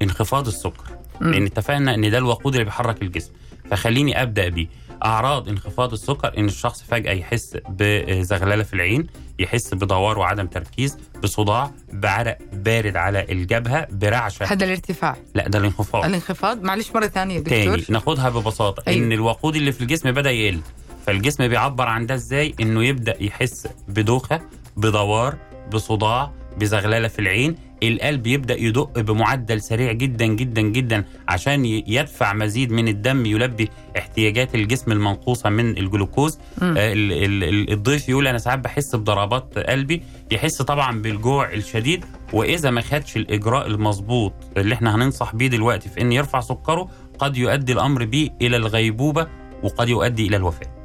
انخفاض 0.01 0.47
السكر. 0.47 0.83
لأن 1.21 1.45
اتفقنا 1.45 1.95
إن 1.95 2.11
ده 2.11 2.17
الوقود 2.17 2.53
اللي 2.53 2.65
بيحرك 2.65 3.01
الجسم. 3.01 3.31
فخليني 3.71 4.21
أبدأ 4.21 4.49
بيه. 4.49 4.67
أعراض 5.05 5.49
انخفاض 5.49 5.93
السكر 5.93 6.37
إن 6.37 6.45
الشخص 6.45 6.83
فجأة 6.83 7.11
يحس 7.11 7.57
بزغللة 7.69 8.63
في 8.63 8.73
العين 8.73 9.07
يحس 9.39 9.73
بدوار 9.73 10.19
وعدم 10.19 10.47
تركيز 10.47 10.97
بصداع 11.23 11.71
بعرق 11.93 12.37
بارد 12.53 12.95
على 12.95 13.25
الجبهة 13.31 13.87
برعشة. 13.91 14.45
هذا 14.45 14.65
الارتفاع. 14.65 15.15
لا 15.35 15.47
ده 15.47 15.59
الانخفاض. 15.59 16.05
الانخفاض؟ 16.05 16.63
معلش 16.63 16.91
مرة 16.95 17.07
ثانية 17.07 17.39
دكتور. 17.39 17.57
تاني. 17.57 17.83
ناخدها 17.89 18.29
ببساطة. 18.29 18.83
أيوة. 18.87 19.05
إن 19.05 19.11
الوقود 19.11 19.55
اللي 19.55 19.71
في 19.71 19.81
الجسم 19.81 20.11
بدأ 20.11 20.31
يقل. 20.31 20.59
فالجسم 21.05 21.47
بيعبر 21.47 21.87
عن 21.87 22.05
ده 22.05 22.15
إزاي؟ 22.15 22.55
إنه 22.59 22.83
يبدأ 22.83 23.23
يحس 23.23 23.67
بدوخة 23.87 24.41
بدوار 24.77 25.37
بصداع 25.73 26.31
بزغللة 26.57 27.07
في 27.07 27.19
العين. 27.19 27.55
القلب 27.83 28.27
يبدأ 28.27 28.61
يدق 28.61 28.99
بمعدل 28.99 29.61
سريع 29.61 29.91
جدا 29.91 30.25
جدا 30.25 30.61
جدا 30.61 31.03
عشان 31.27 31.65
يدفع 31.65 32.33
مزيد 32.33 32.71
من 32.71 32.87
الدم 32.87 33.25
يلبي 33.25 33.69
احتياجات 33.97 34.55
الجسم 34.55 34.91
المنقوصة 34.91 35.49
من 35.49 35.77
الجلوكوز. 35.77 36.39
آه، 36.61 36.93
ال- 36.93 37.11
ال- 37.11 37.43
ال- 37.43 37.71
الضيف 37.71 38.09
يقول 38.09 38.27
أنا 38.27 38.37
ساعات 38.37 38.59
بحس 38.59 38.95
بضربات 38.95 39.57
قلبي 39.59 40.03
يحس 40.31 40.61
طبعا 40.61 41.01
بالجوع 41.01 41.53
الشديد 41.53 42.05
وإذا 42.33 42.69
ما 42.71 42.81
خدش 42.81 43.17
الإجراء 43.17 43.67
المظبوط 43.67 44.33
اللي 44.57 44.75
إحنا 44.75 44.95
هننصح 44.95 45.35
بيه 45.35 45.47
دلوقتي 45.47 45.89
في 45.89 46.01
إن 46.01 46.11
يرفع 46.11 46.39
سكره 46.39 46.89
قد 47.19 47.37
يؤدي 47.37 47.73
الأمر 47.73 48.05
بيه 48.05 48.29
إلى 48.41 48.57
الغيبوبة 48.57 49.27
وقد 49.63 49.89
يؤدي 49.89 50.27
إلى 50.27 50.37
الوفاة. 50.37 50.76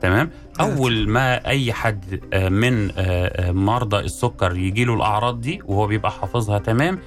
تمام؟ 0.00 0.30
أول 0.60 1.08
ما 1.08 1.46
أي 1.46 1.72
حد 1.72 2.20
آه، 2.32 2.48
من 2.48 2.90
آه، 2.90 2.94
آه، 2.98 3.52
مرضى 3.52 3.98
السكر 3.98 4.56
يجي 4.56 4.84
له 4.84 4.94
الأعراض 4.94 5.40
دي 5.40 5.60
وهو 5.64 5.86
بيبقى 5.86 6.10
حافظها 6.10 6.58
تمام 6.58 6.98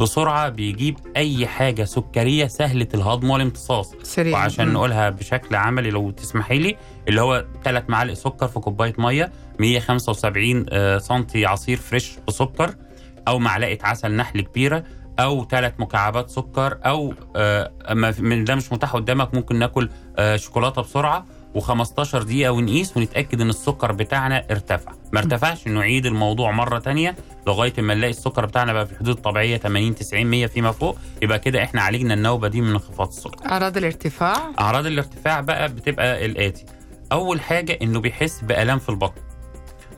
بسرعة 0.00 0.48
بيجيب 0.48 0.96
أي 1.16 1.46
حاجة 1.46 1.84
سكرية 1.84 2.46
سهلة 2.46 2.88
الهضم 2.94 3.30
والامتصاص. 3.30 3.94
سريع. 4.02 4.32
وعشان. 4.38 4.72
نقولها 4.72 5.10
بشكل 5.10 5.54
عملي 5.54 5.90
لو 5.90 6.10
تسمحي 6.10 6.58
لي 6.58 6.76
اللي 7.08 7.20
هو 7.20 7.44
ثلاث 7.64 7.84
معالق 7.88 8.12
سكر 8.14 8.48
في 8.48 8.60
كوباية 8.60 8.94
مية 8.98 9.32
175 9.58 10.66
آه، 10.70 10.98
سنتي 10.98 11.46
عصير 11.46 11.76
فريش 11.76 12.12
بسكر 12.28 12.74
أو 13.28 13.38
معلقة 13.38 13.78
عسل 13.82 14.16
نحل 14.16 14.40
كبيرة 14.40 14.84
أو 15.18 15.44
ثلاث 15.50 15.72
مكعبات 15.78 16.30
سكر 16.30 16.78
أو 16.86 17.14
آه، 17.36 17.70
من 18.20 18.44
ده 18.44 18.54
مش 18.54 18.72
متاح 18.72 18.92
قدامك 18.92 19.34
ممكن 19.34 19.58
ناكل 19.58 19.90
آه، 20.18 20.36
شوكولاتة 20.36 20.82
بسرعة. 20.82 21.24
و15 21.58 22.16
دقيقة 22.16 22.52
ونقيس 22.52 22.96
ونتأكد 22.96 23.40
إن 23.40 23.50
السكر 23.50 23.92
بتاعنا 23.92 24.44
ارتفع. 24.50 24.92
ما 25.12 25.20
ارتفعش 25.20 25.66
نعيد 25.68 26.06
الموضوع 26.06 26.50
مرة 26.50 26.78
تانية 26.78 27.16
لغاية 27.46 27.72
ما 27.78 27.94
نلاقي 27.94 28.10
السكر 28.10 28.46
بتاعنا 28.46 28.72
بقى 28.72 28.86
في 28.86 28.92
الحدود 28.92 29.16
الطبيعية 29.16 29.56
80 29.56 29.94
90 29.94 30.26
100 30.26 30.46
فيما 30.46 30.72
فوق. 30.72 30.98
يبقى 31.22 31.38
كده 31.38 31.62
إحنا 31.64 31.82
عالجنا 31.82 32.14
النوبة 32.14 32.48
دي 32.48 32.60
من 32.60 32.70
انخفاض 32.70 33.08
السكر. 33.08 33.46
أعراض 33.50 33.76
الارتفاع؟ 33.76 34.52
أعراض 34.60 34.86
الارتفاع 34.86 35.40
بقى 35.40 35.68
بتبقى 35.68 36.24
الآتي. 36.26 36.64
أول 37.12 37.40
حاجة 37.40 37.78
إنه 37.82 38.00
بيحس 38.00 38.40
بألام 38.40 38.78
في 38.78 38.88
البطن 38.88 39.20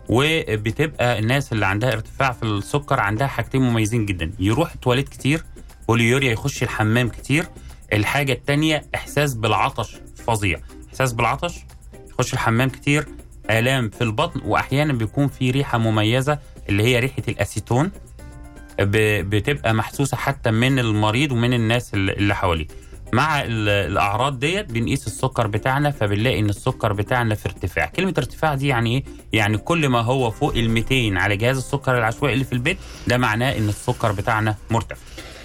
وبتبقى 0.08 1.18
الناس 1.18 1.52
اللي 1.52 1.66
عندها 1.66 1.92
ارتفاع 1.92 2.32
في 2.32 2.42
السكر 2.42 3.00
عندها 3.00 3.26
حاجتين 3.26 3.62
مميزين 3.62 4.06
جدا. 4.06 4.32
يروح 4.38 4.72
التواليت 4.72 5.08
كتير 5.08 5.44
بوليوريا 5.88 6.32
يخش 6.32 6.62
الحمام 6.62 7.08
كتير. 7.08 7.46
الحاجة 7.92 8.32
التانية 8.32 8.84
إحساس 8.94 9.34
بالعطش 9.34 9.96
فظيع. 10.26 10.60
إحساس 10.92 11.12
بالعطش 11.12 11.54
يخش 12.10 12.32
الحمام 12.32 12.68
كتير 12.68 13.06
آلام 13.50 13.90
في 13.90 14.04
البطن 14.04 14.40
وأحيانا 14.44 14.92
بيكون 14.92 15.28
في 15.28 15.50
ريحة 15.50 15.78
مميزة 15.78 16.38
اللي 16.68 16.82
هي 16.82 16.98
ريحة 16.98 17.22
الأسيتون 17.28 17.90
بتبقى 18.80 19.74
محسوسة 19.74 20.16
حتى 20.16 20.50
من 20.50 20.78
المريض 20.78 21.32
ومن 21.32 21.52
الناس 21.54 21.94
اللي 21.94 22.34
حواليه. 22.34 22.66
مع 23.12 23.40
ال- 23.42 23.68
الأعراض 23.68 24.38
ديت 24.38 24.72
بنقيس 24.72 25.06
السكر 25.06 25.46
بتاعنا 25.46 25.90
فبنلاقي 25.90 26.38
إن 26.38 26.48
السكر 26.48 26.92
بتاعنا 26.92 27.34
في 27.34 27.46
ارتفاع. 27.46 27.86
كلمة 27.86 28.14
ارتفاع 28.18 28.54
دي 28.54 28.66
يعني 28.68 28.96
إيه؟ 28.96 29.04
يعني 29.32 29.58
كل 29.58 29.88
ما 29.88 30.00
هو 30.00 30.30
فوق 30.30 30.54
ال 30.56 30.70
200 30.70 31.18
على 31.18 31.36
جهاز 31.36 31.56
السكر 31.56 31.98
العشوائي 31.98 32.34
اللي 32.34 32.44
في 32.44 32.52
البيت 32.52 32.78
ده 33.06 33.18
معناه 33.18 33.58
إن 33.58 33.68
السكر 33.68 34.12
بتاعنا 34.12 34.54
مرتفع. 34.70 34.96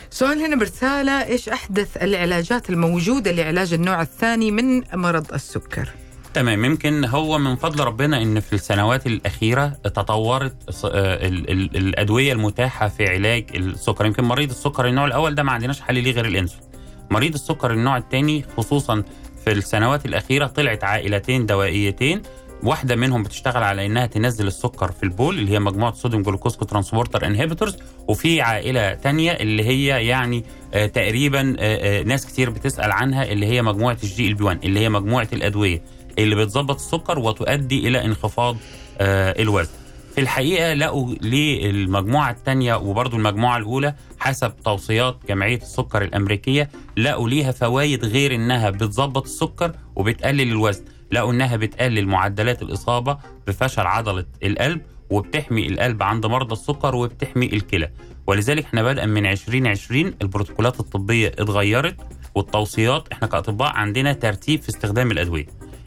سؤال 0.10 0.40
هنا 0.40 0.56
برسالة 0.56 1.24
إيش 1.24 1.50
أحدث 1.50 1.98
العلاجات 1.98 2.70
الموجودة 2.70 3.32
لعلاج 3.32 3.74
النوع 3.74 4.02
الثاني 4.02 4.52
من 4.52 4.84
مرض 4.94 5.34
السكر؟ 5.34 5.90
تمام 6.34 6.66
يمكن 6.66 7.06
هو 7.06 7.38
من 7.38 7.56
فضل 7.56 7.84
ربنا 7.84 8.22
إن 8.22 8.40
في 8.40 8.54
السنوات 8.54 9.08
الأخيرة 9.08 9.68
تطورت 9.68 10.56
آه، 10.86 11.28
ال- 11.28 11.52
ال- 11.52 11.78
الأدوية 11.78 12.34
المتاحة 12.34 12.88
في 12.88 13.08
علاج 13.10 13.46
السكر. 13.56 14.06
يمكن 14.06 14.24
مريض 14.24 14.50
السكر 14.50 14.88
النوع 14.88 15.06
الأول 15.06 15.36
ده 15.36 15.44
ما 15.44 15.52
عندناش 15.52 15.82
حل 15.82 15.96
ليه 16.04 16.12
غير 16.12 16.26
الإنسولين. 16.26 16.68
مريض 17.12 17.34
السكر 17.34 17.72
النوع 17.74 17.98
الثاني 17.98 18.46
خصوصا 18.58 19.04
في 19.46 19.52
السنوات 19.52 20.06
الأخيرة 20.06 20.48
طلعت 20.48 20.84
عائلتين 20.84 21.46
دوائيتين 21.46 22.22
واحدة 22.64 22.96
منهم 22.96 23.24
بتشتغل 23.24 23.64
على 23.64 23.86
إنها 23.86 24.06
تنزل 24.06 24.48
السكر 24.48 24.92
في 24.92 25.04
البول 25.04 25.40
اللي 25.40 25.52
هي 25.52 25.60
مجموعة 25.60 25.94
sodium 25.94 26.22
glucose 26.24 26.56
transporter 26.58 27.26
inhibitors 27.26 27.78
وفي 28.08 28.42
عائلة 28.42 28.94
تانية 28.94 29.32
اللي 29.32 29.64
هي 29.64 30.08
يعني 30.08 30.44
آه 30.74 30.86
تقريبا 30.86 31.56
آه 31.60 32.00
آه 32.00 32.04
ناس 32.04 32.26
كتير 32.26 32.50
بتسأل 32.50 32.92
عنها 32.92 33.24
اللي 33.32 33.46
هي 33.46 33.62
مجموعة 33.62 33.98
ال 34.04 34.28
GLP 34.28 34.44
1 34.44 34.66
اللي 34.66 34.80
هي 34.80 34.90
مجموعة 34.90 35.28
الأدوية 35.34 35.82
اللي 36.20 36.36
بتظبط 36.36 36.76
السكر 36.76 37.20
وتؤدي 37.20 37.88
إلى 37.88 38.06
انخفاض 38.06 38.58
آه 39.00 39.42
الوزن. 39.42 39.70
في 40.16 40.22
الحقيقة 40.22 40.74
لقوا 40.74 41.14
للمجموعة 41.22 42.32
الثانية 42.32 42.76
وبرضو 42.76 43.18
المجموعة 43.18 43.58
الأولى 43.58 43.94
حسب 44.20 44.54
توصيات 44.66 45.18
جمعية 45.30 45.58
السكر 45.58 46.02
الأمريكية 46.02 46.70
لقوا 46.98 47.30
ليها 47.30 47.52
فوائد 47.52 48.06
غير 48.06 48.36
إنها 48.36 48.70
بتظبط 48.70 49.24
السكر 49.24 49.72
وبتقلل 49.96 50.42
الوزن. 50.52 50.84
لقوا 51.12 51.32
انها 51.32 51.56
بتقلل 51.56 52.08
معدلات 52.08 52.62
الاصابه 52.62 53.18
بفشل 53.48 53.82
عضله 53.82 54.26
القلب 54.44 54.82
وبتحمي 55.10 55.68
القلب 55.68 56.04
عند 56.04 56.26
مرضى 56.26 56.54
السكر 56.54 56.96
وبتحمي 56.96 57.46
الكلى. 57.46 57.90
ولذلك 58.28 58.64
إحنا 58.66 58.84
بدءا 58.84 59.06
من 59.06 59.26
2020 59.26 60.14
البروتوكولات 60.22 60.80
الطبية 60.80 61.28
اتغيرت 61.28 61.96
والتوصيات 62.36 63.08
إحنا 63.12 63.28
كأطباء 63.28 63.74
عندنا 63.74 64.14
ترتيب 64.14 64.62
في 64.62 64.70
استخدام 64.70 65.12
الأدوية. 65.12 65.46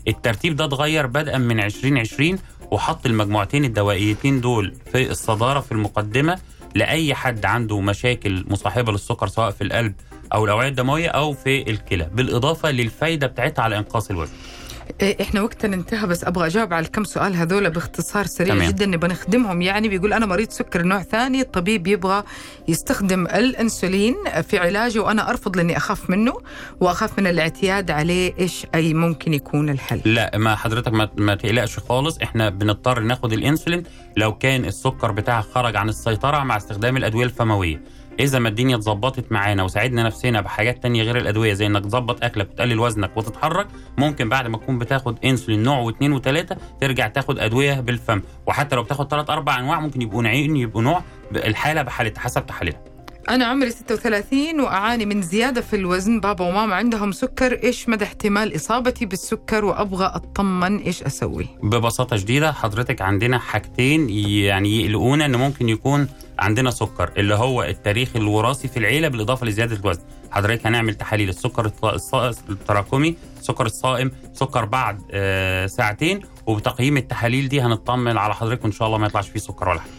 الترتيب 0.09 0.57
ده 0.57 0.65
اتغير 0.65 1.07
بدءا 1.07 1.39
من 1.39 1.61
2020 1.61 2.39
وحط 2.71 3.07
المجموعتين 3.07 3.65
الدوائيتين 3.65 4.41
دول 4.41 4.75
في 4.93 5.11
الصدارة 5.11 5.61
في 5.61 5.73
المقدمة 5.73 6.39
لأي 6.75 7.15
حد 7.15 7.45
عنده 7.45 7.81
مشاكل 7.81 8.45
مصاحبة 8.49 8.93
للسكر 8.93 9.27
سواء 9.27 9.51
في 9.51 9.65
القلب 9.65 9.95
أو 10.35 10.45
الأوعية 10.45 10.69
الدموية 10.69 11.09
أو 11.09 11.33
في 11.33 11.71
الكلى 11.71 12.11
بالإضافة 12.15 12.71
للفايدة 12.71 13.27
بتاعتها 13.27 13.63
على 13.63 13.79
إنقاص 13.79 14.11
الوزن. 14.11 14.33
إحنا 15.21 15.43
وقتنا 15.43 15.77
انتهى 15.77 16.07
بس 16.07 16.25
أبغى 16.25 16.47
أجاوب 16.47 16.73
على 16.73 16.87
الكم 16.87 17.05
سؤال 17.05 17.37
هذول 17.37 17.71
باختصار 17.71 18.27
سريع 18.27 18.55
تمام. 18.55 18.69
جدا 18.71 18.87
نبغى 18.87 19.11
نخدمهم. 19.11 19.63
يعني 19.63 19.89
بيقول 19.89 20.13
أنا 20.13 20.27
مريض 20.27 20.51
سكر 20.51 20.83
نوع 20.83 21.03
ثاني 21.03 21.41
الطبيب 21.41 21.87
يبغى 21.87 22.23
يستخدم 22.69 23.27
الإنسولين 23.27 24.15
في 24.43 24.59
علاجه 24.59 25.01
وأنا 25.01 25.31
أرفض 25.31 25.57
لأني 25.57 25.77
أخاف 25.77 26.11
منه 26.11 26.33
وأخاف 26.81 27.19
من 27.19 27.27
الاعتياد 27.27 27.91
عليه 27.91 28.35
إيش 28.39 28.67
أي 28.75 28.95
ممكن 28.95 29.35
يكون 29.35 29.71
الحل؟ 29.71 30.01
لا 30.05 30.39
ما 30.39 30.55
حضرتك 30.57 30.93
ما, 30.93 31.09
ما 31.17 31.35
تقلقش 31.35 31.79
خالص. 31.79 32.19
إحنا 32.23 32.49
بنضطر 32.51 33.01
ناخد 33.01 33.33
الإنسولين 33.33 33.83
لو 34.17 34.39
كان 34.39 34.65
السكر 34.65 35.13
بتاعك 35.13 35.45
خرج 35.45 35.77
عن 35.77 35.89
السيطرة 35.89 36.39
مع 36.45 36.57
استخدام 36.57 36.97
الأدوية 36.97 37.25
الفموية. 37.25 37.83
إذا 38.21 38.39
ما 38.39 38.49
الدنيا 38.49 38.77
اتظبطت 38.77 39.33
معانا 39.33 39.63
وساعدنا 39.63 40.03
نفسنا 40.03 40.41
بحاجات 40.41 40.83
تانية 40.83 41.03
غير 41.03 41.17
الأدوية 41.19 41.53
زي 41.53 41.67
إنك 41.67 41.85
تظبط 41.85 42.25
أكلك 42.25 42.51
وتقلل 42.51 42.79
وزنك 42.79 43.17
وتتحرك 43.17 43.67
ممكن 43.99 44.29
بعد 44.29 44.47
ما 44.47 44.59
تكون 44.59 44.79
بتاخد 44.79 45.25
إنسولين 45.25 45.63
نوع 45.63 45.79
واثنين 45.79 46.13
وثلاثه 46.13 46.57
ترجع 46.81 47.09
تاخد 47.09 47.39
أدوية 47.39 47.81
بالفم. 47.81 48.23
وحتى 48.47 48.77
لو 48.77 48.83
بتاخد 48.83 49.11
ثلاث 49.11 49.31
أربع 49.31 49.59
أنواع 49.59 49.81
ممكن 49.81 50.03
يبقوا 50.03 50.23
نوعين 50.23 50.57
يبقوا 50.57 50.83
نوع 50.83 51.03
الحالة 51.37 51.83
بحالتها 51.83 52.21
حسب 52.21 52.47
تحاليلها 52.47 52.90
أنا 53.31 53.45
عمري 53.45 53.71
36 53.71 54.61
وأعاني 54.61 55.07
من 55.07 55.23
زيادة 55.23 55.61
في 55.61 55.77
الوزن. 55.77 56.21
بابا 56.21 56.45
وماما 56.49 56.75
عندهم 56.75 57.13
سكر 57.13 57.63
إيش 57.65 57.89
مدى 57.89 58.05
احتمال 58.05 58.57
إصابتي 58.57 59.07
بالسكر؟ 59.07 59.65
وأبغى 59.65 60.05
أطمن 60.07 60.79
إيش 60.79 61.03
أسوي. 61.03 61.47
ببساطة 61.63 62.17
شديدة 62.17 62.53
حضرتك 62.53 63.03
عندنا 63.03 63.39
حاجتين 63.39 64.11
يعني 64.11 64.81
يقلقونا 64.85 65.27
ان 65.27 65.37
ممكن 65.37 65.69
يكون 65.69 66.09
عندنا 66.39 66.71
سكر 66.71 67.13
اللي 67.17 67.35
هو 67.35 67.63
التاريخ 67.63 68.17
الوراثي 68.17 68.69
في 68.69 68.77
العيلة 68.77 69.09
بالإضافة 69.09 69.47
لزيادة 69.47 69.77
الوزن. 69.77 70.01
حضرتك 70.31 70.67
هنعمل 70.67 70.95
تحاليل 70.95 71.29
السكر 71.29 71.71
التراكمي 72.51 73.15
سكر 73.41 73.67
الصائم 73.67 74.11
سكر 74.35 74.65
بعد 74.65 75.03
آه 75.11 75.67
ساعتين 75.67 76.21
وبتقييم 76.47 76.97
التحاليل 76.97 77.49
دي 77.49 77.61
هنطمن 77.61 78.19
على 78.19 78.35
حضرتك 78.35 78.65
وإن 78.65 78.73
شاء 78.73 78.87
الله 78.89 78.99
ما 78.99 79.07
يطلعش 79.07 79.29
فيه 79.29 79.41
سكر 79.41 79.69
ولا 79.69 79.81
حاجة. 79.81 79.91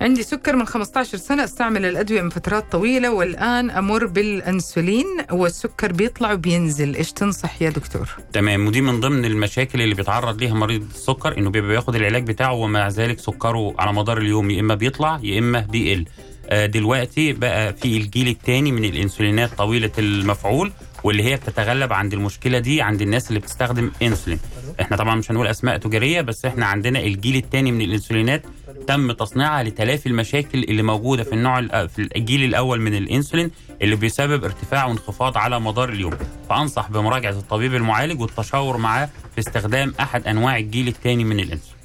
عندي 0.00 0.22
سكر 0.22 0.56
من 0.56 0.66
15 0.66 1.18
سنة 1.18 1.44
أستعمل 1.44 1.84
الأدوية 1.84 2.22
من 2.22 2.30
فترات 2.30 2.72
طويلة 2.72 3.12
والآن 3.12 3.70
أمر 3.70 4.06
بالأنسولين 4.06 5.06
والسكر 5.32 5.92
بيطلع 5.92 6.32
وبينزل. 6.32 6.94
إيش 6.96 7.12
تنصح 7.12 7.62
يا 7.62 7.70
دكتور؟ 7.70 8.08
تمام. 8.32 8.66
ودي 8.66 8.80
من 8.80 9.00
ضمن 9.00 9.24
المشاكل 9.24 9.82
اللي 9.82 9.94
بيتعرض 9.94 10.40
ليها 10.40 10.54
مريض 10.54 10.82
السكر 10.94 11.38
إنه 11.38 11.50
بيبقى 11.50 11.68
بياخد 11.70 11.94
العلاج 11.94 12.26
بتاعه 12.26 12.52
ومع 12.52 12.88
ذلك 12.88 13.18
سكره 13.18 13.74
على 13.78 13.92
مدار 13.92 14.18
اليوم 14.18 14.50
يا 14.50 14.60
إما 14.60 14.74
بيطلع 14.74 15.20
يا 15.22 15.38
إما 15.38 15.60
بيقل. 15.60 16.04
آه، 16.50 16.66
دلوقتي 16.66 17.32
بقى 17.32 17.72
في 17.74 17.96
الجيل 17.96 18.28
الثاني 18.28 18.72
من 18.72 18.84
الإنسولينات 18.84 19.50
طويلة 19.58 19.90
المفعول 19.98 20.72
واللي 21.04 21.22
هي 21.22 21.36
بتتغلب 21.36 21.92
عند 21.92 22.12
المشكلة 22.12 22.58
دي 22.58 22.82
عند 22.82 23.02
الناس 23.02 23.28
اللي 23.28 23.40
بتستخدم 23.40 23.90
انسولين 24.02 24.40
إحنا 24.80 24.96
طبعا 24.96 25.14
مش 25.14 25.30
هنقول 25.30 25.46
أسماء 25.46 25.76
تجارية 25.76 26.20
بس 26.20 26.44
إحنا 26.44 26.66
عندنا 26.66 26.98
الجيل 27.00 27.36
الثاني 27.36 27.72
من 27.72 27.80
الإنسولينات 27.82 28.42
تم 28.86 29.12
تصنيعها 29.12 29.62
لتلافي 29.62 30.06
المشاكل 30.08 30.58
اللي 30.64 30.82
موجودة 30.82 31.24
في 31.24 31.32
النوع 31.32 31.86
في 31.86 32.08
الجيل 32.16 32.44
الأول 32.44 32.80
من 32.80 32.94
الإنسولين 32.94 33.50
اللي 33.82 33.96
بيسبب 33.96 34.44
ارتفاع 34.44 34.84
وانخفاض 34.86 35.38
على 35.38 35.60
مدار 35.60 35.88
اليوم. 35.88 36.12
فأنصح 36.48 36.90
بمراجعة 36.90 37.30
الطبيب 37.30 37.74
المعالج 37.74 38.20
والتشاور 38.20 38.76
معاه 38.76 39.08
في 39.34 39.38
استخدام 39.38 39.94
أحد 40.00 40.26
أنواع 40.26 40.56
الجيل 40.58 40.88
الثاني 40.88 41.24
من 41.24 41.40
الإنسولين. 41.40 41.78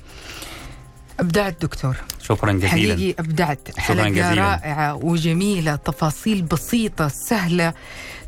أبدعت 1.20 1.62
دكتور. 1.62 1.96
شكرا 2.22 2.52
جزيلا. 2.52 2.70
حقيقي 2.72 3.16
أبدعت. 3.20 3.80
حلقة 3.80 4.10
جزيلا. 4.10 4.30
رائعة 4.30 4.96
وجميلة 4.96 5.76
تفاصيل 5.76 6.42
بسيطة 6.42 7.08
سهلة. 7.08 7.74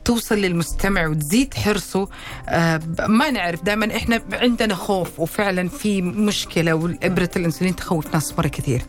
توصل 0.05 0.35
للمستمع 0.37 1.07
وتزيد 1.07 1.53
حرصه. 1.53 2.07
آه 2.49 2.81
ما 3.07 3.31
نعرف 3.31 3.63
دائما 3.63 3.95
إحنا 3.95 4.21
عندنا 4.33 4.75
خوف 4.75 5.19
وفعلا 5.19 5.69
في 5.69 6.01
مشكلة 6.01 6.73
وإبرة 6.73 7.29
الإنسولين 7.35 7.75
تخوف 7.75 8.13
ناس 8.13 8.33
مرة 8.37 8.47
كثير. 8.47 8.81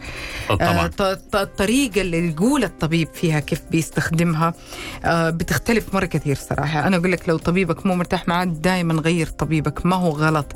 طبعا. 0.48 0.86
ط- 0.86 1.02
ط- 1.02 1.36
الطريقة 1.36 2.00
اللي 2.00 2.28
يقول 2.28 2.64
الطبيب 2.64 3.08
فيها 3.14 3.40
كيف 3.40 3.60
بيستخدمها 3.70 4.54
آه 5.04 5.30
بتختلف 5.30 5.94
مرة 5.94 6.04
كثير 6.06 6.36
صراحة. 6.36 6.86
أنا 6.86 6.96
أقول 6.96 7.12
لك 7.12 7.28
لو 7.28 7.36
طبيبك 7.36 7.86
مو 7.86 7.94
مرتاح 7.94 8.28
معاه 8.28 8.44
دائما 8.44 8.94
غير 8.94 9.26
طبيبك 9.26 9.86
ما 9.86 9.96
هو 9.96 10.10
غلط. 10.10 10.52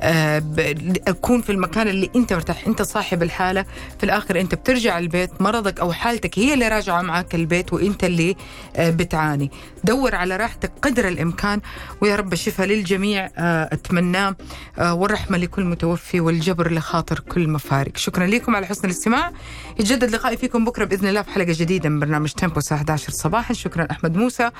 آه 0.00 0.38
ب- 0.38 1.10
كون 1.20 1.42
في 1.42 1.52
المكان 1.52 1.88
اللي 1.88 2.10
أنت 2.16 2.32
مرتاح 2.32 2.66
أنت 2.66 2.82
صاحب 2.82 3.22
الحالة 3.22 3.64
في 3.98 4.04
الآخر 4.04 4.40
أنت 4.40 4.54
بترجع 4.54 4.98
البيت 4.98 5.42
مرضك 5.42 5.80
أو 5.80 5.92
حالتك 5.92 6.38
هي 6.38 6.54
اللي 6.54 6.68
راجعة 6.68 7.02
معك 7.02 7.34
البيت 7.34 7.72
وأنت 7.72 8.04
اللي 8.04 8.36
آه 8.76 8.90
بتعاني. 8.90 9.50
دور 9.84 10.03
على 10.14 10.36
راحتك 10.36 10.72
قدر 10.82 11.08
الإمكان 11.08 11.60
ويا 12.00 12.16
رب 12.16 12.32
الشفاء 12.32 12.66
للجميع 12.66 13.30
آه 13.36 13.68
اتمناه 13.72 14.36
آه 14.78 14.94
والرحمة 14.94 15.38
لكل 15.38 15.64
متوفي 15.64 16.20
والجبر 16.20 16.72
لخاطر 16.72 17.18
كل 17.20 17.48
مفارق. 17.48 17.96
شكرا 17.96 18.26
لكم 18.26 18.56
على 18.56 18.66
حسن 18.66 18.84
الاستماع. 18.84 19.32
يتجدد 19.80 20.10
لقائي 20.10 20.36
فيكم 20.36 20.64
بكرة 20.64 20.84
بإذن 20.84 21.08
الله 21.08 21.22
في 21.22 21.30
حلقة 21.30 21.54
جديدة 21.58 21.88
من 21.88 22.00
برنامج 22.00 22.32
تيمبو 22.32 22.58
الساعة 22.58 22.78
11 22.78 23.12
صباحا. 23.12 23.54
شكرا 23.54 23.86
أحمد 23.90 24.16
موسى. 24.16 24.50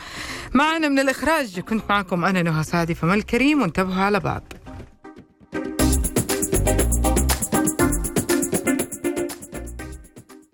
معنا 0.54 0.88
من 0.88 0.98
الإخراج 0.98 1.60
كنت 1.60 1.82
معكم 1.90 2.24
أنا 2.24 2.42
نهى 2.42 2.64
سعدي 2.64 2.94
فما 2.94 3.14
الكريم 3.14 3.62
وانتبهوا 3.62 4.02
على 4.02 4.20
بعض. 4.20 4.42